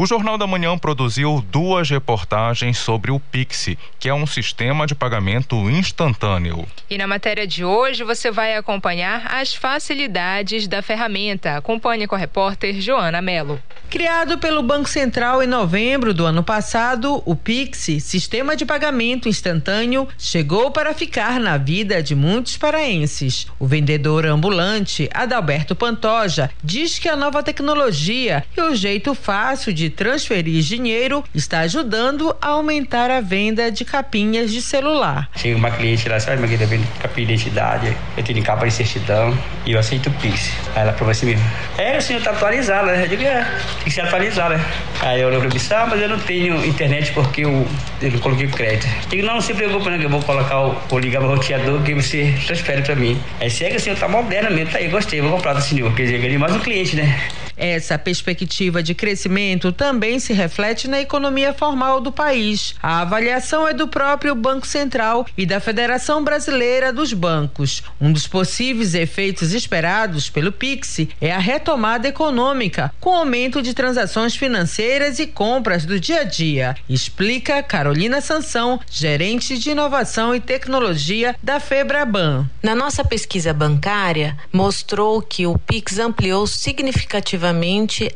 O 0.00 0.06
Jornal 0.06 0.38
da 0.38 0.46
Manhã 0.46 0.78
produziu 0.78 1.44
duas 1.50 1.90
reportagens 1.90 2.78
sobre 2.78 3.10
o 3.10 3.20
Pix, 3.20 3.76
que 3.98 4.08
é 4.08 4.14
um 4.14 4.26
sistema 4.26 4.86
de 4.86 4.94
pagamento 4.94 5.54
instantâneo. 5.68 6.66
E 6.88 6.96
na 6.96 7.06
matéria 7.06 7.46
de 7.46 7.62
hoje 7.62 8.02
você 8.02 8.30
vai 8.30 8.56
acompanhar 8.56 9.26
as 9.26 9.54
facilidades 9.54 10.66
da 10.66 10.80
ferramenta. 10.80 11.54
Acompanhe 11.54 12.06
com 12.06 12.14
a 12.14 12.18
repórter 12.18 12.80
Joana 12.80 13.20
Melo. 13.20 13.60
Criado 13.90 14.38
pelo 14.38 14.62
Banco 14.62 14.88
Central 14.88 15.42
em 15.42 15.46
novembro 15.46 16.14
do 16.14 16.24
ano 16.24 16.42
passado, 16.42 17.22
o 17.26 17.36
Pix, 17.36 17.90
sistema 18.00 18.56
de 18.56 18.64
pagamento 18.64 19.28
instantâneo, 19.28 20.08
chegou 20.16 20.70
para 20.70 20.94
ficar 20.94 21.38
na 21.38 21.58
vida 21.58 22.02
de 22.02 22.14
muitos 22.14 22.56
paraenses. 22.56 23.48
O 23.58 23.66
vendedor 23.66 24.24
ambulante, 24.24 25.10
Adalberto 25.12 25.74
Pantoja, 25.74 26.50
diz 26.64 26.98
que 26.98 27.08
a 27.08 27.16
nova 27.16 27.42
tecnologia 27.42 28.44
e 28.56 28.60
o 28.62 28.74
jeito 28.74 29.14
fácil 29.14 29.74
de 29.74 29.89
transferir 29.90 30.62
dinheiro 30.62 31.24
está 31.34 31.60
ajudando 31.60 32.34
a 32.40 32.48
aumentar 32.48 33.10
a 33.10 33.20
venda 33.20 33.70
de 33.70 33.84
capinhas 33.84 34.52
de 34.52 34.62
celular. 34.62 35.28
Chega 35.36 35.56
uma 35.56 35.70
cliente 35.70 36.08
lá, 36.08 36.18
sabe, 36.18 36.40
minha 36.40 36.66
vendo 36.66 36.86
capinha 37.00 37.26
de 37.26 37.32
identidade, 37.34 37.96
eu 38.16 38.24
tenho 38.24 38.42
capa 38.42 38.66
de 38.66 38.72
certidão 38.72 39.36
e 39.66 39.72
eu 39.72 39.78
aceito 39.78 40.08
o 40.08 40.12
Pix. 40.12 40.52
Aí 40.74 40.82
ela 40.82 40.92
falou 40.92 41.10
assim 41.10 41.26
mesmo, 41.26 41.44
é, 41.76 41.98
o 41.98 42.02
senhor 42.02 42.22
tá 42.22 42.30
atualizado, 42.30 42.86
né? 42.86 43.04
Eu 43.04 43.08
digo, 43.08 43.22
é, 43.22 43.44
tem 43.76 43.84
que 43.84 43.90
se 43.90 44.00
atualizar, 44.00 44.50
né? 44.50 44.64
Aí 45.00 45.20
eu 45.20 45.28
olhei 45.28 45.40
pra 45.40 45.80
ah, 45.82 45.86
mas 45.86 46.00
eu 46.00 46.08
não 46.08 46.18
tenho 46.18 46.64
internet 46.64 47.12
porque 47.12 47.42
eu, 47.42 47.66
eu 48.02 48.10
não 48.10 48.18
coloquei 48.18 48.46
crédito. 48.48 48.86
Eu 49.04 49.08
digo, 49.10 49.26
não, 49.26 49.34
não 49.34 49.40
se 49.40 49.54
preocupe, 49.54 49.88
né? 49.88 49.98
Que 49.98 50.04
eu 50.04 50.10
vou 50.10 50.22
colocar, 50.22 50.60
o, 50.60 50.74
vou 50.88 50.98
ligar 50.98 51.20
meu 51.20 51.30
roteador 51.30 51.82
que 51.82 51.94
você 51.94 52.34
transfere 52.46 52.82
pra 52.82 52.94
mim. 52.94 53.20
Aí 53.40 53.50
chega, 53.50 53.76
o 53.76 53.80
senhor 53.80 53.98
tá 53.98 54.08
moderno 54.08 54.50
mesmo, 54.50 54.72
tá 54.72 54.78
aí, 54.78 54.88
gostei, 54.88 55.20
vou 55.20 55.32
comprar 55.32 55.54
do 55.54 55.62
senhor, 55.62 55.94
quer 55.94 56.04
dizer, 56.04 56.18
ganhei 56.18 56.38
mais 56.38 56.54
um 56.54 56.60
cliente, 56.60 56.96
né? 56.96 57.18
Essa 57.60 57.98
perspectiva 57.98 58.82
de 58.82 58.94
crescimento 58.94 59.70
também 59.70 60.18
se 60.18 60.32
reflete 60.32 60.88
na 60.88 60.98
economia 60.98 61.52
formal 61.52 62.00
do 62.00 62.10
país. 62.10 62.74
A 62.82 63.02
avaliação 63.02 63.68
é 63.68 63.74
do 63.74 63.86
próprio 63.86 64.34
Banco 64.34 64.66
Central 64.66 65.26
e 65.36 65.44
da 65.44 65.60
Federação 65.60 66.24
Brasileira 66.24 66.90
dos 66.90 67.12
Bancos. 67.12 67.82
Um 68.00 68.10
dos 68.10 68.26
possíveis 68.26 68.94
efeitos 68.94 69.52
esperados 69.52 70.30
pelo 70.30 70.50
Pix 70.50 71.00
é 71.20 71.30
a 71.30 71.38
retomada 71.38 72.08
econômica, 72.08 72.90
com 72.98 73.14
aumento 73.14 73.60
de 73.60 73.74
transações 73.74 74.34
financeiras 74.34 75.18
e 75.18 75.26
compras 75.26 75.84
do 75.84 76.00
dia 76.00 76.22
a 76.22 76.24
dia, 76.24 76.74
explica 76.88 77.62
Carolina 77.62 78.22
Sansão, 78.22 78.80
gerente 78.90 79.58
de 79.58 79.70
inovação 79.72 80.34
e 80.34 80.40
tecnologia 80.40 81.36
da 81.42 81.60
Febraban. 81.60 82.48
Na 82.62 82.74
nossa 82.74 83.04
pesquisa 83.04 83.52
bancária, 83.52 84.38
mostrou 84.50 85.20
que 85.20 85.46
o 85.46 85.58
Pix 85.58 85.98
ampliou 85.98 86.46
significativamente 86.46 87.49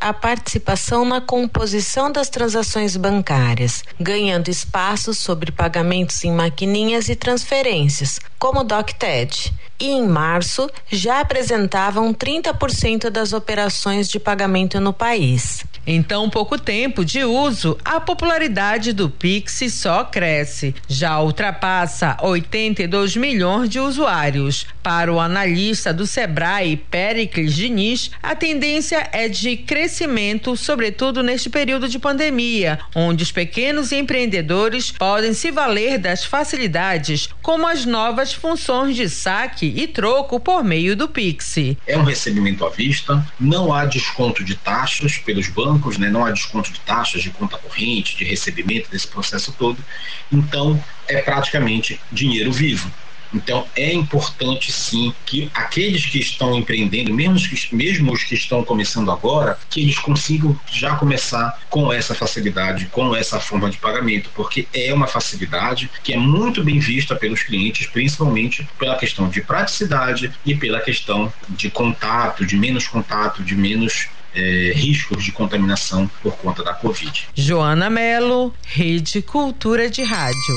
a 0.00 0.12
participação 0.12 1.04
na 1.04 1.20
composição 1.20 2.10
das 2.10 2.28
transações 2.28 2.96
bancárias, 2.96 3.82
ganhando 3.98 4.48
espaço 4.48 5.12
sobre 5.12 5.50
pagamentos 5.50 6.22
em 6.24 6.32
maquininhas 6.32 7.08
e 7.08 7.16
transferências, 7.16 8.20
como 8.38 8.60
o 8.60 8.64
DocTed. 8.64 9.52
E 9.80 9.86
em 9.86 10.06
março 10.06 10.70
já 10.90 11.20
apresentavam 11.20 12.12
30% 12.12 13.10
das 13.10 13.32
operações 13.32 14.08
de 14.08 14.18
pagamento 14.18 14.80
no 14.80 14.92
país. 14.92 15.64
Em 15.86 16.02
tão 16.02 16.30
pouco 16.30 16.58
tempo 16.58 17.04
de 17.04 17.24
uso, 17.24 17.76
a 17.84 18.00
popularidade 18.00 18.94
do 18.94 19.10
Pix 19.10 19.60
só 19.70 20.02
cresce. 20.02 20.74
Já 20.88 21.20
ultrapassa 21.20 22.16
82 22.22 23.16
milhões 23.16 23.68
de 23.68 23.78
usuários. 23.78 24.66
Para 24.82 25.12
o 25.12 25.20
analista 25.20 25.92
do 25.92 26.06
Sebrae, 26.06 26.76
Pericles 26.76 27.54
Diniz, 27.54 28.10
a 28.22 28.34
tendência 28.34 29.08
é 29.12 29.28
de 29.28 29.58
crescimento, 29.58 30.56
sobretudo 30.56 31.22
neste 31.22 31.50
período 31.50 31.86
de 31.86 31.98
pandemia, 31.98 32.78
onde 32.94 33.22
os 33.22 33.32
pequenos 33.32 33.92
empreendedores 33.92 34.90
podem 34.90 35.34
se 35.34 35.50
valer 35.50 35.98
das 35.98 36.24
facilidades, 36.24 37.28
como 37.42 37.66
as 37.66 37.84
novas 37.84 38.32
funções 38.32 38.96
de 38.96 39.08
saque 39.08 39.63
e 39.66 39.86
troco 39.86 40.40
por 40.40 40.62
meio 40.64 40.96
do 40.96 41.08
Pix. 41.08 41.56
É 41.86 41.96
um 41.96 42.04
recebimento 42.04 42.64
à 42.64 42.70
vista, 42.70 43.24
não 43.38 43.72
há 43.72 43.84
desconto 43.84 44.44
de 44.44 44.54
taxas 44.56 45.18
pelos 45.18 45.48
bancos 45.48 45.74
bancos, 45.74 45.98
né, 45.98 46.10
não 46.10 46.24
há 46.24 46.30
desconto 46.30 46.72
de 46.72 46.80
taxas 46.80 47.22
de 47.22 47.30
conta 47.30 47.58
corrente, 47.58 48.16
de 48.16 48.24
recebimento 48.24 48.90
desse 48.90 49.08
processo 49.08 49.52
todo. 49.52 49.84
Então, 50.30 50.82
é 51.08 51.20
praticamente 51.20 52.00
dinheiro 52.10 52.52
vivo. 52.52 52.90
Então 53.34 53.66
é 53.76 53.92
importante 53.92 54.70
sim 54.70 55.12
que 55.26 55.50
aqueles 55.52 56.06
que 56.06 56.18
estão 56.18 56.56
empreendendo, 56.56 57.12
mesmo 57.12 57.34
os 57.34 57.46
que, 57.46 57.74
mesmo 57.74 58.12
os 58.12 58.24
que 58.24 58.34
estão 58.34 58.64
começando 58.64 59.10
agora, 59.10 59.58
que 59.68 59.80
eles 59.80 59.98
consigam 59.98 60.58
já 60.70 60.94
começar 60.96 61.58
com 61.68 61.92
essa 61.92 62.14
facilidade, 62.14 62.86
com 62.86 63.14
essa 63.14 63.40
forma 63.40 63.68
de 63.70 63.78
pagamento, 63.78 64.30
porque 64.34 64.68
é 64.72 64.92
uma 64.94 65.06
facilidade 65.06 65.90
que 66.02 66.12
é 66.12 66.16
muito 66.16 66.62
bem 66.62 66.78
vista 66.78 67.16
pelos 67.16 67.42
clientes, 67.42 67.86
principalmente 67.86 68.68
pela 68.78 68.96
questão 68.96 69.28
de 69.28 69.40
praticidade 69.40 70.32
e 70.44 70.54
pela 70.54 70.80
questão 70.80 71.32
de 71.48 71.70
contato, 71.70 72.46
de 72.46 72.56
menos 72.56 72.86
contato, 72.86 73.42
de 73.42 73.54
menos 73.56 74.08
é, 74.34 74.72
riscos 74.74 75.24
de 75.24 75.32
contaminação 75.32 76.10
por 76.22 76.36
conta 76.36 76.62
da 76.62 76.74
Covid. 76.74 77.28
Joana 77.34 77.88
Melo, 77.88 78.54
Rede 78.66 79.22
Cultura 79.22 79.88
de 79.88 80.02
Rádio. 80.02 80.54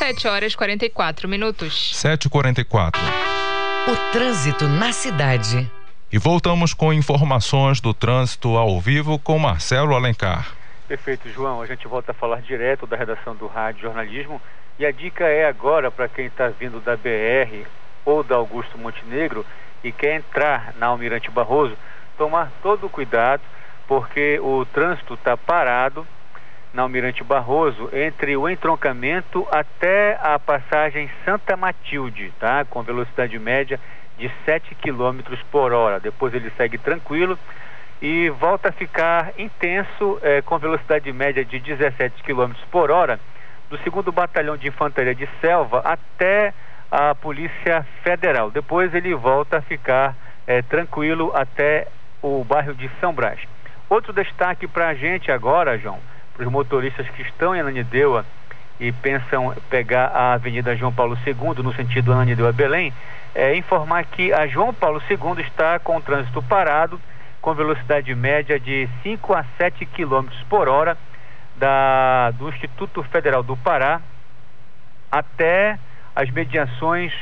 7 0.00 0.28
horas 0.28 0.54
44 0.54 1.28
minutos. 1.28 1.92
7h44. 1.92 2.96
O 3.86 4.12
trânsito 4.12 4.66
na 4.66 4.94
cidade. 4.94 5.70
E 6.10 6.16
voltamos 6.16 6.72
com 6.72 6.90
informações 6.90 7.82
do 7.82 7.92
trânsito 7.92 8.56
ao 8.56 8.80
vivo 8.80 9.18
com 9.18 9.38
Marcelo 9.38 9.94
Alencar. 9.94 10.54
Perfeito, 10.88 11.28
João. 11.28 11.60
A 11.60 11.66
gente 11.66 11.86
volta 11.86 12.12
a 12.12 12.14
falar 12.14 12.40
direto 12.40 12.86
da 12.86 12.96
redação 12.96 13.36
do 13.36 13.46
Rádio 13.46 13.82
Jornalismo. 13.82 14.40
E 14.78 14.86
a 14.86 14.90
dica 14.90 15.24
é 15.24 15.46
agora 15.46 15.90
para 15.90 16.08
quem 16.08 16.24
está 16.24 16.48
vindo 16.48 16.80
da 16.80 16.96
BR 16.96 17.66
ou 18.02 18.22
da 18.22 18.36
Augusto 18.36 18.78
Montenegro 18.78 19.44
e 19.84 19.92
quer 19.92 20.16
entrar 20.16 20.72
na 20.78 20.86
Almirante 20.86 21.30
Barroso, 21.30 21.76
tomar 22.16 22.50
todo 22.62 22.86
o 22.86 22.90
cuidado, 22.90 23.42
porque 23.86 24.40
o 24.40 24.64
trânsito 24.64 25.12
está 25.12 25.36
parado 25.36 26.06
na 26.72 26.82
Almirante 26.82 27.24
Barroso 27.24 27.90
entre 27.92 28.36
o 28.36 28.48
entroncamento 28.48 29.46
até 29.50 30.18
a 30.22 30.38
passagem 30.38 31.10
Santa 31.24 31.56
Matilde, 31.56 32.32
tá? 32.38 32.64
Com 32.64 32.82
velocidade 32.82 33.38
média 33.38 33.80
de 34.16 34.30
7 34.44 34.74
km 34.76 35.20
por 35.50 35.72
hora. 35.72 35.98
Depois 35.98 36.32
ele 36.34 36.50
segue 36.56 36.78
tranquilo 36.78 37.38
e 38.00 38.30
volta 38.30 38.68
a 38.68 38.72
ficar 38.72 39.32
intenso 39.38 40.18
eh, 40.22 40.42
com 40.42 40.58
velocidade 40.58 41.12
média 41.12 41.44
de 41.44 41.58
17 41.58 42.22
km 42.22 42.52
por 42.70 42.90
hora 42.90 43.18
do 43.68 43.78
segundo 43.78 44.10
batalhão 44.10 44.56
de 44.56 44.68
infantaria 44.68 45.14
de 45.14 45.28
selva 45.40 45.80
até 45.84 46.52
a 46.90 47.14
Polícia 47.14 47.86
Federal. 48.02 48.50
Depois 48.50 48.94
ele 48.94 49.14
volta 49.14 49.58
a 49.58 49.62
ficar 49.62 50.16
eh, 50.46 50.62
tranquilo 50.62 51.30
até 51.34 51.86
o 52.22 52.44
bairro 52.44 52.74
de 52.74 52.90
São 53.00 53.12
Brás. 53.12 53.40
Outro 53.88 54.12
destaque 54.12 54.66
para 54.66 54.88
a 54.88 54.94
gente 54.94 55.30
agora, 55.30 55.78
João, 55.78 55.98
os 56.40 56.46
motoristas 56.46 57.08
que 57.10 57.22
estão 57.22 57.54
em 57.54 57.60
Ananindeua 57.60 58.24
e 58.78 58.90
pensam 58.90 59.54
pegar 59.68 60.06
a 60.06 60.32
Avenida 60.32 60.74
João 60.74 60.92
Paulo 60.92 61.16
II 61.26 61.62
no 61.62 61.74
sentido 61.74 62.12
Ananindeua 62.12 62.52
Belém, 62.52 62.92
é 63.34 63.54
informar 63.54 64.04
que 64.04 64.32
a 64.32 64.46
João 64.46 64.72
Paulo 64.72 65.02
II 65.08 65.44
está 65.44 65.78
com 65.78 65.96
o 65.96 66.00
trânsito 66.00 66.42
parado 66.42 67.00
com 67.40 67.54
velocidade 67.54 68.14
média 68.14 68.58
de 68.58 68.88
5 69.02 69.34
a 69.34 69.44
7 69.58 69.86
km 69.86 70.26
por 70.48 70.68
hora 70.68 70.96
da, 71.56 72.30
do 72.32 72.48
Instituto 72.48 73.02
Federal 73.04 73.42
do 73.42 73.56
Pará 73.56 74.00
até 75.10 75.78
as 76.14 76.30
mediações 76.30 77.12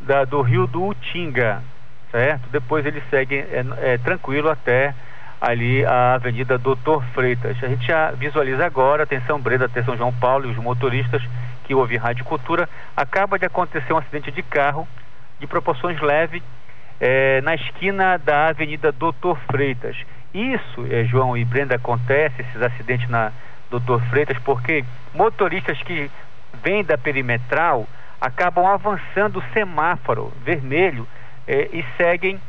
da, 0.00 0.24
do 0.24 0.40
Rio 0.40 0.66
do 0.66 0.84
Utinga, 0.86 1.62
certo? 2.10 2.48
Depois 2.50 2.84
ele 2.84 3.02
segue 3.10 3.36
é, 3.36 3.64
é, 3.80 3.98
tranquilo 3.98 4.50
até 4.50 4.94
ali 5.42 5.84
a 5.84 6.14
Avenida 6.14 6.56
Doutor 6.56 7.02
Freitas. 7.12 7.56
A 7.60 7.66
gente 7.66 7.84
já 7.84 8.12
visualiza 8.12 8.64
agora, 8.64 9.02
atenção 9.02 9.40
Breda, 9.40 9.64
atenção 9.64 9.96
João 9.96 10.12
Paulo 10.12 10.46
e 10.46 10.52
os 10.52 10.56
motoristas 10.56 11.20
que 11.64 11.74
ouvem 11.74 11.98
Rádio 11.98 12.24
Cultura, 12.24 12.68
acaba 12.96 13.36
de 13.40 13.44
acontecer 13.44 13.92
um 13.92 13.98
acidente 13.98 14.30
de 14.30 14.40
carro 14.40 14.86
de 15.40 15.46
proporções 15.48 16.00
leves 16.00 16.40
é, 17.00 17.40
na 17.40 17.56
esquina 17.56 18.16
da 18.18 18.50
Avenida 18.50 18.92
Doutor 18.92 19.36
Freitas. 19.50 19.96
Isso, 20.32 20.86
é, 20.88 21.02
João 21.06 21.36
e 21.36 21.44
Brenda, 21.44 21.74
acontece, 21.74 22.42
esses 22.42 22.62
acidentes 22.62 23.08
na 23.10 23.32
Doutor 23.68 24.00
Freitas, 24.02 24.38
porque 24.44 24.84
motoristas 25.12 25.76
que 25.82 26.08
vêm 26.62 26.84
da 26.84 26.96
perimetral 26.96 27.88
acabam 28.20 28.64
avançando 28.64 29.40
o 29.40 29.52
semáforo 29.52 30.32
vermelho 30.44 31.04
é, 31.48 31.68
e 31.72 31.84
seguem 31.96 32.40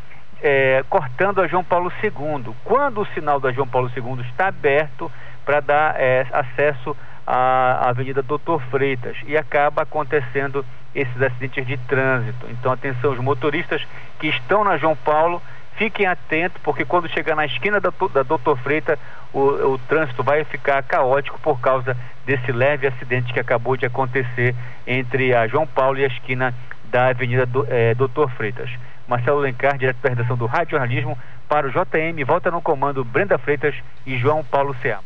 é, 0.44 0.84
cortando 0.90 1.42
a 1.42 1.48
João 1.48 1.64
Paulo 1.64 1.92
II. 2.04 2.54
Quando 2.66 3.02
o 3.02 3.06
sinal 3.14 3.40
da 3.40 3.52
João 3.54 3.68
Paulo 3.68 3.90
II 3.96 4.26
está 4.30 4.48
aberto 4.48 5.10
para 5.46 5.62
dar 5.62 5.96
é, 5.98 6.28
acesso 6.34 6.96
à 7.26 7.90
Avenida 7.90 8.22
Doutor 8.22 8.62
Freitas 8.64 9.16
e 9.26 9.38
acaba 9.38 9.84
acontecendo 9.84 10.66
esses 10.94 11.22
acidentes 11.22 11.66
de 11.66 11.78
trânsito. 11.78 12.46
Então, 12.50 12.72
atenção, 12.72 13.14
os 13.14 13.20
motoristas 13.20 13.82
que 14.20 14.28
estão 14.28 14.66
na 14.66 14.78
João 14.78 14.96
Paulo, 14.96 15.42
fiquem 15.76 16.06
atentos, 16.06 16.62
porque 16.62 16.86
quando 16.86 17.10
chegar 17.10 17.36
na 17.36 17.46
esquina 17.46 17.80
da, 17.80 17.92
da 18.14 18.24
Doutor 18.24 18.58
Freitas, 18.58 19.00
o, 19.34 19.40
o 19.40 19.78
trânsito 19.88 20.22
vai 20.24 20.44
ficar 20.44 20.84
caótico 20.84 21.40
por 21.40 21.60
causa 21.60 21.98
desse 22.26 22.52
leve 22.52 22.86
acidente 22.86 23.34
que 23.34 23.40
acabou 23.40 23.76
de 23.76 23.86
acontecer 23.86 24.54
entre 24.86 25.34
a 25.34 25.48
João 25.48 25.66
Paulo 25.66 25.98
e 25.98 26.04
a 26.04 26.08
esquina 26.08 26.54
da 26.94 27.08
Avenida 27.08 27.46
do, 27.46 27.66
é, 27.68 27.96
Doutor 27.96 28.30
Freitas. 28.32 28.70
Marcelo 29.08 29.40
Lencar, 29.40 29.78
direto 29.78 29.98
da 30.02 30.10
redação 30.10 30.38
do 30.38 30.46
Rádio 30.46 30.78
Jornalismo, 30.78 31.18
para 31.50 31.68
o 31.68 31.72
JM, 31.72 32.24
volta 32.26 32.50
no 32.52 32.62
comando 32.62 33.04
Brenda 33.04 33.38
Freitas 33.38 33.76
e 34.06 34.18
João 34.18 34.46
Paulo 34.46 34.76
Cea. 34.82 35.00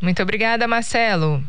Muito 0.00 0.22
obrigada, 0.22 0.66
Marcelo. 0.66 1.42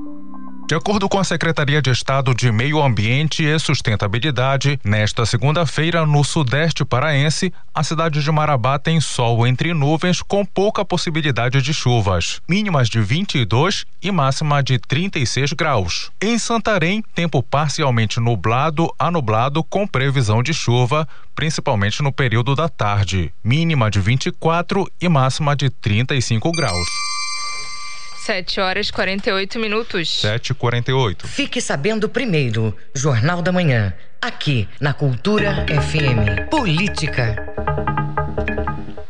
De 0.71 0.75
acordo 0.75 1.09
com 1.09 1.19
a 1.19 1.23
Secretaria 1.25 1.81
de 1.81 1.89
Estado 1.89 2.33
de 2.33 2.49
Meio 2.49 2.81
Ambiente 2.81 3.43
e 3.43 3.59
Sustentabilidade, 3.59 4.79
nesta 4.85 5.25
segunda-feira, 5.25 6.05
no 6.05 6.23
sudeste 6.23 6.85
paraense, 6.85 7.53
a 7.75 7.83
cidade 7.83 8.23
de 8.23 8.31
Marabá 8.31 8.79
tem 8.79 9.01
sol 9.01 9.45
entre 9.45 9.73
nuvens 9.73 10.21
com 10.21 10.45
pouca 10.45 10.85
possibilidade 10.85 11.61
de 11.61 11.73
chuvas, 11.73 12.41
mínimas 12.47 12.87
de 12.87 13.01
22 13.01 13.85
e 14.01 14.11
máxima 14.13 14.63
de 14.63 14.79
36 14.79 15.51
graus. 15.51 16.09
Em 16.21 16.39
Santarém, 16.39 17.03
tempo 17.13 17.43
parcialmente 17.43 18.21
nublado 18.21 18.87
a 18.97 19.11
nublado 19.11 19.65
com 19.65 19.85
previsão 19.85 20.41
de 20.41 20.53
chuva, 20.53 21.05
principalmente 21.35 22.01
no 22.01 22.13
período 22.13 22.55
da 22.55 22.69
tarde, 22.69 23.33
mínima 23.43 23.91
de 23.91 23.99
24 23.99 24.89
e 25.01 25.09
máxima 25.09 25.53
de 25.53 25.69
35 25.69 26.49
graus. 26.53 26.87
7 28.25 28.61
horas 28.61 28.89
e 28.89 28.93
48 28.93 29.57
minutos. 29.59 30.21
7 30.21 30.51
e 30.51 30.53
48 30.53 31.27
Fique 31.27 31.59
sabendo 31.59 32.07
primeiro. 32.07 32.75
Jornal 32.93 33.41
da 33.41 33.51
Manhã. 33.51 33.93
Aqui 34.21 34.69
na 34.79 34.93
Cultura 34.93 35.65
FM. 35.67 36.47
Política. 36.51 37.35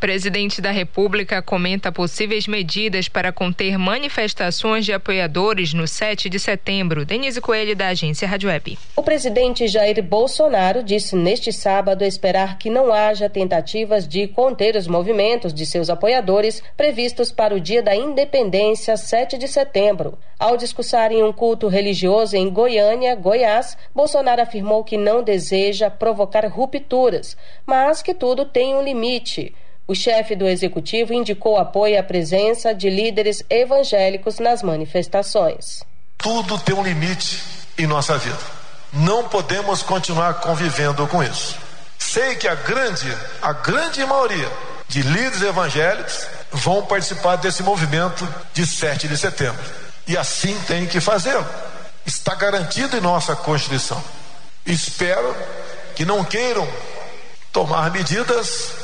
Presidente 0.02 0.60
da 0.60 0.72
República 0.72 1.40
comenta 1.40 1.92
possíveis 1.92 2.48
medidas 2.48 3.08
para 3.08 3.30
conter 3.30 3.78
manifestações 3.78 4.84
de 4.84 4.92
apoiadores 4.92 5.72
no 5.72 5.86
7 5.86 6.28
de 6.28 6.40
setembro. 6.40 7.06
Denise 7.06 7.40
Coelho, 7.40 7.76
da 7.76 7.86
agência 7.86 8.26
Rádio 8.26 8.48
Web. 8.48 8.76
O 8.96 9.02
presidente 9.04 9.68
Jair 9.68 10.02
Bolsonaro 10.02 10.82
disse 10.82 11.14
neste 11.14 11.52
sábado 11.52 12.02
esperar 12.02 12.58
que 12.58 12.68
não 12.68 12.92
haja 12.92 13.30
tentativas 13.30 14.08
de 14.08 14.26
conter 14.26 14.74
os 14.74 14.88
movimentos 14.88 15.54
de 15.54 15.64
seus 15.64 15.88
apoiadores 15.88 16.60
previstos 16.76 17.30
para 17.30 17.54
o 17.54 17.60
dia 17.60 17.80
da 17.80 17.94
independência, 17.94 18.96
7 18.96 19.38
de 19.38 19.46
setembro. 19.46 20.18
Ao 20.36 20.56
discursar 20.56 21.12
em 21.12 21.22
um 21.22 21.32
culto 21.32 21.68
religioso 21.68 22.36
em 22.36 22.50
Goiânia, 22.50 23.14
Goiás, 23.14 23.78
Bolsonaro 23.94 24.42
afirmou 24.42 24.82
que 24.82 24.96
não 24.96 25.22
deseja 25.22 25.88
provocar 25.88 26.44
rupturas, 26.48 27.36
mas 27.64 28.02
que 28.02 28.12
tudo 28.12 28.44
tem 28.44 28.74
um 28.74 28.82
limite. 28.82 29.54
O 29.86 29.94
chefe 29.94 30.36
do 30.36 30.46
executivo 30.46 31.12
indicou 31.12 31.58
apoio 31.58 31.98
à 31.98 32.02
presença 32.02 32.74
de 32.74 32.88
líderes 32.88 33.42
evangélicos 33.50 34.38
nas 34.38 34.62
manifestações. 34.62 35.82
Tudo 36.16 36.58
tem 36.58 36.74
um 36.74 36.84
limite 36.84 37.42
em 37.76 37.86
nossa 37.86 38.16
vida. 38.16 38.38
Não 38.92 39.28
podemos 39.28 39.82
continuar 39.82 40.34
convivendo 40.34 41.06
com 41.08 41.22
isso. 41.22 41.56
Sei 41.98 42.36
que 42.36 42.46
a 42.46 42.54
grande, 42.54 43.12
a 43.40 43.52
grande 43.52 44.04
maioria 44.04 44.50
de 44.86 45.02
líderes 45.02 45.42
evangélicos 45.42 46.26
vão 46.52 46.84
participar 46.84 47.36
desse 47.36 47.62
movimento 47.62 48.28
de 48.52 48.66
7 48.66 49.08
de 49.08 49.16
setembro. 49.16 49.62
E 50.06 50.16
assim 50.16 50.58
tem 50.66 50.86
que 50.86 51.00
fazê-lo. 51.00 51.46
Está 52.04 52.34
garantido 52.34 52.96
em 52.96 53.00
nossa 53.00 53.34
Constituição. 53.34 54.02
Espero 54.66 55.34
que 55.96 56.04
não 56.04 56.24
queiram 56.24 56.68
tomar 57.52 57.90
medidas 57.90 58.81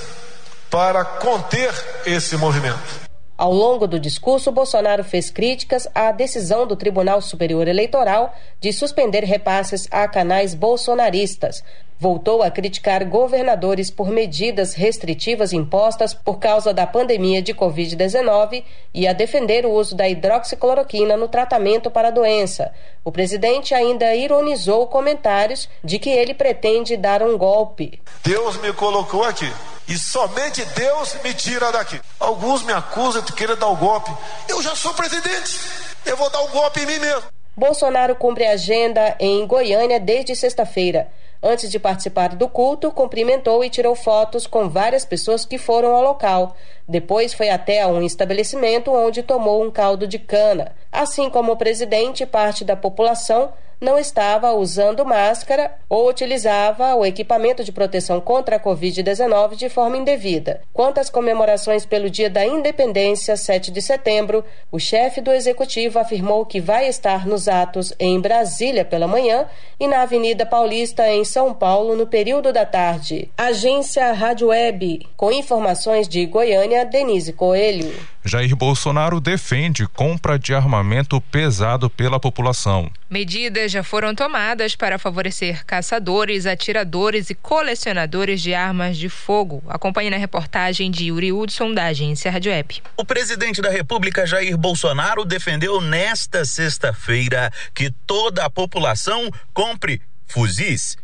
para 0.71 1.05
conter 1.05 1.73
esse 2.07 2.37
movimento. 2.37 3.09
Ao 3.37 3.53
longo 3.53 3.87
do 3.87 4.01
discurso, 4.01 4.51
Bolsonaro 4.51 5.05
fez 5.05 5.31
críticas 5.31 5.87
à 5.95 6.11
decisão 6.11 6.67
do 6.67 6.75
Tribunal 6.75 7.23
Superior 7.23 7.69
Eleitoral 7.69 8.35
de 8.61 8.73
suspender 8.73 9.23
repasses 9.23 9.87
a 9.93 10.09
canais 10.09 10.55
bolsonaristas. 10.55 11.63
Voltou 12.01 12.45
a 12.45 12.51
criticar 12.51 13.05
governadores 13.05 13.91
por 13.91 14.09
medidas 14.09 14.73
restritivas 14.73 15.53
impostas 15.53 16.15
por 16.15 16.39
causa 16.39 16.73
da 16.73 16.87
pandemia 16.87 17.43
de 17.43 17.53
Covid-19 17.53 18.63
e 18.95 19.09
a 19.09 19.13
defender 19.13 19.67
o 19.67 19.73
uso 19.73 19.97
da 19.97 20.09
hidroxicloroquina 20.09 21.17
no 21.17 21.27
tratamento 21.27 21.91
para 21.91 22.09
a 22.09 22.13
doença. 22.13 22.73
O 23.05 23.11
presidente 23.11 23.75
ainda 23.75 24.15
ironizou 24.15 24.87
comentários 24.87 25.69
de 25.83 25.99
que 25.99 26.09
ele 26.09 26.35
pretende 26.35 26.97
dar 26.97 27.21
um 27.21 27.37
golpe. 27.37 28.01
Deus 28.23 28.57
me 28.59 28.73
colocou 28.73 29.25
aqui 29.25 29.53
e 29.89 29.99
somente 29.99 30.65
Deus 30.77 31.17
me 31.25 31.35
tira 31.35 31.73
daqui. 31.73 32.01
Alguns 32.21 32.63
me 32.63 32.73
acusam 32.73 33.23
de 33.23 33.33
querer 33.33 33.57
dar 33.57 33.67
o 33.67 33.73
um 33.73 33.77
golpe. 33.77 34.13
Eu 34.49 34.63
já 34.63 34.77
sou 34.77 34.95
presidente. 34.95 35.59
Eu 36.07 36.17
vou 36.17 36.31
dar 36.31 36.43
um 36.43 36.49
golpe 36.51 36.81
em 36.81 36.87
mim 36.87 36.99
mesmo. 37.01 37.25
Bolsonaro 37.57 38.15
cumpre 38.15 38.47
agenda 38.47 39.17
em 39.19 39.45
Goiânia 39.45 39.99
desde 39.99 40.37
sexta-feira. 40.37 41.09
Antes 41.43 41.71
de 41.71 41.79
participar 41.79 42.35
do 42.35 42.49
culto, 42.49 42.91
cumprimentou 42.91 43.63
e 43.63 43.71
tirou 43.71 43.95
fotos 43.95 44.47
com 44.47 44.69
várias 44.69 45.05
pessoas 45.05 45.45
que 45.45 45.57
foram 45.57 45.95
ao 45.95 46.03
local. 46.03 46.57
Depois 46.87 47.33
foi 47.33 47.49
até 47.49 47.87
um 47.87 48.03
estabelecimento 48.03 48.93
onde 48.93 49.23
tomou 49.23 49.65
um 49.65 49.71
caldo 49.71 50.07
de 50.07 50.19
cana. 50.19 50.73
Assim 50.91 51.31
como 51.31 51.53
o 51.53 51.57
presidente, 51.57 52.27
parte 52.27 52.65
da 52.65 52.75
população 52.75 53.53
não 53.81 53.99
estava 53.99 54.53
usando 54.53 55.05
máscara 55.05 55.73
ou 55.89 56.09
utilizava 56.09 56.95
o 56.95 57.05
equipamento 57.05 57.65
de 57.65 57.73
proteção 57.73 58.21
contra 58.21 58.57
a 58.57 58.61
Covid-19 58.61 59.57
de 59.57 59.69
forma 59.69 59.97
indevida. 59.97 60.61
Quanto 60.73 60.99
às 60.99 61.09
comemorações 61.09 61.87
pelo 61.87 62.11
Dia 62.11 62.29
da 62.29 62.45
Independência, 62.45 63.37
7 63.37 63.71
de 63.71 63.81
setembro, 63.81 64.45
o 64.71 64.79
chefe 64.79 65.21
do 65.21 65.33
executivo 65.33 65.99
afirmou 65.99 66.45
que 66.45 66.61
vai 66.61 66.89
estar 66.89 67.27
nos 67.27 67.49
atos 67.49 67.93
em 67.99 68.21
Brasília 68.21 68.85
pela 68.85 69.07
manhã 69.07 69.47
e 69.79 69.87
na 69.87 70.03
Avenida 70.03 70.45
Paulista, 70.45 71.09
em 71.09 71.25
São 71.25 71.55
Paulo, 71.55 71.97
no 71.97 72.07
período 72.07 72.53
da 72.53 72.67
tarde. 72.67 73.31
Agência 73.37 74.13
Rádio 74.13 74.49
Web, 74.49 75.07
com 75.17 75.31
informações 75.31 76.09
de 76.09 76.27
Goiânia, 76.27 76.85
Denise 76.85 77.33
Coelho. 77.33 77.93
Jair 78.25 78.55
Bolsonaro 78.55 79.21
defende 79.21 79.87
compra 79.87 80.39
de 80.39 80.53
armamento 80.53 81.21
pesado 81.21 81.89
pela 81.89 82.21
população. 82.21 82.91
Medidas 83.09 83.68
já 83.69 83.83
foram 83.83 84.15
tomadas 84.15 84.75
para 84.75 84.99
favorecer 84.99 85.65
caçadores, 85.65 86.47
atiradores 86.47 87.31
e 87.31 87.35
colecionadores 87.35 88.41
de 88.41 88.55
armas 88.55 88.97
de 88.97 89.09
fogo. 89.09 89.63
Acompanhe 89.69 90.11
na 90.11 90.17
reportagem 90.17 90.91
de 90.91 91.07
Yuri 91.07 91.33
Hudson, 91.33 91.73
da 91.73 91.87
agência 91.87 92.31
Rádio 92.31 92.53
Web. 92.53 92.83
O 92.97 93.05
presidente 93.05 93.61
da 93.61 93.71
República, 93.71 94.27
Jair 94.27 94.57
Bolsonaro, 94.57 95.25
defendeu 95.25 95.81
nesta 95.81 96.45
sexta-feira 96.45 97.53
que 97.75 97.91
toda 98.07 98.45
a 98.45 98.51
população 98.51 99.31
compre 99.53 100.01
fuzis 100.27 100.97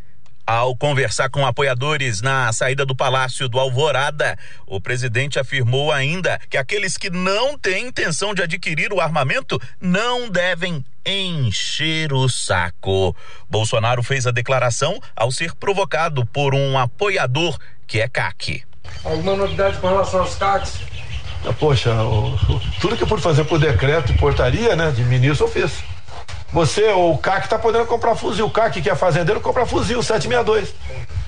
ao 0.47 0.77
conversar 0.77 1.31
com 1.31 1.47
apoiadores 1.47 2.21
na 2.21 2.53
saída 2.53 2.85
do 2.85 2.95
Palácio 2.95 3.49
do 3.49 3.59
Alvorada, 3.59 4.39
o 4.67 4.81
presidente 4.81 5.39
afirmou 5.39 5.91
ainda 5.91 6.39
que 6.51 6.57
aqueles 6.57 6.99
que 6.99 7.11
não 7.11 7.57
têm 7.57 7.89
intenção 7.89 8.35
de 8.35 8.43
adquirir 8.43 8.93
o 8.93 9.01
armamento 9.01 9.61
não 9.81 10.29
devem 10.29 10.85
encher 11.07 12.13
o 12.13 12.29
saco. 12.29 13.15
Bolsonaro 13.49 14.03
fez 14.03 14.27
a 14.27 14.31
declaração 14.31 15.01
ao 15.17 15.31
ser 15.31 15.55
provocado 15.55 16.27
por 16.27 16.55
um 16.55 16.79
apoiador 16.79 17.59
que 17.87 18.01
é 18.01 18.09
CAC. 18.09 18.63
Alguma 19.03 19.37
novidade 19.37 19.79
com 19.79 19.89
relação 19.89 20.21
aos 20.21 20.35
CACs? 20.35 20.81
Poxa, 21.59 21.93
o, 22.03 22.39
tudo 22.81 22.97
que 22.97 23.03
eu 23.03 23.07
pude 23.07 23.23
fazer 23.23 23.45
por 23.45 23.59
decreto 23.59 24.13
e 24.13 24.17
portaria, 24.17 24.75
né, 24.75 24.91
de 24.91 25.05
ministro, 25.05 25.47
eu 25.47 25.51
fiz. 25.51 25.85
Você, 26.55 26.87
o 26.93 27.19
CAC 27.19 27.49
tá 27.49 27.59
podendo 27.59 27.85
comprar 27.85 28.15
fuzil. 28.15 28.47
O 28.47 28.51
CAC 28.51 28.81
que 28.81 28.89
é 28.89 28.95
fazendeiro 28.95 29.41
compra 29.41 29.67
fuzil 29.67 30.01
762. 30.01 30.73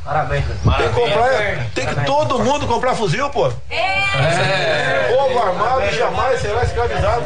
Parabéns. 0.05 0.45
Tem 0.47 0.89
que 0.89 0.95
comprar, 0.95 1.33
é, 1.33 1.67
tem 1.75 1.85
que 1.85 2.05
todo 2.05 2.39
mundo 2.39 2.65
comprar 2.69 2.95
fuzil, 2.95 3.29
pô. 3.31 3.51
É. 3.69 5.13
Povo 5.17 5.37
armado 5.37 5.91
jamais 5.91 6.41
será 6.41 6.63
escravizado. 6.63 7.25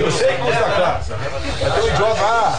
Eu 0.00 0.12
sei 0.12 0.28
que 0.28 0.42
custa 0.42 0.62
caro. 0.62 1.00
Mas 1.60 1.74
tem 1.74 1.82
um 1.82 1.88
idiota, 1.88 2.20
ah, 2.22 2.56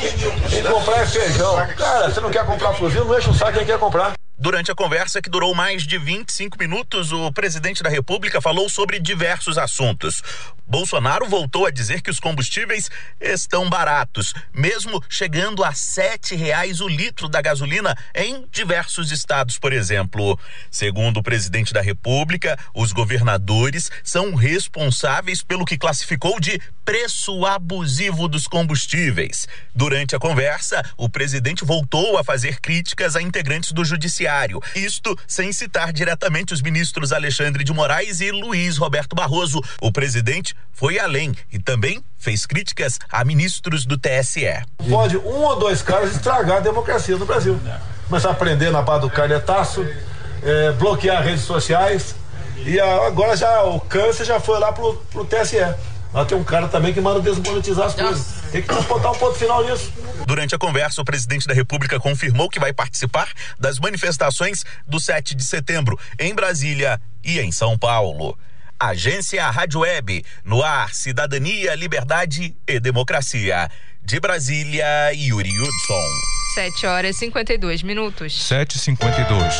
tem 0.49 0.61
que 0.61 0.69
comprar 0.69 0.97
é 0.97 1.05
feijão. 1.05 1.67
Cara, 1.77 2.09
você 2.09 2.19
não 2.19 2.29
quer 2.29 2.45
comprar 2.45 2.73
fuzil, 2.73 3.05
não 3.05 3.17
enche 3.17 3.29
o 3.29 3.33
saco 3.33 3.53
quem 3.53 3.65
quer 3.65 3.79
comprar. 3.79 4.11
Durante 4.41 4.71
a 4.71 4.75
conversa, 4.75 5.21
que 5.21 5.29
durou 5.29 5.53
mais 5.53 5.83
de 5.83 5.97
25 5.97 6.57
minutos, 6.57 7.11
o 7.11 7.29
presidente 7.33 7.83
da 7.83 7.89
República 7.89 8.39
falou 8.39 8.69
sobre 8.69 8.97
diversos 8.97 9.57
assuntos. 9.57 10.23
Bolsonaro 10.65 11.27
voltou 11.27 11.65
a 11.65 11.71
dizer 11.71 12.01
que 12.01 12.09
os 12.09 12.21
combustíveis 12.21 12.89
estão 13.19 13.69
baratos, 13.69 14.33
mesmo 14.53 15.03
chegando 15.09 15.61
a 15.61 15.73
sete 15.73 16.35
reais 16.35 16.79
o 16.79 16.87
litro 16.87 17.27
da 17.27 17.41
gasolina 17.41 17.97
em 18.15 18.47
diversos 18.49 19.11
estados, 19.11 19.59
por 19.59 19.73
exemplo. 19.73 20.39
Segundo 20.71 21.17
o 21.17 21.23
presidente 21.23 21.73
da 21.73 21.81
República, 21.81 22.57
os 22.73 22.93
governadores 22.93 23.91
são 24.05 24.35
responsáveis 24.35 25.43
pelo 25.43 25.65
que 25.65 25.77
classificou 25.77 26.39
de 26.39 26.61
preço 26.89 27.45
abusivo 27.45 28.27
dos 28.27 28.47
combustíveis. 28.47 29.47
Durante 29.75 30.15
a 30.15 30.19
conversa, 30.19 30.83
o 30.97 31.07
presidente 31.07 31.63
voltou 31.63 32.17
a 32.17 32.23
fazer 32.23 32.59
críticas 32.59 33.15
a 33.15 33.21
integrantes 33.21 33.71
do 33.71 33.85
judiciário. 33.85 34.59
Isto 34.75 35.15
sem 35.27 35.53
citar 35.53 35.93
diretamente 35.93 36.51
os 36.51 36.63
ministros 36.63 37.13
Alexandre 37.13 37.63
de 37.63 37.71
Moraes 37.71 38.21
e 38.21 38.31
Luiz 38.31 38.77
Roberto 38.77 39.15
Barroso. 39.15 39.61
O 39.79 39.91
presidente 39.91 40.55
foi 40.71 40.97
além 40.97 41.35
e 41.53 41.59
também 41.59 42.03
fez 42.17 42.47
críticas 42.47 42.97
a 43.11 43.23
ministros 43.23 43.85
do 43.85 43.95
TSE. 43.95 44.47
Pode 44.89 45.15
um 45.15 45.43
ou 45.43 45.59
dois 45.59 45.83
caras 45.83 46.15
estragar 46.15 46.57
a 46.57 46.61
democracia 46.61 47.17
no 47.17 47.25
Brasil. 47.27 47.59
Começar 48.07 48.31
a 48.31 48.33
prender 48.33 48.71
na 48.71 48.81
base 48.81 49.01
do 49.01 49.11
carnetaço, 49.11 49.85
é, 50.41 50.71
bloquear 50.71 51.21
redes 51.23 51.43
sociais. 51.43 52.15
E 52.65 52.79
agora 52.79 53.37
já 53.37 53.61
o 53.61 53.79
câncer 53.79 54.25
já 54.25 54.39
foi 54.39 54.57
lá 54.57 54.71
pro, 54.71 54.95
pro 55.11 55.23
TSE. 55.23 55.59
Nós 56.11 56.27
temos 56.27 56.43
um 56.43 56.45
cara 56.45 56.67
também 56.67 56.91
que 56.91 56.99
manda 56.99 57.21
desmonetizar 57.21 57.85
as 57.85 57.93
coisas. 57.93 58.51
Tem 58.51 58.61
que 58.61 58.73
botar 58.73 59.11
um 59.11 59.15
ponto 59.15 59.37
final 59.37 59.63
nisso. 59.63 59.93
Durante 60.25 60.55
a 60.55 60.57
conversa, 60.57 61.01
o 61.01 61.05
presidente 61.05 61.47
da 61.47 61.53
República 61.53 61.99
confirmou 61.99 62.49
que 62.49 62.59
vai 62.59 62.73
participar 62.73 63.29
das 63.59 63.77
manifestações 63.77 64.63
do 64.87 64.99
7 64.99 65.35
de 65.35 65.43
setembro 65.43 65.99
em 66.19 66.33
Brasília 66.33 66.99
e 67.23 67.39
em 67.39 67.51
São 67.51 67.77
Paulo. 67.77 68.37
Agência 68.79 69.47
Rádio 69.49 69.81
Web, 69.81 70.25
no 70.43 70.63
ar, 70.63 70.93
cidadania, 70.93 71.75
liberdade 71.75 72.55
e 72.67 72.79
democracia. 72.79 73.69
De 74.01 74.19
Brasília, 74.19 74.85
Yuri 75.13 75.51
Hudson. 75.51 76.07
7 76.55 76.87
horas 76.87 77.15
e 77.17 77.19
52 77.19 77.83
minutos. 77.83 78.33
7h52. 78.49 79.53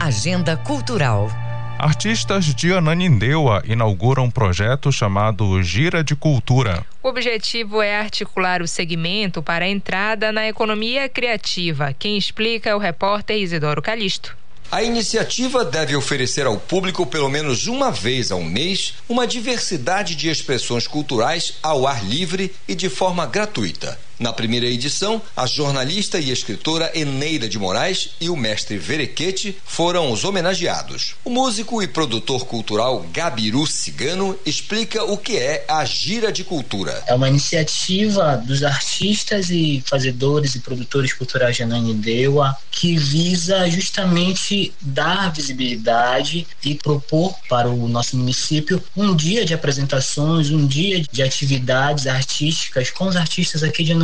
Agenda 0.00 0.56
Cultural. 0.56 1.30
Artistas 1.78 2.54
de 2.54 2.72
Ananindeua 2.72 3.62
inauguram 3.66 4.24
um 4.24 4.30
projeto 4.30 4.92
chamado 4.92 5.60
Gira 5.62 6.04
de 6.04 6.14
Cultura. 6.14 6.86
O 7.02 7.08
objetivo 7.08 7.82
é 7.82 7.98
articular 7.98 8.62
o 8.62 8.68
segmento 8.68 9.42
para 9.42 9.64
a 9.64 9.68
entrada 9.68 10.30
na 10.30 10.46
economia 10.46 11.08
criativa. 11.08 11.92
Quem 11.92 12.16
explica 12.16 12.70
é 12.70 12.74
o 12.74 12.78
repórter 12.78 13.36
Isidoro 13.36 13.82
Calixto. 13.82 14.36
A 14.70 14.82
iniciativa 14.82 15.64
deve 15.64 15.94
oferecer 15.94 16.46
ao 16.46 16.56
público, 16.56 17.04
pelo 17.06 17.28
menos 17.28 17.66
uma 17.66 17.90
vez 17.90 18.30
ao 18.30 18.42
mês, 18.42 18.94
uma 19.08 19.26
diversidade 19.26 20.16
de 20.16 20.28
expressões 20.30 20.86
culturais 20.86 21.58
ao 21.62 21.86
ar 21.86 22.04
livre 22.04 22.54
e 22.66 22.74
de 22.74 22.88
forma 22.88 23.26
gratuita. 23.26 23.98
Na 24.18 24.32
primeira 24.32 24.66
edição, 24.66 25.20
a 25.36 25.44
jornalista 25.44 26.20
e 26.20 26.30
escritora 26.30 26.90
Eneida 26.94 27.48
de 27.48 27.58
Moraes 27.58 28.10
e 28.20 28.30
o 28.30 28.36
mestre 28.36 28.78
Verequete 28.78 29.56
foram 29.64 30.12
os 30.12 30.24
homenageados. 30.24 31.16
O 31.24 31.30
músico 31.30 31.82
e 31.82 31.88
produtor 31.88 32.46
cultural 32.46 33.04
Gabiru 33.12 33.66
Cigano 33.66 34.38
explica 34.46 35.02
o 35.04 35.18
que 35.18 35.36
é 35.36 35.64
a 35.68 35.84
Gira 35.84 36.30
de 36.30 36.44
Cultura. 36.44 37.02
É 37.08 37.14
uma 37.14 37.28
iniciativa 37.28 38.36
dos 38.36 38.62
artistas 38.62 39.50
e 39.50 39.82
fazedores 39.84 40.54
e 40.54 40.60
produtores 40.60 41.12
culturais 41.12 41.56
de 41.56 41.64
Ananindeua 41.64 42.56
que 42.70 42.96
visa 42.96 43.68
justamente 43.68 44.72
dar 44.80 45.32
visibilidade 45.32 46.46
e 46.64 46.74
propor 46.74 47.34
para 47.48 47.68
o 47.68 47.88
nosso 47.88 48.16
município 48.16 48.82
um 48.96 49.14
dia 49.14 49.44
de 49.44 49.54
apresentações, 49.54 50.50
um 50.50 50.66
dia 50.66 51.02
de 51.10 51.22
atividades 51.22 52.06
artísticas 52.06 52.90
com 52.90 53.06
os 53.06 53.16
artistas 53.16 53.62
aqui 53.62 53.82
de 53.82 53.92
Ananindeua 53.92 54.03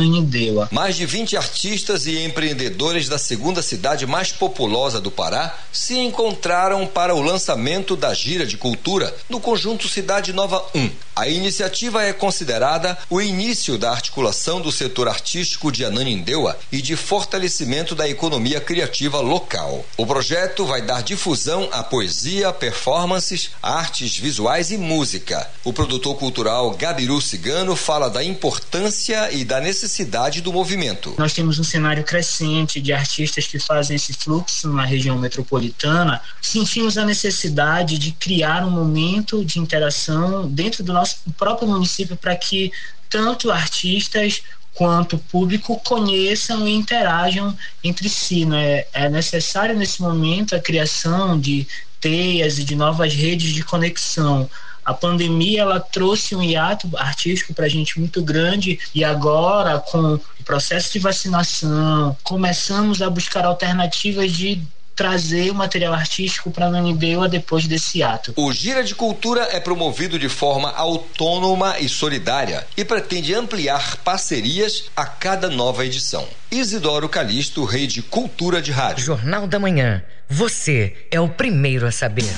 Mais 0.71 0.95
de 0.95 1.05
20 1.05 1.37
artistas 1.37 2.07
e 2.07 2.23
empreendedores 2.23 3.07
da 3.07 3.17
segunda 3.19 3.61
cidade 3.61 4.07
mais 4.07 4.31
populosa 4.31 4.99
do 4.99 5.11
Pará 5.11 5.55
se 5.71 5.97
encontraram 5.97 6.87
para 6.87 7.13
o 7.13 7.21
lançamento 7.21 7.95
da 7.95 8.13
Gira 8.13 8.45
de 8.45 8.57
Cultura 8.57 9.15
no 9.29 9.39
conjunto 9.39 9.87
Cidade 9.87 10.33
Nova 10.33 10.65
1. 10.73 10.89
A 11.15 11.27
iniciativa 11.27 12.03
é 12.03 12.13
considerada 12.13 12.97
o 13.09 13.21
início 13.21 13.77
da 13.77 13.91
articulação 13.91 14.59
do 14.59 14.71
setor 14.71 15.07
artístico 15.07 15.71
de 15.71 15.85
Ananindeua 15.85 16.57
e 16.71 16.81
de 16.81 16.95
fortalecimento 16.95 17.93
da 17.93 18.09
economia 18.09 18.59
criativa 18.59 19.19
local. 19.19 19.85
O 19.97 20.05
projeto 20.05 20.65
vai 20.65 20.81
dar 20.81 21.03
difusão 21.03 21.69
à 21.71 21.83
poesia, 21.83 22.51
performances, 22.51 23.51
artes 23.61 24.17
visuais 24.17 24.71
e 24.71 24.77
música. 24.77 25.47
O 25.63 25.71
produtor 25.71 26.15
cultural 26.15 26.71
Gabiru 26.71 27.21
Cigano 27.21 27.75
fala 27.75 28.09
da 28.09 28.23
importância 28.23 29.31
e 29.31 29.43
da 29.43 29.59
necessidade 29.59 29.90
necessidade 29.91 30.41
do 30.41 30.53
movimento. 30.53 31.13
Nós 31.17 31.33
temos 31.33 31.59
um 31.59 31.63
cenário 31.65 32.03
crescente 32.03 32.79
de 32.79 32.93
artistas 32.93 33.45
que 33.45 33.59
fazem 33.59 33.97
esse 33.97 34.13
fluxo 34.13 34.71
na 34.71 34.85
região 34.85 35.17
metropolitana. 35.17 36.21
Sentimos 36.41 36.97
a 36.97 37.03
necessidade 37.03 37.97
de 37.97 38.13
criar 38.13 38.65
um 38.65 38.69
momento 38.69 39.43
de 39.43 39.59
interação 39.59 40.47
dentro 40.47 40.81
do 40.81 40.93
nosso 40.93 41.17
próprio 41.37 41.67
município 41.67 42.15
para 42.15 42.35
que 42.37 42.71
tanto 43.09 43.51
artistas 43.51 44.41
quanto 44.73 45.17
público 45.17 45.77
conheçam 45.83 46.65
e 46.65 46.73
interajam 46.73 47.55
entre 47.83 48.07
si. 48.07 48.45
Né? 48.45 48.85
É 48.93 49.09
necessário 49.09 49.77
nesse 49.77 50.01
momento 50.01 50.55
a 50.55 50.59
criação 50.59 51.37
de 51.37 51.67
teias 51.99 52.57
e 52.57 52.63
de 52.63 52.75
novas 52.75 53.13
redes 53.13 53.51
de 53.53 53.61
conexão 53.61 54.49
a 54.91 54.93
pandemia 54.93 55.61
ela 55.61 55.79
trouxe 55.79 56.35
um 56.35 56.43
hiato 56.43 56.89
artístico 56.95 57.53
para 57.53 57.65
a 57.65 57.69
gente 57.69 57.99
muito 57.99 58.21
grande 58.21 58.79
e 58.93 59.03
agora 59.03 59.79
com 59.79 60.15
o 60.15 60.43
processo 60.43 60.93
de 60.93 60.99
vacinação 60.99 62.15
começamos 62.23 63.01
a 63.01 63.09
buscar 63.09 63.45
alternativas 63.45 64.31
de 64.31 64.61
trazer 64.95 65.49
o 65.49 65.55
material 65.55 65.93
artístico 65.93 66.51
para 66.51 66.69
Nanibeua 66.69 67.27
depois 67.27 67.65
desse 67.65 68.03
ato. 68.03 68.33
O 68.35 68.51
Gira 68.51 68.83
de 68.83 68.93
Cultura 68.93 69.47
é 69.51 69.59
promovido 69.59 70.19
de 70.19 70.29
forma 70.29 70.69
autônoma 70.71 71.79
e 71.79 71.89
solidária 71.89 72.67
e 72.77 72.85
pretende 72.85 73.33
ampliar 73.33 73.97
parcerias 73.97 74.85
a 74.95 75.05
cada 75.05 75.49
nova 75.49 75.85
edição. 75.85 76.27
Isidoro 76.51 77.09
Calixto, 77.09 77.63
Rei 77.63 77.87
de 77.87 78.01
Cultura 78.01 78.61
de 78.61 78.71
Rádio. 78.71 79.03
Jornal 79.03 79.47
da 79.47 79.57
Manhã. 79.57 80.03
Você 80.29 80.95
é 81.09 81.19
o 81.19 81.29
primeiro 81.29 81.87
a 81.87 81.91
saber. 81.91 82.31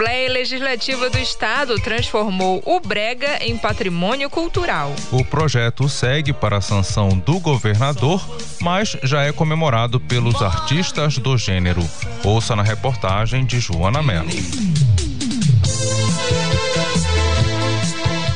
Assembleia 0.00 0.30
Legislativa 0.30 1.10
do 1.10 1.18
Estado 1.18 1.78
transformou 1.78 2.62
o 2.64 2.80
Brega 2.80 3.36
em 3.44 3.58
patrimônio 3.58 4.30
cultural. 4.30 4.94
O 5.12 5.22
projeto 5.22 5.90
segue 5.90 6.32
para 6.32 6.56
a 6.56 6.60
sanção 6.62 7.10
do 7.10 7.38
governador, 7.38 8.26
mas 8.62 8.96
já 9.02 9.24
é 9.24 9.30
comemorado 9.30 10.00
pelos 10.00 10.40
artistas 10.40 11.18
do 11.18 11.36
gênero. 11.36 11.86
Ouça 12.24 12.56
na 12.56 12.62
reportagem 12.62 13.44
de 13.44 13.60
Joana 13.60 14.02
Mello. 14.02 14.30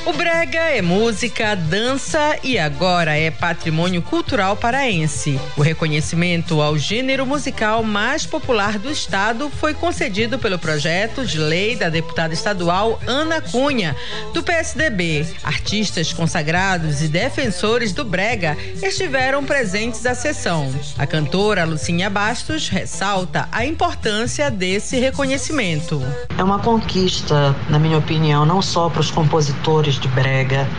O 0.04 0.12
brega 0.12 0.33
é 0.52 0.82
música, 0.82 1.54
dança 1.54 2.36
e 2.42 2.58
agora 2.58 3.16
é 3.16 3.30
patrimônio 3.30 4.02
cultural 4.02 4.56
paraense. 4.56 5.40
O 5.56 5.62
reconhecimento 5.62 6.60
ao 6.60 6.76
gênero 6.76 7.24
musical 7.24 7.82
mais 7.82 8.26
popular 8.26 8.78
do 8.78 8.90
estado 8.90 9.48
foi 9.48 9.72
concedido 9.72 10.38
pelo 10.38 10.58
projeto 10.58 11.24
de 11.24 11.38
lei 11.38 11.76
da 11.76 11.88
deputada 11.88 12.34
estadual 12.34 13.00
Ana 13.06 13.40
Cunha, 13.40 13.96
do 14.34 14.42
PSDB. 14.42 15.26
Artistas 15.42 16.12
consagrados 16.12 17.00
e 17.00 17.08
defensores 17.08 17.92
do 17.92 18.04
brega 18.04 18.56
estiveram 18.82 19.44
presentes 19.44 20.04
à 20.04 20.14
sessão. 20.14 20.72
A 20.98 21.06
cantora 21.06 21.64
Lucinha 21.64 22.10
Bastos 22.10 22.68
ressalta 22.68 23.48
a 23.50 23.64
importância 23.64 24.50
desse 24.50 24.98
reconhecimento. 24.98 26.02
É 26.36 26.44
uma 26.44 26.58
conquista, 26.58 27.56
na 27.70 27.78
minha 27.78 27.96
opinião, 27.96 28.44
não 28.44 28.60
só 28.60 28.90
para 28.90 29.00
os 29.00 29.10
compositores 29.10 29.98
de 29.98 30.08
brega, 30.08 30.33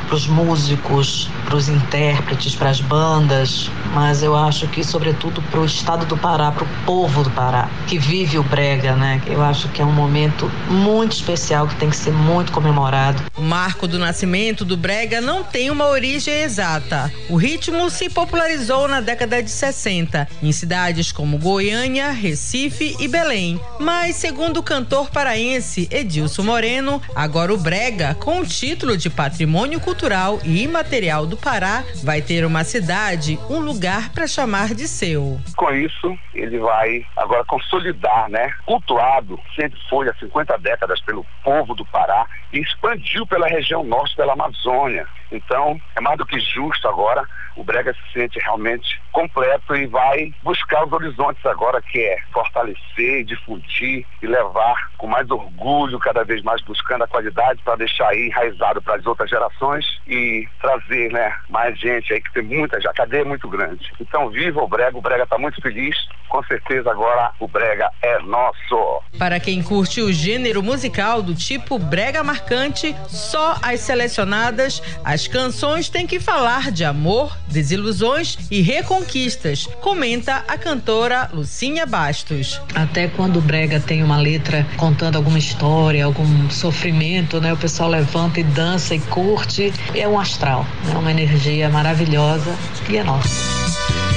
para 0.08 0.16
os 0.16 0.28
músicos, 0.28 1.30
para 1.46 1.56
os 1.56 1.70
intérpretes, 1.70 2.54
para 2.56 2.70
as 2.70 2.82
bandas, 2.82 3.70
mas 3.94 4.22
eu 4.22 4.36
acho 4.36 4.68
que 4.68 4.84
sobretudo 4.84 5.42
para 5.44 5.62
o 5.62 5.66
estado 5.66 6.06
do 6.06 6.18
Pará, 6.18 6.52
para 6.52 6.66
o 6.66 6.68
povo 6.86 7.24
do 7.24 7.32
Pará, 7.32 7.70
que 7.88 7.98
vive 7.98 8.38
o 8.38 8.44
brega, 8.44 8.96
né? 8.96 9.22
Eu 9.26 9.42
acho 9.42 9.70
que 9.70 9.82
é 9.82 9.86
um 9.86 9.94
momento 9.94 10.52
muito 10.68 11.14
especial 11.14 11.68
que 11.68 11.76
tem 11.76 11.90
que 11.90 11.96
ser 11.96 12.12
muito 12.12 12.52
comemorado. 12.52 13.24
O 13.38 13.42
marco 13.42 13.88
do 13.88 13.98
nascimento 13.98 14.66
do 14.66 14.76
brega 14.76 15.22
não 15.22 15.44
tem 15.44 15.72
uma 15.72 15.88
origem 15.88 16.34
exata. 16.34 17.12
O 17.30 17.38
ritmo 17.38 17.90
se 17.90 18.10
popularizou 18.10 18.88
na 18.88 19.00
década 19.00 19.42
de 19.42 19.50
60 19.50 20.28
em 20.44 20.52
cidades 20.52 21.12
como 21.12 21.38
Goiânia, 21.38 22.12
Recife 22.12 22.96
e 23.00 23.08
Belém. 23.08 23.60
Mas 23.80 24.18
segundo 24.18 24.58
o 24.58 24.64
cantor 24.64 25.10
paraense 25.10 25.88
Edilson 25.90 26.44
Moreno, 26.44 27.02
agora 27.16 27.54
o 27.54 27.58
brega, 27.58 28.16
com 28.16 28.40
o 28.40 28.46
título 28.46 28.98
de 28.98 29.06
de 29.38 29.45
patrimônio 29.46 29.80
cultural 29.80 30.40
e 30.44 30.64
imaterial 30.64 31.28
do 31.28 31.38
Pará, 31.38 31.84
vai 32.04 32.20
ter 32.20 32.44
uma 32.44 32.64
cidade, 32.64 33.38
um 33.48 33.60
lugar 33.60 34.12
para 34.12 34.26
chamar 34.26 34.74
de 34.74 34.88
seu. 34.88 35.40
Com 35.56 35.72
isso, 35.72 36.18
ele 36.34 36.58
vai 36.58 37.06
agora 37.16 37.46
consolidar, 37.46 38.28
né? 38.28 38.52
Cultuado, 38.66 39.40
sempre 39.56 39.80
foi 39.88 40.10
há 40.10 40.16
50 40.16 40.58
décadas 40.58 41.00
pelo 41.02 41.24
povo 41.44 41.76
do 41.76 41.86
Pará 41.86 42.26
e 42.52 42.60
expandiu 42.60 43.28
pela 43.28 43.48
região 43.48 43.84
norte 43.84 44.18
da 44.18 44.34
Amazônia. 44.34 45.06
Então, 45.32 45.80
é 45.96 46.02
mais 46.02 46.18
do 46.18 46.26
que 46.26 46.40
justo 46.40 46.88
agora 46.88 47.26
o 47.56 47.64
Brega 47.64 47.94
se 47.94 48.20
sente 48.20 48.40
realmente 48.40 49.02
completo 49.12 49.76
e 49.76 49.88
vai 49.88 50.34
buscar 50.44 50.86
os 50.86 50.92
horizontes 50.92 51.44
agora, 51.46 51.82
que 51.82 52.00
é 52.00 52.18
fortalecer, 52.34 53.24
difundir 53.24 54.06
e 54.22 54.28
levar 54.28 54.76
com 54.98 55.08
mais 55.08 55.30
orgulho, 55.32 55.98
cada 56.00 56.24
vez 56.24 56.42
mais 56.44 56.62
buscando 56.64 57.04
a 57.04 57.08
qualidade 57.08 57.62
para 57.64 57.78
deixar 57.78 58.10
aí 58.10 58.28
enraizado 58.28 58.82
para 58.82 58.96
as 58.96 59.06
outras 59.06 59.30
gerações 59.30 59.86
e 60.06 60.46
trazer 60.62 61.12
né, 61.12 61.34
mais 61.50 61.80
gente 61.80 62.14
aí, 62.14 62.22
que 62.22 62.34
tem 62.34 62.44
muita, 62.44 62.80
já 62.82 62.90
a 62.90 62.94
cadeia 62.94 63.22
é 63.22 63.26
muito 63.26 63.48
grande. 63.48 63.90
Então, 64.00 64.30
viva 64.30 64.62
o 64.62 64.68
Brega, 64.68 64.98
o 64.98 65.02
Brega 65.02 65.24
está 65.24 65.38
muito 65.38 65.62
feliz, 65.62 65.96
com 66.28 66.44
certeza 66.44 66.92
agora 66.92 67.32
o 67.40 67.48
Brega 67.48 67.90
é 68.02 68.20
nosso. 68.20 69.02
Para 69.18 69.40
quem 69.40 69.64
curte 69.64 70.02
o 70.02 70.12
gênero 70.12 70.62
musical 70.62 71.22
do 71.22 71.34
tipo 71.34 71.80
Brega 71.80 72.24
marcante, 72.24 72.94
só 73.08 73.56
as 73.62 73.80
selecionadas, 73.80 74.82
as 75.06 75.15
As 75.16 75.28
canções 75.28 75.88
têm 75.88 76.06
que 76.06 76.20
falar 76.20 76.70
de 76.70 76.84
amor, 76.84 77.38
desilusões 77.48 78.38
e 78.52 78.62
reconquistas, 78.62 79.66
comenta 79.80 80.44
a 80.46 80.58
cantora 80.58 81.30
Lucinha 81.32 81.86
Bastos. 81.86 82.60
Até 82.76 83.08
quando 83.08 83.38
o 83.38 83.42
brega 83.42 83.80
tem 83.80 84.04
uma 84.04 84.18
letra 84.18 84.68
contando 84.76 85.16
alguma 85.16 85.40
história, 85.40 86.04
algum 86.04 86.50
sofrimento, 86.50 87.40
né? 87.40 87.54
O 87.54 87.58
pessoal 87.58 87.92
levanta 87.92 88.42
e 88.42 88.44
dança 88.44 88.94
e 88.94 89.00
curte. 89.00 89.72
É 89.94 90.06
um 90.06 90.20
astral, 90.20 90.68
é 90.84 90.88
né? 90.90 90.98
uma 90.98 91.12
energia 91.12 91.70
maravilhosa 91.70 92.54
e 92.90 92.98
é 92.98 93.04
nossa. 93.06 94.15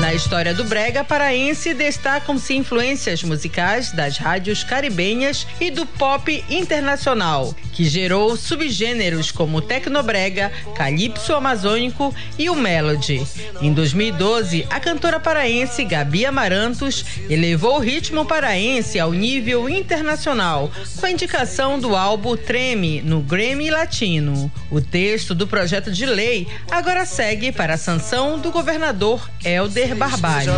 Na 0.00 0.14
história 0.14 0.54
do 0.54 0.64
brega 0.64 1.02
paraense 1.02 1.74
destacam-se 1.74 2.54
influências 2.54 3.24
musicais 3.24 3.90
das 3.90 4.16
rádios 4.16 4.62
caribenhas 4.62 5.44
e 5.60 5.72
do 5.72 5.84
pop 5.84 6.44
internacional, 6.48 7.52
que 7.78 7.84
gerou 7.84 8.36
subgêneros 8.36 9.30
como 9.30 9.58
o 9.58 9.62
tecnobrega, 9.62 10.50
calypso 10.74 11.32
amazônico 11.32 12.12
e 12.36 12.50
o 12.50 12.56
melody. 12.56 13.24
Em 13.62 13.72
2012, 13.72 14.66
a 14.68 14.80
cantora 14.80 15.20
paraense 15.20 15.84
Gabi 15.84 16.26
Amarantos 16.26 17.04
elevou 17.30 17.76
o 17.76 17.80
ritmo 17.80 18.24
paraense 18.24 18.98
ao 18.98 19.12
nível 19.12 19.68
internacional, 19.68 20.72
com 20.98 21.06
a 21.06 21.10
indicação 21.12 21.78
do 21.78 21.94
álbum 21.94 22.36
Treme 22.36 23.00
no 23.00 23.20
Grammy 23.20 23.70
Latino. 23.70 24.50
O 24.72 24.80
texto 24.80 25.32
do 25.32 25.46
projeto 25.46 25.92
de 25.92 26.04
lei 26.04 26.48
agora 26.68 27.06
segue 27.06 27.52
para 27.52 27.74
a 27.74 27.78
sanção 27.78 28.40
do 28.40 28.50
governador 28.50 29.30
Helder 29.44 29.94
Barbalho. 29.94 30.50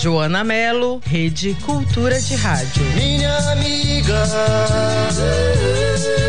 Joana 0.00 0.42
Melo, 0.42 1.00
Rede 1.04 1.56
Cultura 1.64 2.20
de 2.20 2.34
Rádio. 2.34 2.84
Minha 2.96 3.36
amiga, 3.52 4.24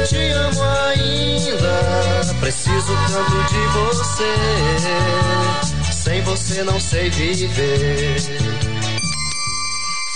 te 0.07 0.31
amo 0.31 0.63
ainda. 0.87 2.39
Preciso 2.39 2.93
tanto 3.07 3.37
de 3.47 3.61
você. 3.77 4.33
Sem 5.91 6.21
você 6.21 6.63
não 6.63 6.79
sei 6.79 7.09
viver. 7.09 8.19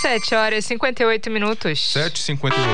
7 0.00 0.34
horas 0.34 0.64
e 0.64 0.68
58 0.68 1.30
minutos. 1.30 1.92
7 1.92 2.18
58 2.18 2.68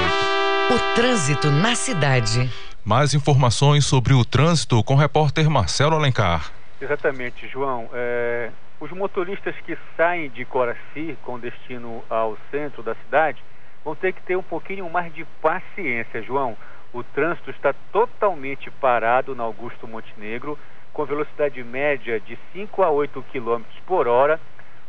O 0.74 0.94
trânsito 0.94 1.50
na 1.50 1.74
cidade. 1.74 2.50
Mais 2.84 3.12
informações 3.14 3.84
sobre 3.84 4.14
o 4.14 4.24
trânsito 4.24 4.82
com 4.82 4.94
o 4.94 4.96
repórter 4.96 5.48
Marcelo 5.50 5.94
Alencar. 5.94 6.50
Exatamente, 6.80 7.46
João. 7.46 7.88
É, 7.92 8.50
os 8.80 8.90
motoristas 8.90 9.54
que 9.66 9.76
saem 9.96 10.30
de 10.30 10.44
Coraci 10.46 11.16
com 11.22 11.38
destino 11.38 12.02
ao 12.08 12.38
centro 12.50 12.82
da 12.82 12.94
cidade 12.94 13.42
vão 13.84 13.94
ter 13.94 14.12
que 14.12 14.22
ter 14.22 14.36
um 14.36 14.42
pouquinho 14.42 14.88
mais 14.90 15.12
de 15.12 15.24
paciência, 15.40 16.22
João. 16.22 16.56
O 16.92 17.02
trânsito 17.02 17.50
está 17.50 17.72
totalmente 17.92 18.70
parado 18.70 19.34
na 19.34 19.44
Augusto 19.44 19.86
Montenegro, 19.86 20.58
com 20.92 21.04
velocidade 21.04 21.62
média 21.62 22.18
de 22.18 22.38
5 22.52 22.82
a 22.82 22.90
8 22.90 23.24
km 23.32 23.62
por 23.86 24.08
hora, 24.08 24.40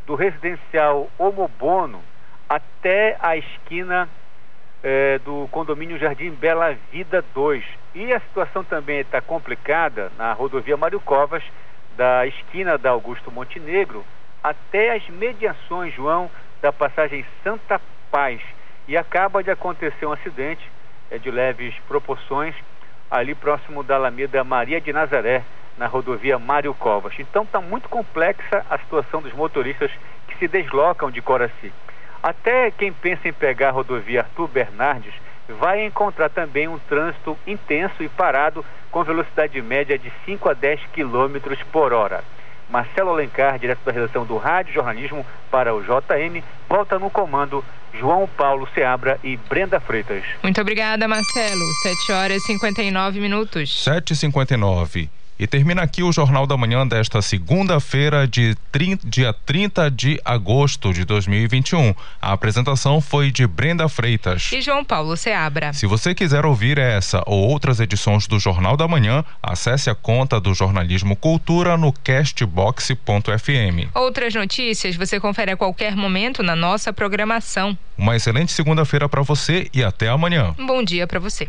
do 0.04 0.14
residencial 0.14 1.08
Homobono 1.16 2.02
até 2.48 3.16
a 3.20 3.36
esquina 3.36 4.08
é, 4.82 5.18
do 5.20 5.48
condomínio 5.50 5.98
Jardim 5.98 6.30
Bela 6.30 6.76
Vida 6.90 7.24
2. 7.34 7.64
E 7.94 8.12
a 8.12 8.20
situação 8.20 8.64
também 8.64 8.98
está 8.98 9.20
complicada 9.20 10.10
na 10.18 10.32
rodovia 10.32 10.76
Mário 10.76 11.00
Covas, 11.00 11.44
da 11.96 12.26
esquina 12.26 12.76
da 12.76 12.90
Augusto 12.90 13.30
Montenegro 13.30 14.04
até 14.42 14.96
as 14.96 15.08
mediações, 15.08 15.94
João, 15.94 16.30
da 16.60 16.72
passagem 16.72 17.24
Santa 17.44 17.80
Paz. 18.10 18.40
E 18.88 18.96
acaba 18.96 19.42
de 19.42 19.50
acontecer 19.50 20.06
um 20.06 20.12
acidente 20.12 20.68
é, 21.10 21.18
de 21.18 21.30
leves 21.30 21.74
proporções 21.86 22.54
ali 23.10 23.34
próximo 23.34 23.82
da 23.82 23.96
Alameda 23.96 24.42
Maria 24.42 24.80
de 24.80 24.92
Nazaré, 24.92 25.42
na 25.76 25.86
rodovia 25.86 26.38
Mário 26.38 26.74
Covas. 26.74 27.14
Então 27.18 27.42
está 27.42 27.60
muito 27.60 27.88
complexa 27.88 28.64
a 28.68 28.78
situação 28.78 29.20
dos 29.20 29.32
motoristas 29.32 29.90
que 30.26 30.36
se 30.38 30.48
deslocam 30.48 31.10
de 31.10 31.20
Coraci. 31.20 31.72
Até 32.22 32.70
quem 32.70 32.92
pensa 32.92 33.28
em 33.28 33.32
pegar 33.32 33.68
a 33.68 33.72
rodovia 33.72 34.20
Arthur 34.20 34.48
Bernardes 34.48 35.14
vai 35.48 35.84
encontrar 35.84 36.28
também 36.28 36.68
um 36.68 36.78
trânsito 36.78 37.36
intenso 37.46 38.02
e 38.02 38.08
parado 38.08 38.64
com 38.90 39.02
velocidade 39.02 39.60
média 39.60 39.98
de 39.98 40.12
5 40.24 40.48
a 40.48 40.54
10 40.54 40.80
km 40.92 41.36
por 41.70 41.92
hora. 41.92 42.22
Marcelo 42.70 43.10
Alencar, 43.10 43.58
direto 43.58 43.80
da 43.84 43.92
redação 43.92 44.24
do 44.24 44.36
Rádio 44.36 44.74
Jornalismo 44.74 45.24
para 45.50 45.74
o 45.74 45.82
JM, 45.82 46.42
volta 46.68 46.98
no 46.98 47.10
comando 47.10 47.64
João 47.94 48.26
Paulo 48.26 48.68
Seabra 48.74 49.18
e 49.22 49.36
Brenda 49.36 49.78
Freitas. 49.78 50.24
Muito 50.42 50.60
obrigada, 50.60 51.06
Marcelo. 51.06 51.64
7 51.82 52.12
horas 52.12 52.42
e 52.42 52.46
59 52.46 53.20
minutos. 53.20 53.84
7 53.84 54.12
e 54.12 54.16
59 54.16 55.21
e 55.38 55.46
termina 55.46 55.82
aqui 55.82 56.02
o 56.02 56.12
Jornal 56.12 56.46
da 56.46 56.56
Manhã 56.56 56.86
desta 56.86 57.20
segunda-feira, 57.20 58.26
de 58.26 58.56
30, 58.70 59.08
dia 59.08 59.32
30 59.32 59.90
de 59.90 60.20
agosto 60.24 60.92
de 60.92 61.04
2021. 61.04 61.94
A 62.20 62.32
apresentação 62.32 63.00
foi 63.00 63.30
de 63.30 63.46
Brenda 63.46 63.88
Freitas 63.88 64.50
e 64.52 64.60
João 64.60 64.84
Paulo 64.84 65.16
Seabra. 65.16 65.72
Se 65.72 65.86
você 65.86 66.14
quiser 66.14 66.44
ouvir 66.44 66.78
essa 66.78 67.22
ou 67.26 67.48
outras 67.48 67.80
edições 67.80 68.26
do 68.26 68.38
Jornal 68.38 68.76
da 68.76 68.86
Manhã, 68.86 69.24
acesse 69.42 69.90
a 69.90 69.94
conta 69.94 70.40
do 70.40 70.54
Jornalismo 70.54 71.16
Cultura 71.16 71.76
no 71.76 71.92
castbox.fm. 71.92 73.88
Outras 73.94 74.34
notícias 74.34 74.96
você 74.96 75.18
confere 75.18 75.52
a 75.52 75.56
qualquer 75.56 75.96
momento 75.96 76.42
na 76.42 76.54
nossa 76.54 76.92
programação. 76.92 77.76
Uma 77.96 78.16
excelente 78.16 78.52
segunda-feira 78.52 79.08
para 79.08 79.22
você 79.22 79.68
e 79.72 79.82
até 79.82 80.08
amanhã. 80.08 80.54
Um 80.58 80.66
bom 80.66 80.82
dia 80.82 81.06
para 81.06 81.18
você. 81.18 81.48